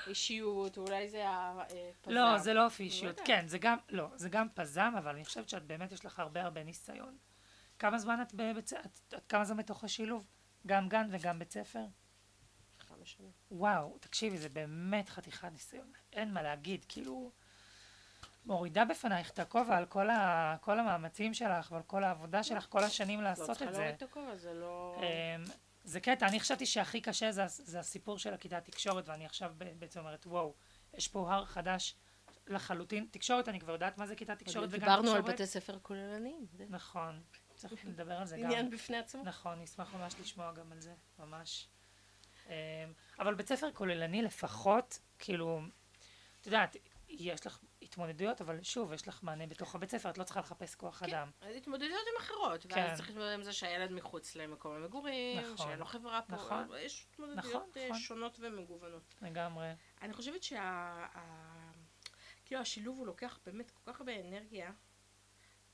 אישיות, 0.08 0.78
אולי 0.78 1.10
זה 1.10 1.24
הפזם. 1.28 2.12
לא, 2.12 2.38
זה 2.38 2.54
לא 2.54 2.66
אופי 2.66 2.84
אישיות. 2.84 3.12
יודעת. 3.12 3.28
כן, 3.28 3.48
זה 3.48 3.58
גם, 3.58 3.78
לא, 3.89 4.08
זה 4.16 4.30
גם 4.30 4.48
פזם, 4.54 4.94
אבל 4.98 5.12
אני 5.16 5.26
חושבת 5.26 5.50
שאת 5.50 5.64
באמת 5.64 5.92
יש 5.92 6.06
לך 6.06 6.20
הרבה 6.20 6.44
הרבה 6.44 6.64
ניסיון. 6.64 7.18
כמה 7.80 7.98
זמן 7.98 8.22
את 8.22 8.34
בבית 8.34 8.68
ספר? 8.68 8.80
את, 8.80 9.14
את 9.16 9.26
כמה 9.30 9.46
זמן 9.46 9.58
בתוך 9.58 9.84
השילוב? 9.84 10.28
גם 10.68 10.89
גן 10.89 11.08
וגם 11.12 11.39
בית 11.39 11.52
ספר? 11.52 11.86
שנים. 13.06 13.32
וואו, 13.51 13.97
תקשיבי, 13.99 14.38
זה 14.38 14.49
באמת 14.49 15.10
חתיכת 15.10 15.51
ניסיון. 15.51 15.91
אין 16.14 16.34
מה 16.34 16.41
להגיד, 16.41 16.86
כאילו... 16.89 17.32
מורידה 18.45 18.86
בפנייך 18.86 19.32
את 19.32 19.39
הכובע 19.39 19.78
על 19.78 19.86
כל, 19.86 20.10
ה, 20.10 20.56
כל 20.62 20.80
המאמצים 20.80 21.34
שלך 21.34 21.72
ועל 21.72 21.84
כל 21.84 22.03
העבודה 22.03 22.43
שלך 22.43 22.66
כל 22.70 22.84
השנים 22.84 23.22
לא 23.22 23.30
לעשות 23.30 23.45
צריכה 23.45 23.66
את 23.66 23.74
זה. 23.74 23.80
להוריד 23.80 23.95
את 23.95 24.01
הכובע, 24.03 24.36
זה 24.36 24.53
לא... 24.53 24.95
אמ, 24.99 25.43
זה 25.84 25.99
קטע, 25.99 26.28
אני 26.28 26.39
חשבתי 26.39 26.66
שהכי 26.66 27.01
קשה 27.01 27.32
זה, 27.32 27.43
זה 27.47 27.80
הסיפור 27.80 28.18
של 28.18 28.34
הכיתה 28.34 28.62
תקשורת, 28.62 29.10
ואני 29.10 29.26
עכשיו 29.26 29.53
ב- 29.58 29.80
בעצם 29.80 29.99
אומרת, 29.99 30.28
וואו, 30.28 30.53
יש 30.93 31.08
פה 31.08 31.32
הר 31.34 31.45
חדש 31.45 31.95
לחלוטין. 32.47 33.08
תקשורת, 33.12 33.49
אני 33.49 33.60
כבר 33.60 33.74
יודעת 33.74 33.97
מה 33.97 34.08
זה 34.08 34.16
כיתה 34.16 34.36
תקשורת 34.36 34.70
וגם 34.70 34.80
תקשורת. 34.80 34.99
דיברנו 35.01 35.16
על 35.16 35.22
בתי 35.34 35.45
ספר 35.47 35.80
כוללניים, 35.82 36.45
נכון, 36.70 37.22
צריך 37.56 37.86
לדבר 37.89 38.14
על 38.14 38.26
זה 38.26 38.38
גם. 38.38 38.45
עניין 38.45 38.70
בפני 38.70 38.97
עצמו. 38.97 39.24
נכון, 39.24 39.62
נשמח 39.62 39.95
ממש 39.95 40.16
לשמוע 40.22 40.51
גם 40.51 40.72
על 40.72 40.82
זה, 40.82 40.93
ממש. 41.20 41.68
אמ, 42.48 42.52
אבל 43.20 43.34
בית 43.34 43.48
ספר 43.48 43.72
כוללני 43.74 44.22
לפחות, 44.22 45.00
כאילו, 45.20 45.62
את 46.41 46.46
יודעת, 46.46 46.76
יש 47.10 47.46
לך 47.48 47.60
התמודדויות, 47.82 48.41
אבל 48.41 48.64
שוב, 48.64 48.93
יש 48.93 49.08
לך 49.08 49.24
מענה 49.24 49.48
בתוך 49.48 49.76
הבית 49.76 49.89
ספר, 49.89 50.10
את 50.10 50.18
לא 50.18 50.24
צריכה 50.24 50.39
לחפש 50.39 50.76
כוח 50.76 51.04
אדם. 51.04 51.32
אז 51.41 51.56
התמודדויות 51.56 52.02
עם 52.14 52.22
אחרות, 52.22 52.66
כן. 52.70 52.76
ואז 52.76 52.98
צריך 52.98 53.10
להתמודד 53.10 53.34
עם 53.34 53.43
זה 53.43 53.54
שהילד 53.54 53.91
מחוץ 53.91 54.36
למקום 54.36 54.72
המגורים, 54.76 55.39
נכון. 55.54 55.68
שאין 55.68 55.80
לו 55.80 55.86
חברה 55.86 56.22
פה, 56.22 56.36
נכון. 56.36 56.68
יש 56.80 57.08
התמודדויות 57.12 57.46
נכון, 57.56 57.70
אה, 57.78 57.86
נכון. 57.89 58.00
שונות 58.02 58.38
ומגוונות. 58.41 59.16
לגמרי. 59.22 59.72
אני 60.02 60.14
חושבת 60.14 60.43
שה... 60.43 60.62
ה- 61.14 61.72
כאילו 62.46 62.62
השילוב 62.62 62.98
הוא 62.98 63.08
לוקח 63.08 63.39
באמת 63.46 63.72
כל 63.72 63.91
כך 63.93 64.00
הרבה 64.00 64.20
אנרגיה, 64.22 64.72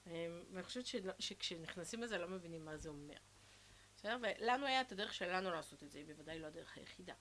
אמ, 0.08 0.12
ואני 0.52 0.64
חושבת 0.64 0.86
שלא- 0.86 1.14
שכשנכנסים 1.20 2.04
לזה 2.04 2.18
לא 2.18 2.28
מבינים 2.28 2.66
מה 2.66 2.78
זה 2.78 2.90
אומר. 2.90 3.14
בסדר? 4.02 4.18
ולנו 4.22 4.66
היה 4.66 4.82
את 4.82 4.92
הדרך 4.92 5.14
שלנו 5.14 5.52
לעשות 5.52 5.84
את 5.84 5.92
זה, 5.92 6.00
היא 6.00 6.06
בוודאי 6.06 6.40
לא 6.40 6.48
הדרך 6.48 6.78
היחידה. 6.78 7.14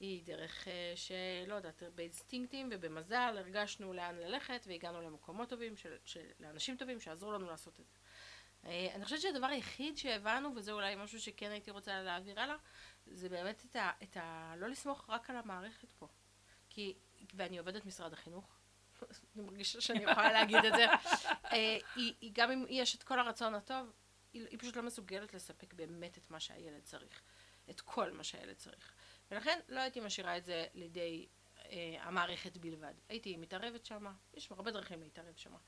היא 0.00 0.24
דרך 0.24 0.68
אה, 0.68 0.92
שלא 0.96 1.54
יודעת, 1.54 1.82
באינסטינקטים 1.94 2.68
ובמזל 2.72 3.34
הרגשנו 3.38 3.92
לאן 3.92 4.16
ללכת 4.16 4.64
והגענו 4.66 5.02
למקומות 5.02 5.48
טובים, 5.48 5.76
של, 5.76 5.96
של, 6.04 6.24
לאנשים 6.40 6.76
טובים 6.76 7.00
שעזרו 7.00 7.32
לנו 7.32 7.46
לעשות 7.46 7.80
את 7.80 7.88
זה. 7.88 7.98
אה, 8.64 8.88
אני 8.94 9.04
חושבת 9.04 9.20
שהדבר 9.20 9.46
היחיד 9.46 9.98
שהבנו, 9.98 10.52
וזה 10.56 10.72
אולי 10.72 10.94
משהו 10.96 11.20
שכן 11.20 11.50
הייתי 11.50 11.70
רוצה 11.70 12.02
להעביר 12.02 12.40
הלאה, 12.40 12.56
זה 13.06 13.28
באמת 13.28 13.64
את 13.70 13.76
ה... 13.76 13.90
את 14.02 14.16
ה 14.16 14.54
לא 14.56 14.68
לסמוך 14.68 15.10
רק 15.10 15.30
על 15.30 15.36
המערכת 15.36 15.92
פה. 15.92 16.08
כי, 16.70 16.94
ואני 17.34 17.58
עובדת 17.58 17.86
משרד 17.86 18.12
החינוך, 18.12 18.56
אני 19.36 19.42
מרגישה 19.42 19.80
שאני 19.80 20.04
יכולה 20.04 20.32
להגיד 20.32 20.64
את 20.64 20.72
זה, 20.76 20.86
אה, 21.52 21.78
היא, 21.96 22.14
היא, 22.20 22.30
גם 22.34 22.50
אם 22.50 22.64
יש 22.68 22.94
את 22.94 23.02
כל 23.02 23.18
הרצון 23.18 23.54
הטוב, 23.54 23.92
היא, 24.34 24.46
היא 24.50 24.58
פשוט 24.58 24.76
לא 24.76 24.82
מסוגלת 24.82 25.34
לספק 25.34 25.74
באמת 25.74 26.18
את 26.18 26.30
מה 26.30 26.40
שהילד 26.40 26.82
צריך. 26.82 27.22
את 27.70 27.80
כל 27.80 28.12
מה 28.12 28.24
שהילד 28.24 28.56
צריך. 28.56 28.94
ולכן 29.30 29.60
לא 29.68 29.80
הייתי 29.80 30.00
משאירה 30.00 30.36
את 30.36 30.44
זה 30.44 30.66
לידי 30.74 31.26
אה, 31.58 31.96
המערכת 32.00 32.56
בלבד. 32.56 32.94
הייתי 33.08 33.36
מתערבת 33.36 33.84
שמה, 33.84 34.12
יש 34.34 34.50
הרבה 34.50 34.70
דרכים 34.70 35.02
להתערב 35.02 35.34
שמה. 35.36 35.58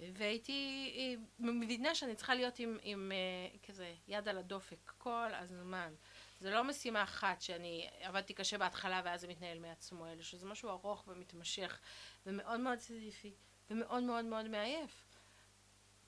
והייתי 0.00 0.92
אה, 0.96 1.22
מבינה 1.38 1.94
שאני 1.94 2.14
צריכה 2.14 2.34
להיות 2.34 2.58
עם, 2.58 2.78
עם 2.82 3.12
אה, 3.12 3.58
כזה 3.66 3.94
יד 4.08 4.28
על 4.28 4.38
הדופק 4.38 4.92
כל 4.98 5.34
הזמן. 5.34 5.94
זה 6.40 6.50
לא 6.50 6.64
משימה 6.64 7.02
אחת 7.02 7.40
שאני 7.40 7.88
עבדתי 8.00 8.34
קשה 8.34 8.58
בהתחלה 8.58 9.02
ואז 9.04 9.20
זה 9.20 9.28
מתנהל 9.28 9.58
מעצמו, 9.58 10.06
אלא 10.06 10.22
שזה 10.22 10.46
משהו 10.46 10.70
ארוך 10.70 11.04
ומתמשך 11.08 11.80
ומאוד 12.26 12.60
מאוד 12.60 12.78
סיזיפי 12.78 13.34
ומאוד 13.70 14.02
מאוד 14.02 14.24
מאוד 14.24 14.48
מעייף. 14.48 15.04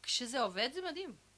כשזה 0.02 0.40
עובד 0.40 0.70
זה 0.72 0.80
מדהים. 0.90 1.29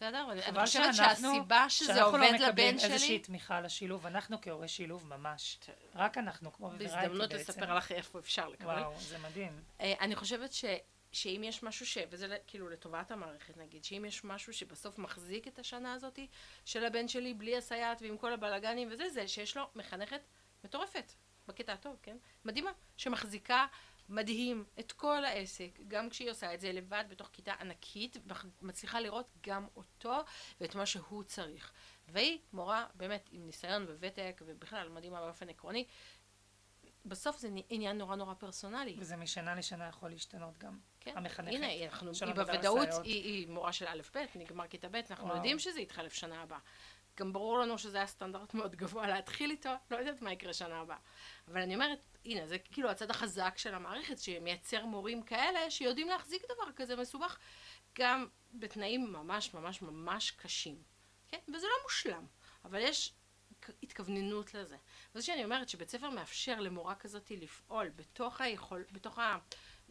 בסדר? 0.00 0.26
אני 0.32 0.66
חושבת 0.66 0.94
שאנחנו- 0.94 1.28
שהסיבה 1.30 1.68
שזה 1.70 1.86
שאנחנו 1.86 2.06
עובד 2.06 2.20
לא 2.20 2.46
מקבלים 2.46 2.74
לבן 2.74 2.84
איזושהי 2.84 3.08
שלי... 3.08 3.18
תמיכה 3.18 3.60
לשילוב, 3.60 4.06
אנחנו 4.06 4.40
כהורי 4.40 4.68
שילוב 4.68 5.06
ממש. 5.06 5.58
רק 5.94 6.18
אנחנו, 6.18 6.52
כמו 6.52 6.66
בוורייטי 6.70 6.84
בעצם. 6.94 7.00
בהזדמנות 7.00 7.32
לספר 7.32 7.74
לך 7.74 7.92
איפה 7.92 8.18
אפשר 8.18 8.48
לקבל. 8.48 8.78
וואו, 8.78 9.00
זה 9.00 9.18
מדהים. 9.18 9.62
אה, 9.80 9.94
אני 10.00 10.16
חושבת 10.16 10.52
ש, 10.52 10.64
שאם 11.12 11.40
יש 11.44 11.62
משהו 11.62 11.86
ש... 11.86 11.98
וזה 12.10 12.36
כאילו 12.46 12.68
לטובת 12.68 13.10
המערכת 13.10 13.56
נגיד, 13.56 13.84
שאם 13.84 14.04
יש 14.04 14.24
משהו 14.24 14.52
שבסוף 14.52 14.98
מחזיק 14.98 15.48
את 15.48 15.58
השנה 15.58 15.92
הזאת 15.92 16.18
של 16.64 16.84
הבן 16.84 17.08
שלי 17.08 17.34
בלי 17.34 17.56
הסייעת 17.56 18.02
ועם 18.02 18.16
כל 18.18 18.32
הבלגנים 18.32 18.88
וזה, 18.92 19.08
זה 19.08 19.28
שיש 19.28 19.56
לו 19.56 19.62
מחנכת 19.74 20.20
מטורפת, 20.64 21.12
בקטע 21.48 21.72
הטוב, 21.72 21.96
כן? 22.02 22.16
מדהימה, 22.44 22.70
שמחזיקה 22.96 23.66
מדהים 24.10 24.64
את 24.80 24.92
כל 24.92 25.24
העסק, 25.24 25.78
גם 25.88 26.10
כשהיא 26.10 26.30
עושה 26.30 26.54
את 26.54 26.60
זה 26.60 26.72
לבד 26.72 27.04
בתוך 27.08 27.28
כיתה 27.32 27.52
ענקית, 27.60 28.16
מצליחה 28.62 29.00
לראות 29.00 29.26
גם 29.40 29.66
אותו 29.76 30.14
ואת 30.60 30.74
מה 30.74 30.86
שהוא 30.86 31.22
צריך. 31.22 31.72
והיא 32.08 32.38
מורה 32.52 32.86
באמת 32.94 33.28
עם 33.32 33.46
ניסיון 33.46 33.82
וותק 33.82 34.42
ובכלל 34.46 34.88
מדהימה 34.88 35.20
באופן 35.20 35.48
עקרוני. 35.48 35.84
בסוף 37.04 37.38
זה 37.38 37.48
עניין 37.68 37.98
נורא 37.98 38.16
נורא 38.16 38.34
פרסונלי. 38.34 38.96
וזה 38.98 39.16
משנה 39.16 39.54
לשנה 39.54 39.88
יכול 39.88 40.10
להשתנות 40.10 40.58
גם. 40.58 40.78
כן. 41.00 41.16
המחנכת. 41.16 41.52
הנה, 41.54 41.84
אנחנו, 41.84 42.10
היא 42.26 42.34
בוודאות. 42.34 42.88
היא, 43.04 43.24
היא 43.24 43.48
מורה 43.48 43.72
של 43.72 43.86
א' 43.88 44.00
ב', 44.14 44.18
נגמר 44.34 44.66
כיתה 44.66 44.88
ב', 44.88 45.00
אנחנו 45.10 45.24
וואו. 45.24 45.36
יודעים 45.36 45.58
שזה 45.58 45.80
יתחלף 45.80 46.12
שנה 46.12 46.42
הבאה. 46.42 46.58
גם 47.20 47.32
ברור 47.32 47.58
לנו 47.58 47.78
שזה 47.78 47.96
היה 47.96 48.06
סטנדרט 48.06 48.54
מאוד 48.54 48.76
גבוה 48.76 49.06
להתחיל 49.06 49.50
איתו, 49.50 49.70
לא 49.90 49.96
יודעת 49.96 50.22
מה 50.22 50.32
יקרה 50.32 50.52
שנה 50.52 50.80
הבאה. 50.80 50.96
אבל 51.48 51.60
אני 51.60 51.74
אומרת, 51.74 51.98
הנה, 52.24 52.46
זה 52.46 52.58
כאילו 52.58 52.90
הצד 52.90 53.10
החזק 53.10 53.58
של 53.58 53.74
המערכת, 53.74 54.18
שמייצר 54.18 54.86
מורים 54.86 55.22
כאלה 55.22 55.70
שיודעים 55.70 56.08
להחזיק 56.08 56.42
דבר 56.44 56.72
כזה 56.76 56.96
מסובך, 56.96 57.38
גם 57.98 58.26
בתנאים 58.52 59.12
ממש 59.12 59.54
ממש 59.54 59.82
ממש 59.82 60.30
קשים. 60.30 60.82
כן? 61.28 61.38
וזה 61.54 61.66
לא 61.66 61.82
מושלם, 61.82 62.26
אבל 62.64 62.78
יש 62.80 63.12
התכווננות 63.82 64.54
לזה. 64.54 64.76
וזה 65.14 65.26
שאני 65.26 65.44
אומרת 65.44 65.68
שבית 65.68 65.88
ספר 65.88 66.10
מאפשר 66.10 66.60
למורה 66.60 66.94
כזאת 66.94 67.30
לפעול 67.30 67.88
בתוך 67.88 68.40
היכול, 68.40 68.84
בתוך 68.92 69.18
ה... 69.18 69.38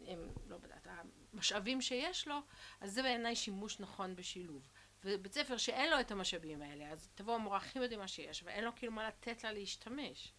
הם, 0.06 0.28
לא 0.46 0.54
יודעת, 0.54 0.86
המשאבים 1.32 1.80
שיש 1.80 2.28
לו, 2.28 2.38
אז 2.80 2.92
זה 2.92 3.02
בעיניי 3.02 3.36
שימוש 3.36 3.80
נכון 3.80 4.16
בשילוב. 4.16 4.68
ובית 5.04 5.32
ספר 5.32 5.56
שאין 5.56 5.90
לו 5.90 6.00
את 6.00 6.10
המשאבים 6.10 6.62
האלה, 6.62 6.88
אז 6.88 7.08
תבוא 7.14 7.34
המורה 7.34 7.56
הכי 7.56 7.78
מדהימה 7.78 8.08
שיש, 8.08 8.42
ואין 8.42 8.64
לו 8.64 8.70
כאילו 8.76 8.92
מה 8.92 9.08
לתת 9.08 9.44
לה 9.44 9.52
להשתמש. 9.52 10.32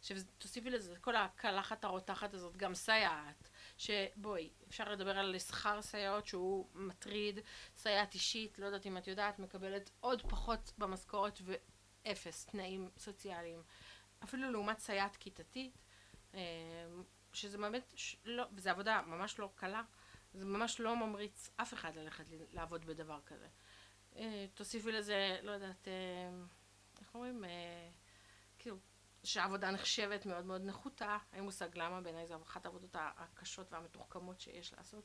עכשיו 0.00 0.16
תוסיפי 0.38 0.70
לזה 0.70 0.94
כל 1.00 1.16
הקלחת 1.16 1.84
הרותחת 1.84 2.34
הזאת, 2.34 2.56
גם 2.56 2.74
סייעת, 2.74 3.50
שבואי, 3.78 4.50
אפשר 4.68 4.92
לדבר 4.92 5.18
על 5.18 5.38
שכר 5.38 5.82
סייעות 5.82 6.26
שהוא 6.26 6.68
מטריד, 6.74 7.40
סייעת 7.76 8.14
אישית, 8.14 8.58
לא 8.58 8.66
יודעת 8.66 8.86
אם 8.86 8.96
את 8.96 9.06
יודעת, 9.06 9.38
מקבלת 9.38 9.90
עוד 10.00 10.22
פחות 10.22 10.72
במשכורת 10.78 11.40
ואפס 11.44 12.44
תנאים 12.44 12.90
סוציאליים. 12.98 13.62
אפילו 14.24 14.50
לעומת 14.50 14.78
סייעת 14.78 15.16
כיתתית, 15.16 15.78
אה, 16.34 16.40
שזה 17.32 17.58
באמת, 17.58 17.94
לא, 18.24 18.44
וזו 18.52 18.70
עבודה 18.70 19.02
ממש 19.06 19.38
לא 19.38 19.50
קלה, 19.54 19.82
זה 20.34 20.44
ממש 20.44 20.80
לא 20.80 20.96
ממריץ 20.96 21.50
אף 21.56 21.74
אחד 21.74 21.96
ללכת 21.96 22.24
לעבוד 22.52 22.84
בדבר 22.84 23.20
כזה. 23.26 23.48
אה, 24.16 24.46
תוסיפי 24.54 24.92
לזה, 24.92 25.38
לא 25.42 25.50
יודעת, 25.50 25.88
אה, 25.88 25.92
איך 27.00 27.14
אומרים, 27.14 27.44
אה, 27.44 27.88
כאילו, 28.58 28.76
שהעבודה 29.24 29.70
נחשבת 29.70 30.26
מאוד 30.26 30.44
מאוד 30.44 30.62
נחותה, 30.64 31.18
אין 31.32 31.44
מושג 31.44 31.68
למה, 31.74 32.00
בעיניי 32.00 32.26
זו 32.26 32.38
אחת 32.42 32.64
העבודות 32.64 32.96
הקשות 32.98 33.72
והמתוחכמות 33.72 34.40
שיש 34.40 34.74
לעשות. 34.74 35.04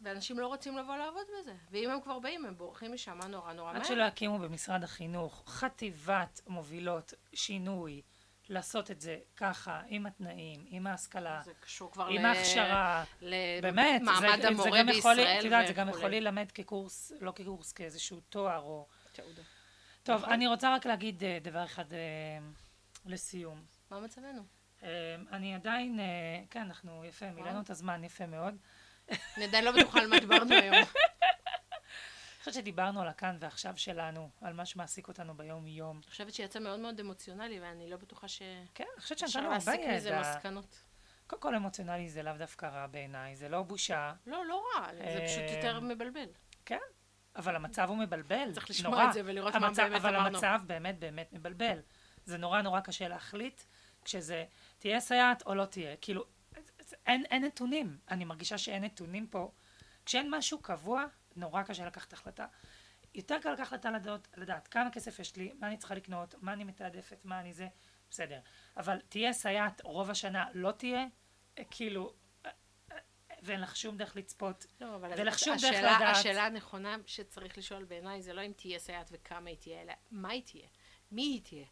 ואנשים 0.00 0.38
לא 0.38 0.46
רוצים 0.46 0.78
לבוא 0.78 0.96
לעבוד 0.96 1.26
בזה, 1.40 1.54
ואם 1.70 1.90
הם 1.90 2.00
כבר 2.00 2.18
באים, 2.18 2.44
הם 2.44 2.56
בורחים 2.56 2.92
משם 2.92 3.18
נורא 3.28 3.52
נורא 3.52 3.72
מהר. 3.72 3.80
עד 3.80 3.84
שלא 3.86 4.04
יקימו 4.04 4.38
במשרד 4.38 4.84
החינוך 4.84 5.44
חטיבת 5.46 6.40
מובילות 6.46 7.14
שינוי, 7.32 8.02
לעשות 8.48 8.90
את 8.90 9.00
זה 9.00 9.18
ככה, 9.36 9.80
עם 9.88 10.06
התנאים, 10.06 10.64
עם 10.68 10.86
ההשכלה, 10.86 11.40
זה 11.44 11.52
עם 12.08 12.22
ל- 12.22 12.24
ההכשרה. 12.26 13.04
באמת, 13.62 14.00
זה- 14.04 14.10
למעמד 14.10 14.40
זה 14.42 14.48
המורה 14.48 14.78
גם 14.78 14.88
יכול- 14.88 15.14
בישראל 15.14 15.38
את 15.38 15.44
יודעת, 15.44 15.66
זה 15.66 15.72
גם. 15.72 15.88
יכול 15.88 16.08
להילמד 16.10 16.52
כקורס, 16.52 17.12
לא 17.20 17.32
כקורס, 17.36 17.72
כאיזשהו 17.72 18.20
תואר 18.28 18.58
או... 18.60 18.86
תעודה. 19.12 19.42
טוב, 20.02 20.16
נכון. 20.20 20.32
אני 20.32 20.46
רוצה 20.46 20.74
רק 20.74 20.86
להגיד 20.86 21.24
אה, 21.24 21.38
דבר 21.42 21.64
אחד 21.64 21.92
אה, 21.92 21.98
לסיום. 23.06 23.62
מה 23.90 24.00
מצבנו? 24.00 24.42
אה, 24.82 24.88
אני 25.32 25.54
עדיין, 25.54 25.98
כן, 26.50 26.60
אנחנו 26.62 27.04
יפה, 27.04 27.30
מילאנו 27.30 27.60
את 27.60 27.70
הזמן 27.70 28.04
יפה 28.04 28.26
מאוד. 28.26 28.54
אני 29.36 29.44
עדיין 29.44 29.64
לא 29.64 29.72
בטוחה 29.72 30.00
על 30.00 30.06
מה 30.06 30.18
דיברנו 30.20 30.54
היום. 30.54 30.74
חושבת 32.44 32.54
שדיברנו 32.54 33.02
על 33.02 33.08
הכאן 33.08 33.36
ועכשיו 33.40 33.72
שלנו, 33.76 34.30
על 34.40 34.52
מה 34.52 34.66
שמעסיק 34.66 35.08
אותנו 35.08 35.36
ביום-יום. 35.36 35.96
אני 35.96 36.10
חושבת 36.10 36.34
שיצא 36.34 36.58
מאוד 36.58 36.80
מאוד 36.80 37.00
אמוציונלי, 37.00 37.60
ואני 37.60 37.90
לא 37.90 37.96
בטוחה 37.96 38.28
שאפשר 38.28 38.70
כן, 38.74 38.84
אני 38.94 39.02
חושבת 39.02 39.18
שנתנו 39.18 39.42
הרבה 39.42 39.54
להסיק 39.54 39.80
מזה 39.94 40.08
ידע. 40.08 40.20
מסקנות. 40.20 40.82
קודם 41.26 41.42
כל 41.42 41.54
אמוציונלי 41.54 42.08
זה 42.08 42.22
לאו 42.22 42.32
דווקא 42.38 42.66
רע 42.66 42.86
בעיניי, 42.86 43.36
זה 43.36 43.48
לא 43.48 43.62
בושה, 43.62 44.12
לא, 44.26 44.46
לא 44.46 44.64
רע, 44.76 44.86
זה 44.94 45.24
פשוט 45.26 45.38
אה, 45.38 45.56
יותר 45.56 45.80
מבלבל. 45.80 46.26
כן, 46.64 46.78
אבל 47.36 47.56
המצב 47.56 47.88
הוא 47.88 47.96
מבלבל, 47.96 48.52
צריך 48.52 48.70
לשמוע 48.70 48.90
נורא. 48.90 49.08
את 49.08 49.12
זה 49.12 49.20
ולראות 49.24 49.56
מה 49.56 49.66
המצב, 49.66 49.82
באמת 49.82 50.00
אבל 50.00 50.16
אמרנו. 50.16 50.36
המצב 50.36 50.60
באמת 50.66 50.98
באמת 50.98 51.32
מבלבל. 51.32 51.78
זה 52.24 52.38
נורא 52.38 52.62
נורא 52.62 52.80
קשה 52.80 53.08
להחליט 53.08 53.62
כשזה 54.04 54.44
תהיה 54.78 55.00
סייעת 55.00 55.42
או 55.46 55.54
לא 55.54 55.64
תהיה. 55.64 55.96
כאילו, 55.96 56.24
אין, 57.06 57.24
אין 57.24 57.44
נתונים. 57.44 57.98
אני 58.10 58.24
מרגישה 58.24 58.58
שאין 58.58 58.84
נתונים 58.84 59.26
פה. 59.26 59.50
כשאין 60.04 60.34
משהו 60.34 60.58
קבוע, 60.58 61.04
נורא 61.36 61.62
קשה 61.62 61.86
לקחת 61.86 62.12
החלטה. 62.12 62.46
יותר 63.14 63.36
קל 63.42 63.52
לקחת 63.52 63.66
החלטה 63.66 63.90
לדעת, 63.90 64.28
לדעת 64.36 64.68
כמה 64.68 64.90
כסף 64.90 65.18
יש 65.18 65.36
לי, 65.36 65.52
מה 65.60 65.66
אני 65.66 65.76
צריכה 65.76 65.94
לקנות, 65.94 66.34
מה 66.40 66.52
אני 66.52 66.64
מתעדפת, 66.64 67.20
מה 67.24 67.40
אני 67.40 67.52
זה, 67.52 67.68
בסדר. 68.10 68.40
אבל 68.76 69.00
תהיה 69.08 69.32
סייעת 69.32 69.80
רוב 69.84 70.10
השנה, 70.10 70.44
לא 70.54 70.72
תהיה, 70.72 71.06
אה, 71.58 71.64
כאילו, 71.70 72.12
אה, 72.46 72.50
אה, 72.92 72.96
ואין 73.42 73.60
לך 73.60 73.76
שום 73.76 73.96
דרך 73.96 74.16
לצפות. 74.16 74.66
לא, 74.80 74.94
אבל 74.96 75.10
ולך 75.16 75.34
אז- 75.34 75.40
שום 75.40 75.54
דרך 75.62 75.64
השאלה- 75.72 75.96
לדעת. 75.96 76.16
השאלה 76.16 76.44
הנכונה 76.46 76.96
שצריך 77.06 77.58
לשאול 77.58 77.84
בעיניי 77.84 78.22
זה 78.22 78.32
לא 78.32 78.46
אם 78.46 78.52
תהיה 78.56 78.78
סייעת 78.78 79.08
וכמה 79.12 79.50
היא 79.50 79.58
תהיה, 79.58 79.82
אלא 79.82 79.92
מה 80.10 80.28
היא 80.30 80.42
תהיה, 80.42 80.66
מי 81.12 81.22
היא 81.22 81.42
תהיה. 81.42 81.64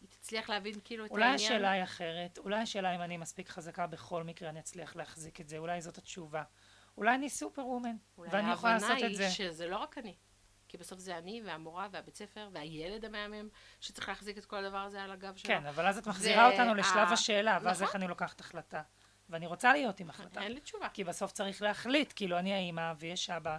היא 0.00 0.08
תצליח 0.08 0.50
להבין 0.50 0.74
כאילו 0.84 1.06
את 1.06 1.10
אולי 1.10 1.24
העניין. 1.24 1.52
השאלה 1.52 1.70
היא 1.70 1.82
אחרת, 1.82 2.38
אולי 2.38 2.60
השאלה 2.60 2.94
אם 2.94 3.00
אני 3.02 3.16
מספיק 3.16 3.48
חזקה 3.48 3.86
בכל 3.86 4.24
מקרה 4.24 4.50
אני 4.50 4.60
אצליח 4.60 4.96
להחזיק 4.96 5.40
את 5.40 5.48
זה, 5.48 5.58
אולי 5.58 5.80
זאת 5.80 5.98
התשובה. 5.98 6.42
אולי 7.00 7.14
אני 7.14 7.30
סופר 7.30 7.66
וומן, 7.66 7.96
אולי 8.18 8.30
ואני 8.32 8.52
יכולה 8.52 8.72
ההבנה 8.72 8.88
לעשות 8.94 9.10
את 9.10 9.14
זה. 9.16 9.24
היא 9.26 9.32
שזה 9.32 9.66
לא 9.68 9.76
רק 9.76 9.98
אני. 9.98 10.14
כי 10.68 10.78
בסוף 10.78 10.98
זה 10.98 11.18
אני 11.18 11.42
והמורה 11.44 11.88
והבית 11.90 12.16
ספר 12.16 12.48
והילד 12.52 13.04
המהמם 13.04 13.48
שצריך 13.80 14.08
להחזיק 14.08 14.38
את 14.38 14.44
כל 14.44 14.64
הדבר 14.64 14.78
הזה 14.78 15.02
על 15.02 15.10
הגב 15.10 15.36
שלו. 15.36 15.48
כן, 15.48 15.66
אבל 15.66 15.86
אז 15.86 15.98
את 15.98 16.06
מחזירה 16.06 16.50
אותנו 16.50 16.74
לשלב 16.74 17.08
ה- 17.08 17.12
השאלה, 17.12 17.58
ואז 17.62 17.76
נכון. 17.76 17.86
איך 17.86 17.96
אני 17.96 18.08
לוקחת 18.08 18.40
החלטה. 18.40 18.82
ואני 19.28 19.46
רוצה 19.46 19.72
להיות 19.72 20.00
עם 20.00 20.10
החלטה. 20.10 20.42
אין 20.42 20.52
לי 20.52 20.60
תשובה. 20.60 20.88
כי 20.88 21.04
בסוף 21.04 21.32
צריך 21.32 21.62
להחליט, 21.62 22.12
כאילו 22.16 22.38
אני 22.38 22.54
האימא 22.54 22.92
ויש 22.98 23.30
אבא, 23.30 23.58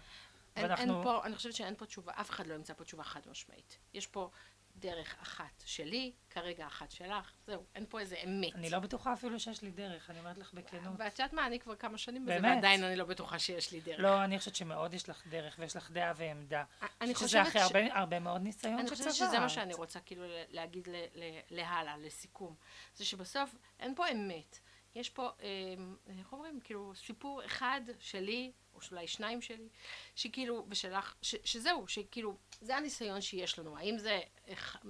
אין, 0.55 0.65
ואנחנו... 0.65 0.95
אין 0.95 1.03
פה, 1.03 1.25
אני 1.25 1.35
חושבת 1.35 1.53
שאין 1.53 1.75
פה 1.75 1.85
תשובה, 1.85 2.11
אף 2.21 2.29
אחד 2.29 2.47
לא 2.47 2.53
ימצא 2.53 2.73
פה 2.73 2.83
תשובה 2.83 3.03
חד 3.03 3.21
משמעית. 3.31 3.77
יש 3.93 4.07
פה 4.07 4.29
דרך 4.75 5.15
אחת 5.21 5.63
שלי, 5.65 6.11
כרגע 6.29 6.67
אחת 6.67 6.91
שלך, 6.91 7.31
זהו, 7.47 7.63
אין 7.75 7.85
פה 7.89 7.99
איזה 7.99 8.15
אמת. 8.25 8.55
אני 8.55 8.69
לא 8.69 8.79
בטוחה 8.79 9.13
אפילו 9.13 9.39
שיש 9.39 9.61
לי 9.61 9.71
דרך, 9.71 10.09
אני 10.09 10.19
אומרת 10.19 10.37
לך 10.37 10.53
בכנות. 10.53 10.93
ואת 10.97 11.19
יודעת 11.19 11.33
מה, 11.33 11.47
אני 11.47 11.59
כבר 11.59 11.75
כמה 11.75 11.97
שנים 11.97 12.25
בזה? 12.25 12.37
ועדיין 12.43 12.83
אני 12.83 12.95
לא 12.95 13.05
בטוחה 13.05 13.39
שיש 13.39 13.71
לי 13.71 13.79
דרך. 13.81 13.99
לא, 13.99 14.23
אני 14.23 14.39
חושבת 14.39 14.55
שמאוד 14.55 14.93
יש 14.93 15.09
לך 15.09 15.27
דרך 15.27 15.55
ויש 15.59 15.75
לך 15.75 15.91
דעה 15.91 16.13
ועמדה. 16.15 16.63
אני 17.01 17.15
שזה 17.15 17.23
חושבת 17.25 17.47
אחרי 17.47 17.61
ש- 17.61 17.63
הרבה, 17.63 17.79
הרבה 17.99 18.19
מאוד 18.19 18.41
ניסיון 18.41 18.73
אני 18.79 18.87
שצברת. 18.87 18.99
חושבת 18.99 19.27
שזה 19.27 19.39
מה 19.39 19.49
שאני 19.49 19.73
רוצה 19.73 19.99
כאילו 19.99 20.23
להגיד 20.49 20.87
ל- 20.89 20.95
ל- 21.15 21.39
להלאה, 21.51 21.97
לסיכום. 21.97 22.55
זה 22.95 23.05
שבסוף 23.05 23.55
אין 23.79 23.95
פה 23.95 24.11
אמת. 24.11 24.59
יש 24.95 25.09
פה, 25.09 25.29
אמ, 25.41 25.95
איך 26.19 26.33
אומרים, 26.33 26.59
כאילו 26.63 26.93
סיפור 26.95 27.45
אחד 27.45 27.81
שלי, 27.99 28.51
או 28.73 28.79
אולי 28.91 29.07
שניים 29.07 29.41
שלי, 29.41 29.69
שכאילו, 30.15 30.65
ושלך, 30.69 31.15
ש, 31.21 31.35
שזהו, 31.43 31.87
שכאילו, 31.87 32.37
זה 32.61 32.77
הניסיון 32.77 33.21
שיש 33.21 33.59
לנו. 33.59 33.77
האם 33.77 33.97
זה 33.97 34.19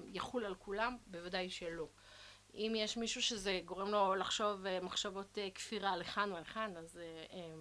יחול 0.05 0.45
על 0.45 0.55
כולם? 0.55 0.97
בוודאי 1.07 1.49
שלא. 1.49 1.87
אם 2.53 2.73
יש 2.77 2.97
מישהו 2.97 3.21
שזה 3.21 3.61
גורם 3.65 3.87
לו 3.91 4.15
לחשוב 4.15 4.65
אה, 4.65 4.79
מחשבות 4.79 5.37
אה, 5.37 5.49
כפירה 5.55 5.97
לכאן 5.97 6.31
או 6.31 6.39
לכאן, 6.39 6.77
אז 6.77 6.97
אה, 6.97 7.53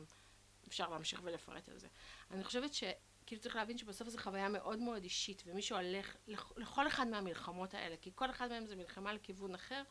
אפשר 0.68 0.88
להמשיך 0.90 1.20
ולפרט 1.24 1.68
על 1.68 1.78
זה. 1.78 1.88
אני 2.30 2.44
חושבת 2.44 2.74
שכאילו 2.74 3.42
צריך 3.42 3.56
להבין 3.56 3.78
שבסוף 3.78 4.08
זו 4.08 4.18
חוויה 4.18 4.48
מאוד 4.48 4.78
מאוד 4.78 5.02
אישית, 5.02 5.42
ומי 5.46 5.62
שהולך 5.62 6.16
לכ- 6.26 6.52
לכל 6.56 6.86
אחד 6.86 7.06
מהמלחמות 7.08 7.74
האלה, 7.74 7.96
כי 7.96 8.10
כל 8.14 8.30
אחד 8.30 8.48
מהם 8.48 8.66
זה 8.66 8.76
מלחמה 8.76 9.12
לכיוון 9.12 9.54
אחר, 9.54 9.82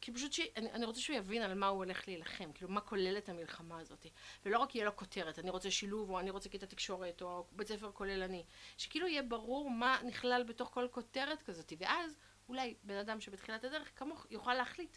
כי 0.00 0.12
פשוט 0.12 0.32
ש... 0.32 0.40
אני, 0.56 0.72
אני 0.72 0.86
רוצה 0.86 1.00
שהוא 1.00 1.16
יבין 1.16 1.42
על 1.42 1.54
מה 1.54 1.66
הוא 1.66 1.78
הולך 1.78 2.08
להילחם, 2.08 2.52
כאילו 2.52 2.70
מה 2.70 2.80
כוללת 2.80 3.28
המלחמה 3.28 3.78
הזאת. 3.78 4.06
ולא 4.44 4.58
רק 4.58 4.74
יהיה 4.74 4.84
לו 4.84 4.96
כותרת, 4.96 5.38
אני 5.38 5.50
רוצה 5.50 5.70
שילוב, 5.70 6.10
או 6.10 6.20
אני 6.20 6.30
רוצה 6.30 6.48
כיתה 6.48 6.66
תקשורת, 6.66 7.22
או 7.22 7.46
בית 7.52 7.68
ספר 7.68 7.92
כוללני. 7.92 8.44
שכאילו 8.76 9.06
יהיה 9.06 9.22
ברור 9.22 9.70
מה 9.70 9.98
נכלל 10.04 10.42
בתוך 10.42 10.68
כל 10.68 10.88
כותרת 10.90 11.42
כזאת, 11.42 11.72
ואז 11.78 12.16
אולי 12.48 12.74
בן 12.82 12.96
אדם 12.96 13.20
שבתחילת 13.20 13.64
הדרך 13.64 13.90
כמוך 13.96 14.26
יוכל 14.30 14.54
להחליט 14.54 14.96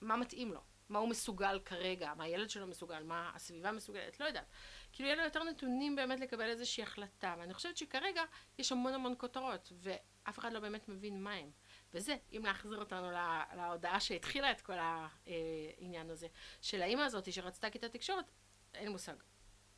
מה 0.00 0.16
מתאים 0.16 0.52
לו, 0.52 0.60
מה 0.88 0.98
הוא 0.98 1.08
מסוגל 1.08 1.60
כרגע, 1.64 2.12
מה 2.16 2.24
הילד 2.24 2.50
שלו 2.50 2.66
מסוגל, 2.66 3.02
מה 3.02 3.30
הסביבה 3.34 3.72
מסוגלת, 3.72 4.20
לא 4.20 4.24
יודעת. 4.24 4.46
כאילו 4.92 5.08
יהיה 5.08 5.16
לו 5.16 5.24
יותר 5.24 5.44
נתונים 5.44 5.96
באמת 5.96 6.20
לקבל 6.20 6.48
איזושהי 6.48 6.82
החלטה, 6.82 7.34
ואני 7.38 7.54
חושבת 7.54 7.76
שכרגע 7.76 8.22
יש 8.58 8.72
המון 8.72 8.94
המון 8.94 9.14
כותרות, 9.18 9.72
ואף 9.76 10.38
אחד 10.38 10.52
לא 10.52 10.60
באמת 10.60 10.88
מבין 10.88 11.22
מה 11.22 11.32
הם. 11.32 11.50
וזה, 11.94 12.16
אם 12.32 12.42
להחזיר 12.44 12.78
אותנו 12.78 13.10
לה, 13.10 13.44
להודעה 13.56 14.00
שהתחילה 14.00 14.50
את 14.50 14.60
כל 14.60 14.78
העניין 14.78 16.10
הזה, 16.10 16.26
של 16.62 16.82
האימא 16.82 17.02
הזאת 17.02 17.32
שרצתה 17.32 17.70
כיתה 17.70 17.88
תקשורת, 17.88 18.30
אין 18.74 18.88
מושג. 18.88 19.14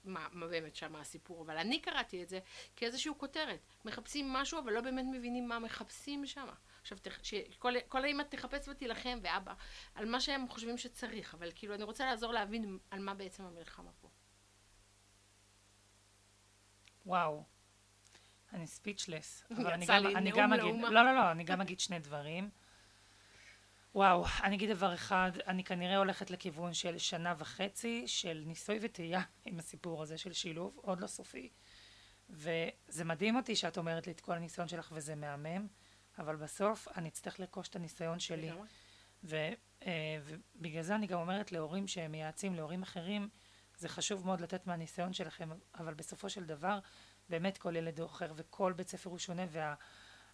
מה, 0.05 0.29
מה 0.33 0.47
באמת 0.47 0.77
שם 0.77 0.97
הסיפור, 0.97 1.43
אבל 1.43 1.59
אני 1.59 1.81
קראתי 1.81 2.23
את 2.23 2.29
זה 2.29 2.41
כאיזושהי 2.77 3.13
כותרת. 3.17 3.61
מחפשים 3.85 4.33
משהו, 4.33 4.59
אבל 4.59 4.73
לא 4.73 4.81
באמת 4.81 5.05
מבינים 5.11 5.49
מה 5.49 5.59
מחפשים 5.59 6.27
שם. 6.27 6.47
עכשיו, 6.81 6.99
שכל 7.23 7.73
כל 7.89 8.05
האמא 8.05 8.23
תחפש 8.23 8.69
ותילחם, 8.69 9.19
ואבא, 9.23 9.55
על 9.95 10.07
מה 10.07 10.21
שהם 10.21 10.49
חושבים 10.49 10.79
שצריך, 10.79 11.35
אבל 11.35 11.51
כאילו, 11.55 11.75
אני 11.75 11.83
רוצה 11.83 12.07
לעזור 12.07 12.33
להבין 12.33 12.79
על 12.91 13.01
מה 13.01 13.15
בעצם 13.15 13.45
המלחמה 13.45 13.91
פה. 14.01 14.09
וואו. 17.07 17.58
אני 18.53 18.67
ספיצ'לס. 18.67 19.45
אבל 19.57 19.73
אני 19.73 19.87
גם, 19.87 20.07
אני 20.07 20.31
גם 20.31 20.53
אגיד. 20.53 20.75
לא, 20.83 21.05
לא, 21.05 21.15
לא, 21.15 21.31
אני 21.31 21.45
גם 21.45 21.61
אגיד 21.61 21.81
שני 21.81 21.99
דברים. 21.99 22.51
וואו, 23.95 24.25
אני 24.43 24.57
אגיד 24.57 24.71
דבר 24.71 24.95
אחד, 24.95 25.31
אני 25.47 25.65
כנראה 25.65 25.97
הולכת 25.97 26.31
לכיוון 26.31 26.75
של 26.75 26.99
שנה 26.99 27.35
וחצי 27.39 28.05
של 28.07 28.43
ניסוי 28.47 28.79
וטעייה 28.83 29.23
עם 29.45 29.59
הסיפור 29.59 30.03
הזה 30.03 30.19
של 30.19 30.33
שילוב, 30.33 30.79
עוד 30.83 31.01
לא 31.01 31.07
סופי. 31.07 31.49
וזה 32.31 33.05
מדהים 33.05 33.37
אותי 33.37 33.57
שאת 33.57 33.79
אומרת 33.79 34.07
לי 34.07 34.13
את 34.13 34.21
כל 34.21 34.33
הניסיון 34.33 34.69
שלך 34.69 34.93
וזה 34.93 35.15
מהמם, 35.15 35.67
אבל 36.19 36.37
בסוף 36.37 36.89
אני 36.97 37.09
אצטרך 37.09 37.41
לרכוש 37.41 37.69
את 37.69 37.77
הניסיון 37.77 38.19
שלי. 38.19 38.51
ו, 39.25 39.37
אה, 39.87 40.19
ובגלל 40.25 40.83
זה 40.83 40.95
אני 40.95 41.07
גם 41.07 41.21
אומרת 41.21 41.53
להורים 41.53 41.89
שהם 41.89 42.13
מייעצים 42.13 42.55
להורים 42.55 42.83
אחרים, 42.83 43.29
זה 43.79 43.89
חשוב 43.89 44.27
מאוד 44.27 44.41
לתת 44.41 44.67
מהניסיון 44.67 45.13
שלכם, 45.13 45.49
אבל 45.75 45.95
בסופו 45.95 46.31
של 46.31 46.45
דבר, 46.45 46.79
באמת 47.29 47.59
כל 47.59 47.77
ילד 47.77 48.01
הוא 48.01 48.07
אחר 48.07 48.33
וכל 48.37 48.73
בית 48.73 48.89
ספר 48.89 49.11
הוא 49.11 49.19
שונה, 49.19 49.43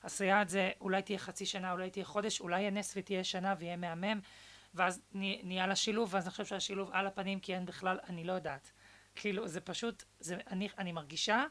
והסייעת 0.03 0.49
זה 0.49 0.71
אולי 0.81 1.03
תהיה 1.03 1.19
חצי 1.19 1.47
שנה, 1.47 1.73
אולי 1.73 1.91
תהיה 1.91 2.05
חודש, 2.05 2.41
אולי 2.41 2.61
יהיה 2.61 2.71
נס 2.71 2.95
ותהיה 2.97 3.25
שנה 3.25 3.55
ויהיה 3.59 3.77
מהמם, 3.77 4.21
ואז 4.75 5.03
נה- 5.13 5.43
נהיה 5.43 5.67
לה 5.67 5.77
שילוב, 5.77 6.15
ואז 6.15 6.25
אני 6.25 6.31
חושב 6.31 6.45
שהשילוב 6.45 6.91
על 6.93 7.07
הפנים, 7.07 7.41
כי 7.41 7.55
אין 7.55 7.67
בכלל, 7.67 7.99
אני 8.09 8.25
לא 8.25 8.33
יודעת. 8.33 8.73
כאילו, 9.15 9.49
זה 9.49 9.61
פשוט, 9.61 10.03
זה, 10.21 10.37
אני, 10.51 10.69
אני 10.79 10.93
מרגישה 10.93 11.45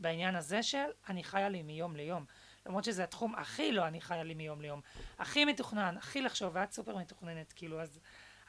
בעניין 0.00 0.36
הזה 0.36 0.62
של 0.62 0.86
אני 1.08 1.24
חיה 1.24 1.48
לי 1.48 1.62
מיום 1.62 1.96
ליום. 1.96 2.24
למרות 2.66 2.84
שזה 2.84 3.04
התחום 3.04 3.34
הכי 3.34 3.72
לא 3.72 3.86
אני 3.86 4.00
חיה 4.00 4.22
לי 4.22 4.34
מיום 4.34 4.60
ליום. 4.60 4.80
הכי 5.18 5.44
מתוכנן, 5.44 5.96
הכי 5.96 6.20
לחשוב, 6.22 6.50
ואת 6.54 6.72
סופר 6.72 6.96
מתוכננת, 6.96 7.52
כאילו, 7.52 7.80
אז 7.80 8.00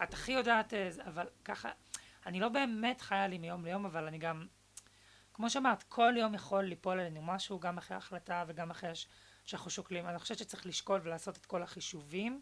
את 0.03 0.13
הכי 0.13 0.31
יודעת, 0.31 0.73
אה, 0.73 0.89
אבל 1.07 1.27
ככה, 1.45 1.69
אני 2.25 2.39
לא 2.39 2.49
באמת 2.49 3.01
חיה 3.01 3.27
לי 3.27 3.37
מיום 3.37 3.65
ליום, 3.65 3.85
אבל 3.85 4.07
אני 4.07 4.17
גם, 4.17 4.47
כמו 5.39 5.49
שאמרת, 5.49 5.83
כל 5.83 6.13
יום 6.17 6.33
יכול 6.33 6.63
ליפול 6.63 6.99
עלינו 6.99 7.21
משהו, 7.21 7.59
גם 7.59 7.77
אחרי 7.77 7.95
ההחלטה 7.95 8.43
וגם 8.47 8.71
אחרי 8.71 8.95
ש- 8.95 9.07
שאנחנו 9.45 9.69
שוקלים. 9.69 10.07
אני 10.07 10.19
חושבת 10.19 10.37
שצריך 10.37 10.65
לשקול 10.65 11.01
ולעשות 11.03 11.37
את 11.37 11.45
כל 11.45 11.63
החישובים. 11.63 12.41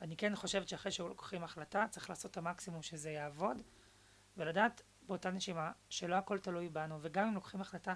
אני 0.00 0.16
כן 0.16 0.36
חושבת 0.36 0.68
שאחרי 0.68 0.92
שלוקחים 0.92 1.44
החלטה, 1.44 1.86
צריך 1.90 2.10
לעשות 2.10 2.30
את 2.30 2.36
המקסימום 2.36 2.82
שזה 2.82 3.10
יעבוד, 3.10 3.62
ולדעת 4.36 4.82
באותה 5.02 5.30
נשימה 5.30 5.72
שלא 5.88 6.14
הכל 6.14 6.38
תלוי 6.38 6.68
בנו, 6.68 6.98
וגם 7.02 7.28
אם 7.28 7.34
לוקחים 7.34 7.60
החלטה 7.60 7.94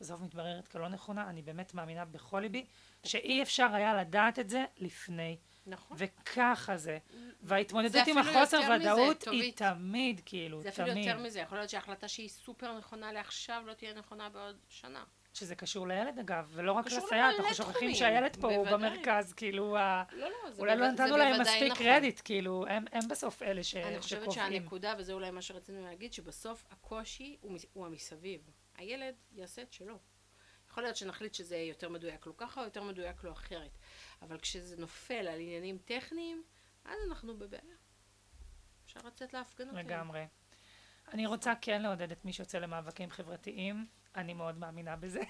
בסוף 0.00 0.20
מתבררת 0.20 0.68
כלא 0.68 0.88
נכונה, 0.88 1.28
אני 1.30 1.42
באמת 1.42 1.74
מאמינה 1.74 2.04
בכל 2.04 2.40
ליבי, 2.40 2.66
שאי 3.04 3.42
אפשר 3.42 3.74
היה 3.74 3.94
לדעת 3.94 4.38
את 4.38 4.48
זה 4.48 4.64
לפני. 4.76 5.38
נכון. 5.66 5.96
וככה 6.00 6.76
זה. 6.76 6.98
וההתמודדות 7.42 8.06
עם 8.06 8.18
החוסר 8.18 8.60
ודאות. 8.80 9.24
היא 9.30 9.52
תמיד, 9.52 10.20
כאילו, 10.24 10.62
זה 10.62 10.68
אפילו 10.68 10.88
תמיד. 10.90 11.06
יותר 11.06 11.18
מזה, 11.18 11.40
יכול 11.40 11.58
להיות 11.58 11.70
שההחלטה 11.70 12.08
שהיא 12.08 12.28
סופר 12.28 12.78
נכונה 12.78 13.12
לעכשיו 13.12 13.62
לא 13.66 13.74
תהיה 13.74 13.94
נכונה 13.94 14.28
בעוד 14.28 14.56
שנה. 14.68 15.04
שזה 15.34 15.54
קשור 15.54 15.88
לילד 15.88 16.18
אגב, 16.18 16.50
ולא 16.54 16.72
רק 16.72 16.86
לסייעת, 16.86 17.34
אנחנו 17.38 17.54
שוכחים 17.54 17.94
שהילד 17.94 18.36
פה 18.40 18.54
הוא. 18.54 18.66
במרכז, 18.66 19.32
כאילו, 19.32 19.76
ה- 19.76 20.04
לא, 20.12 20.28
לא, 20.30 20.36
אולי 20.58 20.76
לא 20.76 20.88
נתנו 20.90 21.16
להם 21.16 21.32
בוודאי 21.36 21.54
מספיק 21.54 21.72
נכון. 21.72 21.84
קרדיט, 21.86 22.20
כאילו, 22.24 22.64
הם 22.68 22.84
הם 22.92 23.08
בסוף 23.10 23.42
אלה 23.42 23.62
ש- 23.64 23.74
אני 23.76 24.00
חושבת 24.00 24.20
שקובעים. 24.32 24.52
שהנקודה, 24.52 24.94
וזה 24.98 25.12
אולי 25.12 25.30
מה 25.30 25.42
שרצינו 25.42 25.84
להגיד, 25.84 26.12
שבסוף 26.12 26.64
הקושי 26.70 27.36
הוא, 27.40 27.58
הוא 27.72 27.86
המסביב. 27.86 28.40
הילד 28.76 29.14
יעשה 29.32 29.62
את 29.62 29.72
שלו. 29.72 29.98
יכול 30.70 30.82
להיות 30.82 30.96
שנחליט 30.96 31.34
שזה 31.34 31.56
יותר 31.56 31.88
מדויק 31.88 32.26
לו 32.26 32.36
ככה, 32.36 32.60
או 32.60 32.64
יותר 32.64 32.82
מדויק 32.82 33.24
לו 33.24 33.32
אחרת. 33.32 33.78
אבל 34.22 34.38
כשזה 34.38 34.76
נופל 34.76 35.28
על 35.28 35.40
עניינים 35.40 35.78
טכניים, 35.84 36.42
אז 36.84 36.98
אנחנו 37.08 37.38
בבעיה. 37.38 37.74
אפשר 38.84 39.00
לצאת 39.06 39.32
להפגנות. 39.32 39.74
לגמרי. 39.74 40.26
אני 41.12 41.26
רוצה 41.26 41.52
כן 41.60 41.82
לעודד 41.82 42.12
את 42.12 42.24
מי 42.24 42.32
שיוצא 42.32 42.58
למאבקים 42.58 43.10
חברתיים, 43.10 43.86
אני 44.16 44.34
מאוד 44.34 44.58
מאמינה 44.58 44.96
בזה. 44.96 45.20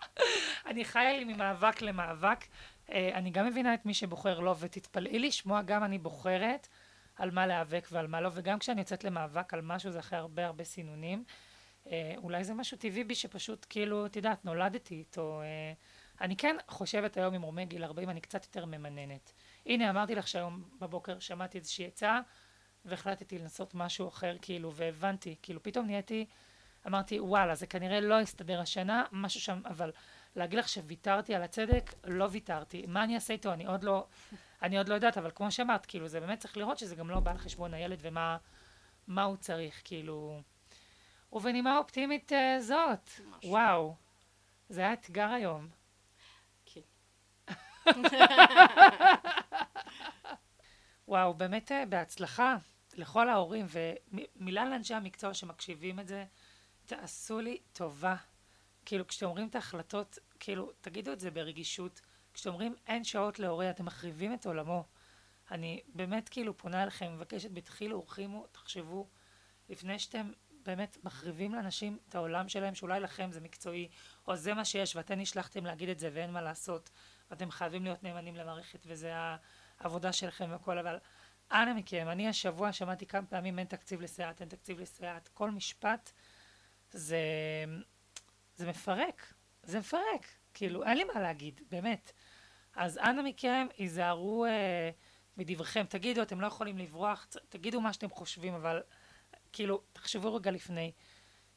אני 0.66 0.84
חיה 0.84 1.18
לי 1.18 1.24
ממאבק 1.24 1.82
למאבק. 1.82 2.44
אה, 2.90 3.10
אני 3.14 3.30
גם 3.30 3.46
מבינה 3.46 3.74
את 3.74 3.86
מי 3.86 3.94
שבוחר 3.94 4.40
לא, 4.40 4.54
ותתפלאי 4.58 5.18
לשמוע, 5.18 5.62
גם 5.62 5.84
אני 5.84 5.98
בוחרת 5.98 6.68
על 7.16 7.30
מה 7.30 7.46
להיאבק 7.46 7.88
ועל 7.90 8.06
מה 8.06 8.20
לא, 8.20 8.30
וגם 8.34 8.58
כשאני 8.58 8.80
יוצאת 8.80 9.04
למאבק 9.04 9.54
על 9.54 9.60
משהו 9.60 9.90
זה 9.90 9.98
אחרי 9.98 10.18
הרבה 10.18 10.46
הרבה 10.46 10.64
סינונים. 10.64 11.24
אה, 11.86 12.14
אולי 12.16 12.44
זה 12.44 12.54
משהו 12.54 12.78
טבעי 12.78 13.04
בי 13.04 13.14
שפשוט 13.14 13.66
כאילו, 13.68 14.06
את 14.06 14.16
יודעת, 14.16 14.44
נולדתי 14.44 14.94
איתו. 14.94 15.40
אה, 15.42 15.72
אני 16.22 16.36
כן 16.36 16.56
חושבת 16.68 17.16
היום 17.16 17.34
עם 17.34 17.42
רומי 17.42 17.66
גיל 17.66 17.84
40, 17.84 18.10
אני 18.10 18.20
קצת 18.20 18.44
יותר 18.44 18.64
ממננת. 18.64 19.32
הנה, 19.66 19.90
אמרתי 19.90 20.14
לך 20.14 20.28
שהיום 20.28 20.62
בבוקר 20.80 21.18
שמעתי 21.18 21.58
איזושהי 21.58 21.86
עצה, 21.86 22.20
והחלטתי 22.84 23.38
לנסות 23.38 23.74
משהו 23.74 24.08
אחר, 24.08 24.36
כאילו, 24.42 24.74
והבנתי, 24.74 25.36
כאילו, 25.42 25.62
פתאום 25.62 25.86
נהייתי, 25.86 26.26
אמרתי, 26.86 27.20
וואלה, 27.20 27.54
זה 27.54 27.66
כנראה 27.66 28.00
לא 28.00 28.20
יסתדר 28.20 28.60
השנה, 28.60 29.04
משהו 29.12 29.40
שם, 29.40 29.60
אבל 29.64 29.92
להגיד 30.36 30.58
לך 30.58 30.68
שוויתרתי 30.68 31.34
על 31.34 31.42
הצדק, 31.42 31.94
לא 32.04 32.28
ויתרתי. 32.30 32.84
מה 32.86 33.04
אני 33.04 33.14
אעשה 33.14 33.32
איתו? 33.32 33.52
אני 33.52 33.66
עוד 33.66 33.84
לא, 33.84 34.06
אני 34.62 34.78
עוד 34.78 34.88
לא 34.88 34.94
יודעת, 34.94 35.18
אבל 35.18 35.30
כמו 35.34 35.50
שאמרת, 35.50 35.86
כאילו, 35.86 36.08
זה 36.08 36.20
באמת 36.20 36.38
צריך 36.38 36.56
לראות 36.56 36.78
שזה 36.78 36.96
גם 36.96 37.10
לא 37.10 37.20
בא 37.20 37.30
על 37.30 37.38
חשבון 37.38 37.74
הילד 37.74 37.98
ומה 38.02 38.36
מה 39.06 39.22
הוא 39.22 39.36
צריך, 39.36 39.80
כאילו... 39.84 40.40
ובנימה 41.32 41.78
אופטימית 41.78 42.32
אה, 42.32 42.60
זאת, 42.60 43.10
משהו. 43.36 43.50
וואו, 43.50 43.94
זה 44.68 44.80
היה 44.80 44.92
אתגר 44.92 45.28
היום. 45.28 45.81
וואו, 51.08 51.34
באמת 51.34 51.72
אה, 51.72 51.86
בהצלחה 51.86 52.56
לכל 52.94 53.28
ההורים, 53.28 53.66
ומילה 53.70 54.64
לאנשי 54.64 54.94
המקצוע 54.94 55.34
שמקשיבים 55.34 56.00
את 56.00 56.08
זה, 56.08 56.24
תעשו 56.86 57.40
לי 57.40 57.58
טובה. 57.72 58.16
כאילו, 58.84 59.06
כשאתם 59.06 59.26
אומרים 59.26 59.48
את 59.48 59.54
ההחלטות, 59.54 60.18
כאילו, 60.40 60.70
תגידו 60.80 61.12
את 61.12 61.20
זה 61.20 61.30
ברגישות. 61.30 62.00
כשאתם 62.34 62.50
אומרים 62.50 62.74
אין 62.86 63.04
שעות 63.04 63.38
להורה, 63.38 63.70
אתם 63.70 63.84
מחריבים 63.84 64.34
את 64.34 64.46
עולמו. 64.46 64.84
אני 65.50 65.80
באמת 65.94 66.28
כאילו 66.28 66.56
פונה 66.56 66.82
אליכם, 66.82 67.14
מבקשת, 67.14 67.50
בתחילו, 67.50 67.98
ורחימו, 67.98 68.46
תחשבו, 68.52 69.08
לפני 69.68 69.98
שאתם 69.98 70.30
באמת 70.62 70.98
מחריבים 71.04 71.54
לאנשים 71.54 71.98
את 72.08 72.14
העולם 72.14 72.48
שלהם, 72.48 72.74
שאולי 72.74 73.00
לכם 73.00 73.32
זה 73.32 73.40
מקצועי, 73.40 73.88
או 74.26 74.36
זה 74.36 74.54
מה 74.54 74.64
שיש, 74.64 74.96
ואתם 74.96 75.18
נשלחתם 75.18 75.66
להגיד 75.66 75.88
את 75.88 75.98
זה 75.98 76.10
ואין 76.12 76.30
מה 76.30 76.42
לעשות, 76.42 76.90
ואתם 77.32 77.50
חייבים 77.50 77.84
להיות 77.84 78.02
נאמנים 78.02 78.36
למערכת, 78.36 78.78
וזה 78.86 79.12
העבודה 79.80 80.12
שלכם 80.12 80.50
והכל, 80.50 80.78
אבל 80.78 80.98
אנא 81.52 81.74
מכם, 81.74 82.08
אני 82.08 82.28
השבוע 82.28 82.72
שמעתי 82.72 83.06
כמה 83.06 83.26
פעמים 83.26 83.58
אין 83.58 83.66
תקציב 83.66 84.00
לסייעת, 84.00 84.40
אין 84.40 84.48
תקציב 84.48 84.80
לסייעת, 84.80 85.28
כל 85.28 85.50
משפט 85.50 86.12
זה, 86.90 87.18
זה 88.56 88.68
מפרק, 88.68 89.34
זה 89.62 89.78
מפרק, 89.78 90.26
כאילו, 90.54 90.84
אין 90.84 90.96
לי 90.96 91.04
מה 91.04 91.20
להגיד, 91.20 91.60
באמת. 91.70 92.12
אז 92.74 92.98
אנא 92.98 93.22
מכם, 93.22 93.66
היזהרו 93.78 94.44
אה, 94.44 94.90
מדבריכם, 95.36 95.84
תגידו, 95.88 96.22
אתם 96.22 96.40
לא 96.40 96.46
יכולים 96.46 96.78
לברוח, 96.78 97.26
תגידו 97.48 97.80
מה 97.80 97.92
שאתם 97.92 98.10
חושבים, 98.10 98.54
אבל 98.54 98.82
כאילו, 99.52 99.82
תחשבו 99.92 100.34
רגע 100.34 100.50
לפני. 100.50 100.92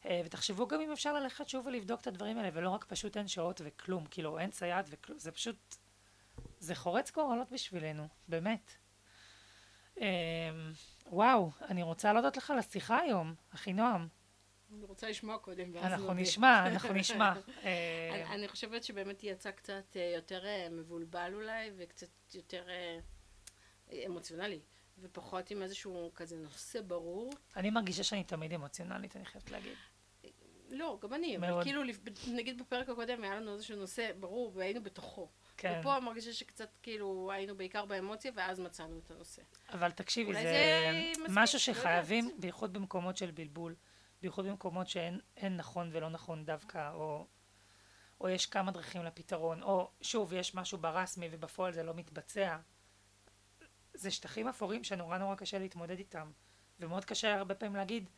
אה, 0.06 0.22
ותחשבו 0.26 0.68
גם 0.68 0.82
אם 0.82 0.92
אפשר 0.92 1.14
ללכת 1.14 1.50
שוב 1.50 1.66
ולבדוק 1.66 2.02
את 2.02 2.08
הדברים 2.08 2.38
האלה, 2.38 2.50
ולא 2.54 2.70
רק 2.70 2.86
פשוט 2.86 3.18
אין 3.18 3.28
שעות 3.28 3.62
וכלום, 3.64 4.06
כאילו, 4.06 4.40
אין 4.40 4.52
סייעת 4.52 4.86
וכלום, 4.90 5.20
זה 5.20 5.32
פשוט, 5.32 5.76
זה 6.60 6.76
חורץ 6.76 7.12
גורלות 7.12 7.52
בשבילנו, 7.52 8.08
באמת. 8.28 8.72
אה, 10.02 10.08
וואו, 11.06 11.52
אני 11.70 11.84
רוצה 11.84 12.14
להודות 12.14 12.38
לך 12.38 12.52
על 12.52 12.60
השיחה 12.60 13.00
היום, 13.00 13.36
אחינועם. 13.54 14.08
אני 14.74 14.86
רוצה 14.86 15.10
לשמוע 15.10 15.38
קודם, 15.38 15.72
ואז 15.74 15.84
אנחנו 15.84 16.08
נודה. 16.08 16.22
נשמע, 16.22 16.68
אנחנו 16.68 16.94
נשמע. 16.94 17.34
אה, 17.66 18.34
אני, 18.34 18.48
חושבת 18.48 18.84
שבאמת 18.84 19.24
יצא 19.24 19.52
קצת 19.52 19.98
אה, 19.98 20.12
יותר 20.16 20.44
מבולבל 20.72 21.34
אולי, 21.34 21.72
וקצת 21.78 22.08
יותר 22.34 22.68
אמוציונלי, 24.06 24.60
ופחות 24.98 25.52
עם 25.52 25.62
איזשהו 25.62 26.12
כזה 26.16 26.38
נושא 26.38 26.82
ברור. 26.82 27.34
אני 27.56 27.70
מרגישה 27.70 28.04
שאני 28.04 28.24
תמיד 28.24 28.54
אמוציונלית, 28.54 29.16
אני 29.16 29.26
חייבת 29.26 29.52
להגיד. 29.52 29.78
לא, 30.70 30.98
גם 31.02 31.14
אני, 31.14 31.38
אבל 31.38 31.50
מאוד. 31.50 31.64
כאילו, 31.64 31.84
לפ- 31.84 32.28
נגיד 32.28 32.62
בפרק 32.62 32.90
הקודם 32.90 33.24
היה 33.24 33.36
לנו 33.36 33.54
איזשהו 33.54 33.76
נושא 33.78 34.12
ברור 34.20 34.52
והיינו 34.56 34.84
בתוכו. 34.84 35.30
כן. 35.58 35.78
ופה 35.80 36.00
מרגישה 36.00 36.34
שקצת 36.34 36.70
כאילו 36.84 37.32
היינו 37.32 37.58
בעיקר 37.58 37.86
באמוציה, 37.86 38.32
ואז 38.36 38.60
מצאנו 38.60 39.00
את 39.00 39.12
הנושא. 39.12 39.42
אבל 39.70 39.92
תקשיבי, 39.92 40.34
זה, 40.34 40.42
זה 40.44 41.24
משהו 41.30 41.56
לא 41.58 41.60
שחייבים, 41.60 42.26
יודעת. 42.26 42.40
בייחוד 42.40 42.74
במקומות 42.74 43.18
של 43.18 43.32
בלבול, 43.32 43.76
בייחוד 44.22 44.46
במקומות 44.46 44.88
שאין 44.88 45.20
אין 45.38 45.58
נכון 45.58 45.90
ולא 45.94 46.10
נכון 46.10 46.46
דווקא, 46.46 46.92
או, 46.94 47.26
או 48.22 48.30
יש 48.30 48.46
כמה 48.46 48.72
דרכים 48.72 49.04
לפתרון, 49.04 49.64
או 49.64 49.92
שוב, 50.02 50.34
יש 50.34 50.56
משהו 50.56 50.78
ברסמי 50.78 51.28
ובפועל 51.32 51.74
זה 51.74 51.84
לא 51.84 51.94
מתבצע. 51.94 52.58
זה 53.94 54.12
שטחים 54.12 54.48
אפורים 54.48 54.84
שנורא 54.84 55.18
נורא 55.18 55.36
קשה 55.36 55.60
להתמודד 55.60 55.98
איתם, 55.98 56.32
ומאוד 56.80 57.06
קשה 57.06 57.36
הרבה 57.36 57.56
פעמים 57.56 57.76
להגיד, 57.76 58.10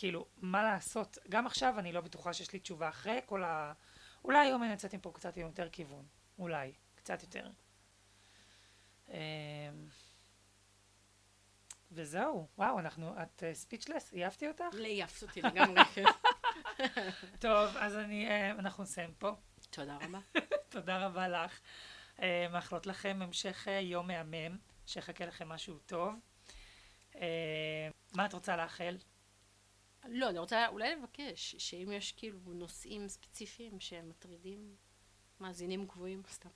כאילו, 0.00 0.26
מה 0.36 0.62
לעשות. 0.62 1.18
גם 1.28 1.46
עכשיו 1.46 1.78
אני 1.78 1.92
לא 1.92 2.00
בטוחה 2.00 2.32
שיש 2.32 2.52
לי 2.52 2.58
תשובה 2.58 2.88
אחרי 2.88 3.20
כל 3.26 3.44
ה... 3.44 3.72
אולי 4.24 4.38
היום 4.38 4.62
אני 4.62 4.70
יוצאת 4.70 4.94
מפה 4.94 5.12
קצת 5.14 5.36
עם 5.36 5.46
יותר 5.46 5.68
כיוון, 5.68 6.06
אולי, 6.38 6.72
קצת 6.94 7.22
יותר. 7.22 7.50
אמ, 9.08 9.14
וזהו, 11.92 12.48
וואו, 12.58 12.78
אנחנו, 12.78 13.14
את 13.22 13.42
ספיצ'לס, 13.52 14.14
העפתי 14.14 14.48
אותך? 14.48 14.64
לעייפת 14.72 15.22
אותי 15.22 15.42
לגמרי. 15.42 15.80
טוב, 17.38 17.76
אז 17.76 17.96
אני, 17.96 18.28
אה, 18.28 18.50
אנחנו 18.50 18.82
נסיים 18.82 19.14
פה. 19.18 19.30
תודה 19.70 19.98
רבה. 20.02 20.18
תודה 20.74 21.06
רבה 21.06 21.28
לך. 21.28 21.60
אה, 22.22 22.46
מאחלות 22.52 22.86
לכם 22.86 23.18
המשך 23.22 23.68
אה, 23.68 23.80
יום 23.80 24.06
מהמם, 24.06 24.58
שיחכה 24.86 25.26
לכם 25.26 25.48
משהו 25.48 25.78
טוב. 25.78 26.14
אה, 27.16 27.88
מה 28.12 28.26
את 28.26 28.32
רוצה 28.32 28.56
לאחל? 28.56 28.96
לא, 30.08 30.28
אני 30.28 30.38
רוצה 30.38 30.68
אולי 30.68 30.96
לבקש, 30.96 31.56
שאם 31.58 31.92
יש 31.92 32.12
כאילו 32.12 32.38
נושאים 32.46 33.08
ספציפיים 33.08 33.80
שמטרידים 33.80 34.74
מאזינים 35.40 35.86
קבועים, 35.86 36.22
סתם, 36.32 36.48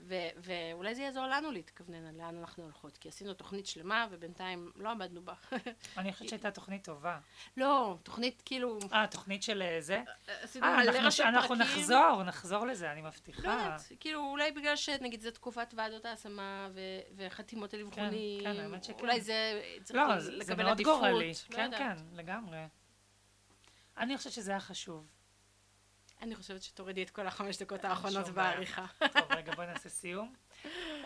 ו- 0.00 0.14
ואולי 0.36 0.94
זה 0.94 1.02
יעזור 1.02 1.26
לנו 1.26 1.50
להתכוונן 1.52 2.06
על 2.06 2.14
לאן 2.16 2.36
אנחנו 2.38 2.62
הולכות, 2.62 2.96
כי 2.98 3.08
עשינו 3.08 3.34
תוכנית 3.34 3.66
שלמה 3.66 4.06
ובינתיים 4.10 4.72
לא 4.76 4.90
עמדנו 4.90 5.22
בה. 5.22 5.34
אני 5.98 6.12
חושבת 6.12 6.28
שהייתה 6.28 6.50
תוכנית 6.50 6.84
טובה. 6.84 7.18
לא, 7.56 7.96
תוכנית 8.02 8.42
כאילו, 8.44 8.78
אה, 8.92 9.06
תוכנית 9.06 9.42
של 9.42 9.62
אה, 9.62 9.80
זה? 9.80 10.02
עשינו 10.42 10.66
אה, 10.66 10.76
מלא 10.76 10.90
אנחנו- 10.90 11.04
ראשי 11.06 11.22
אנחנו 11.22 11.48
פרקים. 11.56 11.62
נחזור, 11.62 12.22
נחזור 12.22 12.66
לזה, 12.66 12.92
אני 12.92 13.02
לא 13.02 13.08
מבטיחה. 13.08 13.42
יודעת, 13.48 13.82
כאילו 14.00 14.20
אולי 14.30 14.52
בגלל 14.52 14.76
שנגיד 14.76 15.20
זו 15.20 15.30
תקופת 15.30 15.74
ועדות 15.76 16.04
ההשמה 16.04 16.68
ו- 16.74 16.80
וחתימות 17.16 17.74
על 17.74 17.80
אבחונים, 17.80 18.42
כן, 18.42 18.60
האמת 18.60 18.84
שכן. 18.84 19.00
אולי 19.00 19.20
זה 19.20 19.62
צריך 19.84 19.98
לא, 20.08 20.18
זה 20.20 20.24
זה 20.30 20.32
לקבל 20.36 20.62
מאוד 20.62 20.72
עדיפות, 20.74 20.94
גורלי. 21.00 21.32
לא 21.50 21.56
כן. 21.56 21.70
כן, 21.78 21.96
לגמרי. 22.12 22.58
אני 23.98 24.16
חושבת 24.16 24.32
שזה 24.32 24.50
היה 24.50 24.60
חשוב. 24.60 25.06
אני 26.22 26.34
חושבת 26.34 26.62
שתורידי 26.62 27.02
את 27.02 27.10
כל 27.10 27.26
החמש 27.26 27.58
דקות 27.62 27.84
האחרונות 27.84 28.26
שום 28.26 28.34
בעיה. 28.34 28.52
בעריכה. 28.52 28.86
טוב, 28.98 29.32
רגע, 29.32 29.54
בואי 29.54 29.66
נעשה 29.66 29.88
סיום. 29.88 30.34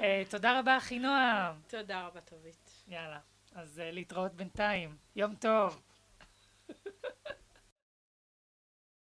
אה, 0.00 0.22
תודה 0.30 0.58
רבה, 0.58 0.76
אחינועם. 0.78 1.60
תודה 1.68 2.06
רבה, 2.06 2.20
טובית. 2.20 2.70
יאללה. 2.88 3.20
אז 3.54 3.80
אה, 3.80 3.90
להתראות 3.90 4.34
בינתיים. 4.34 4.96
יום 5.16 5.34
טוב. 5.34 5.82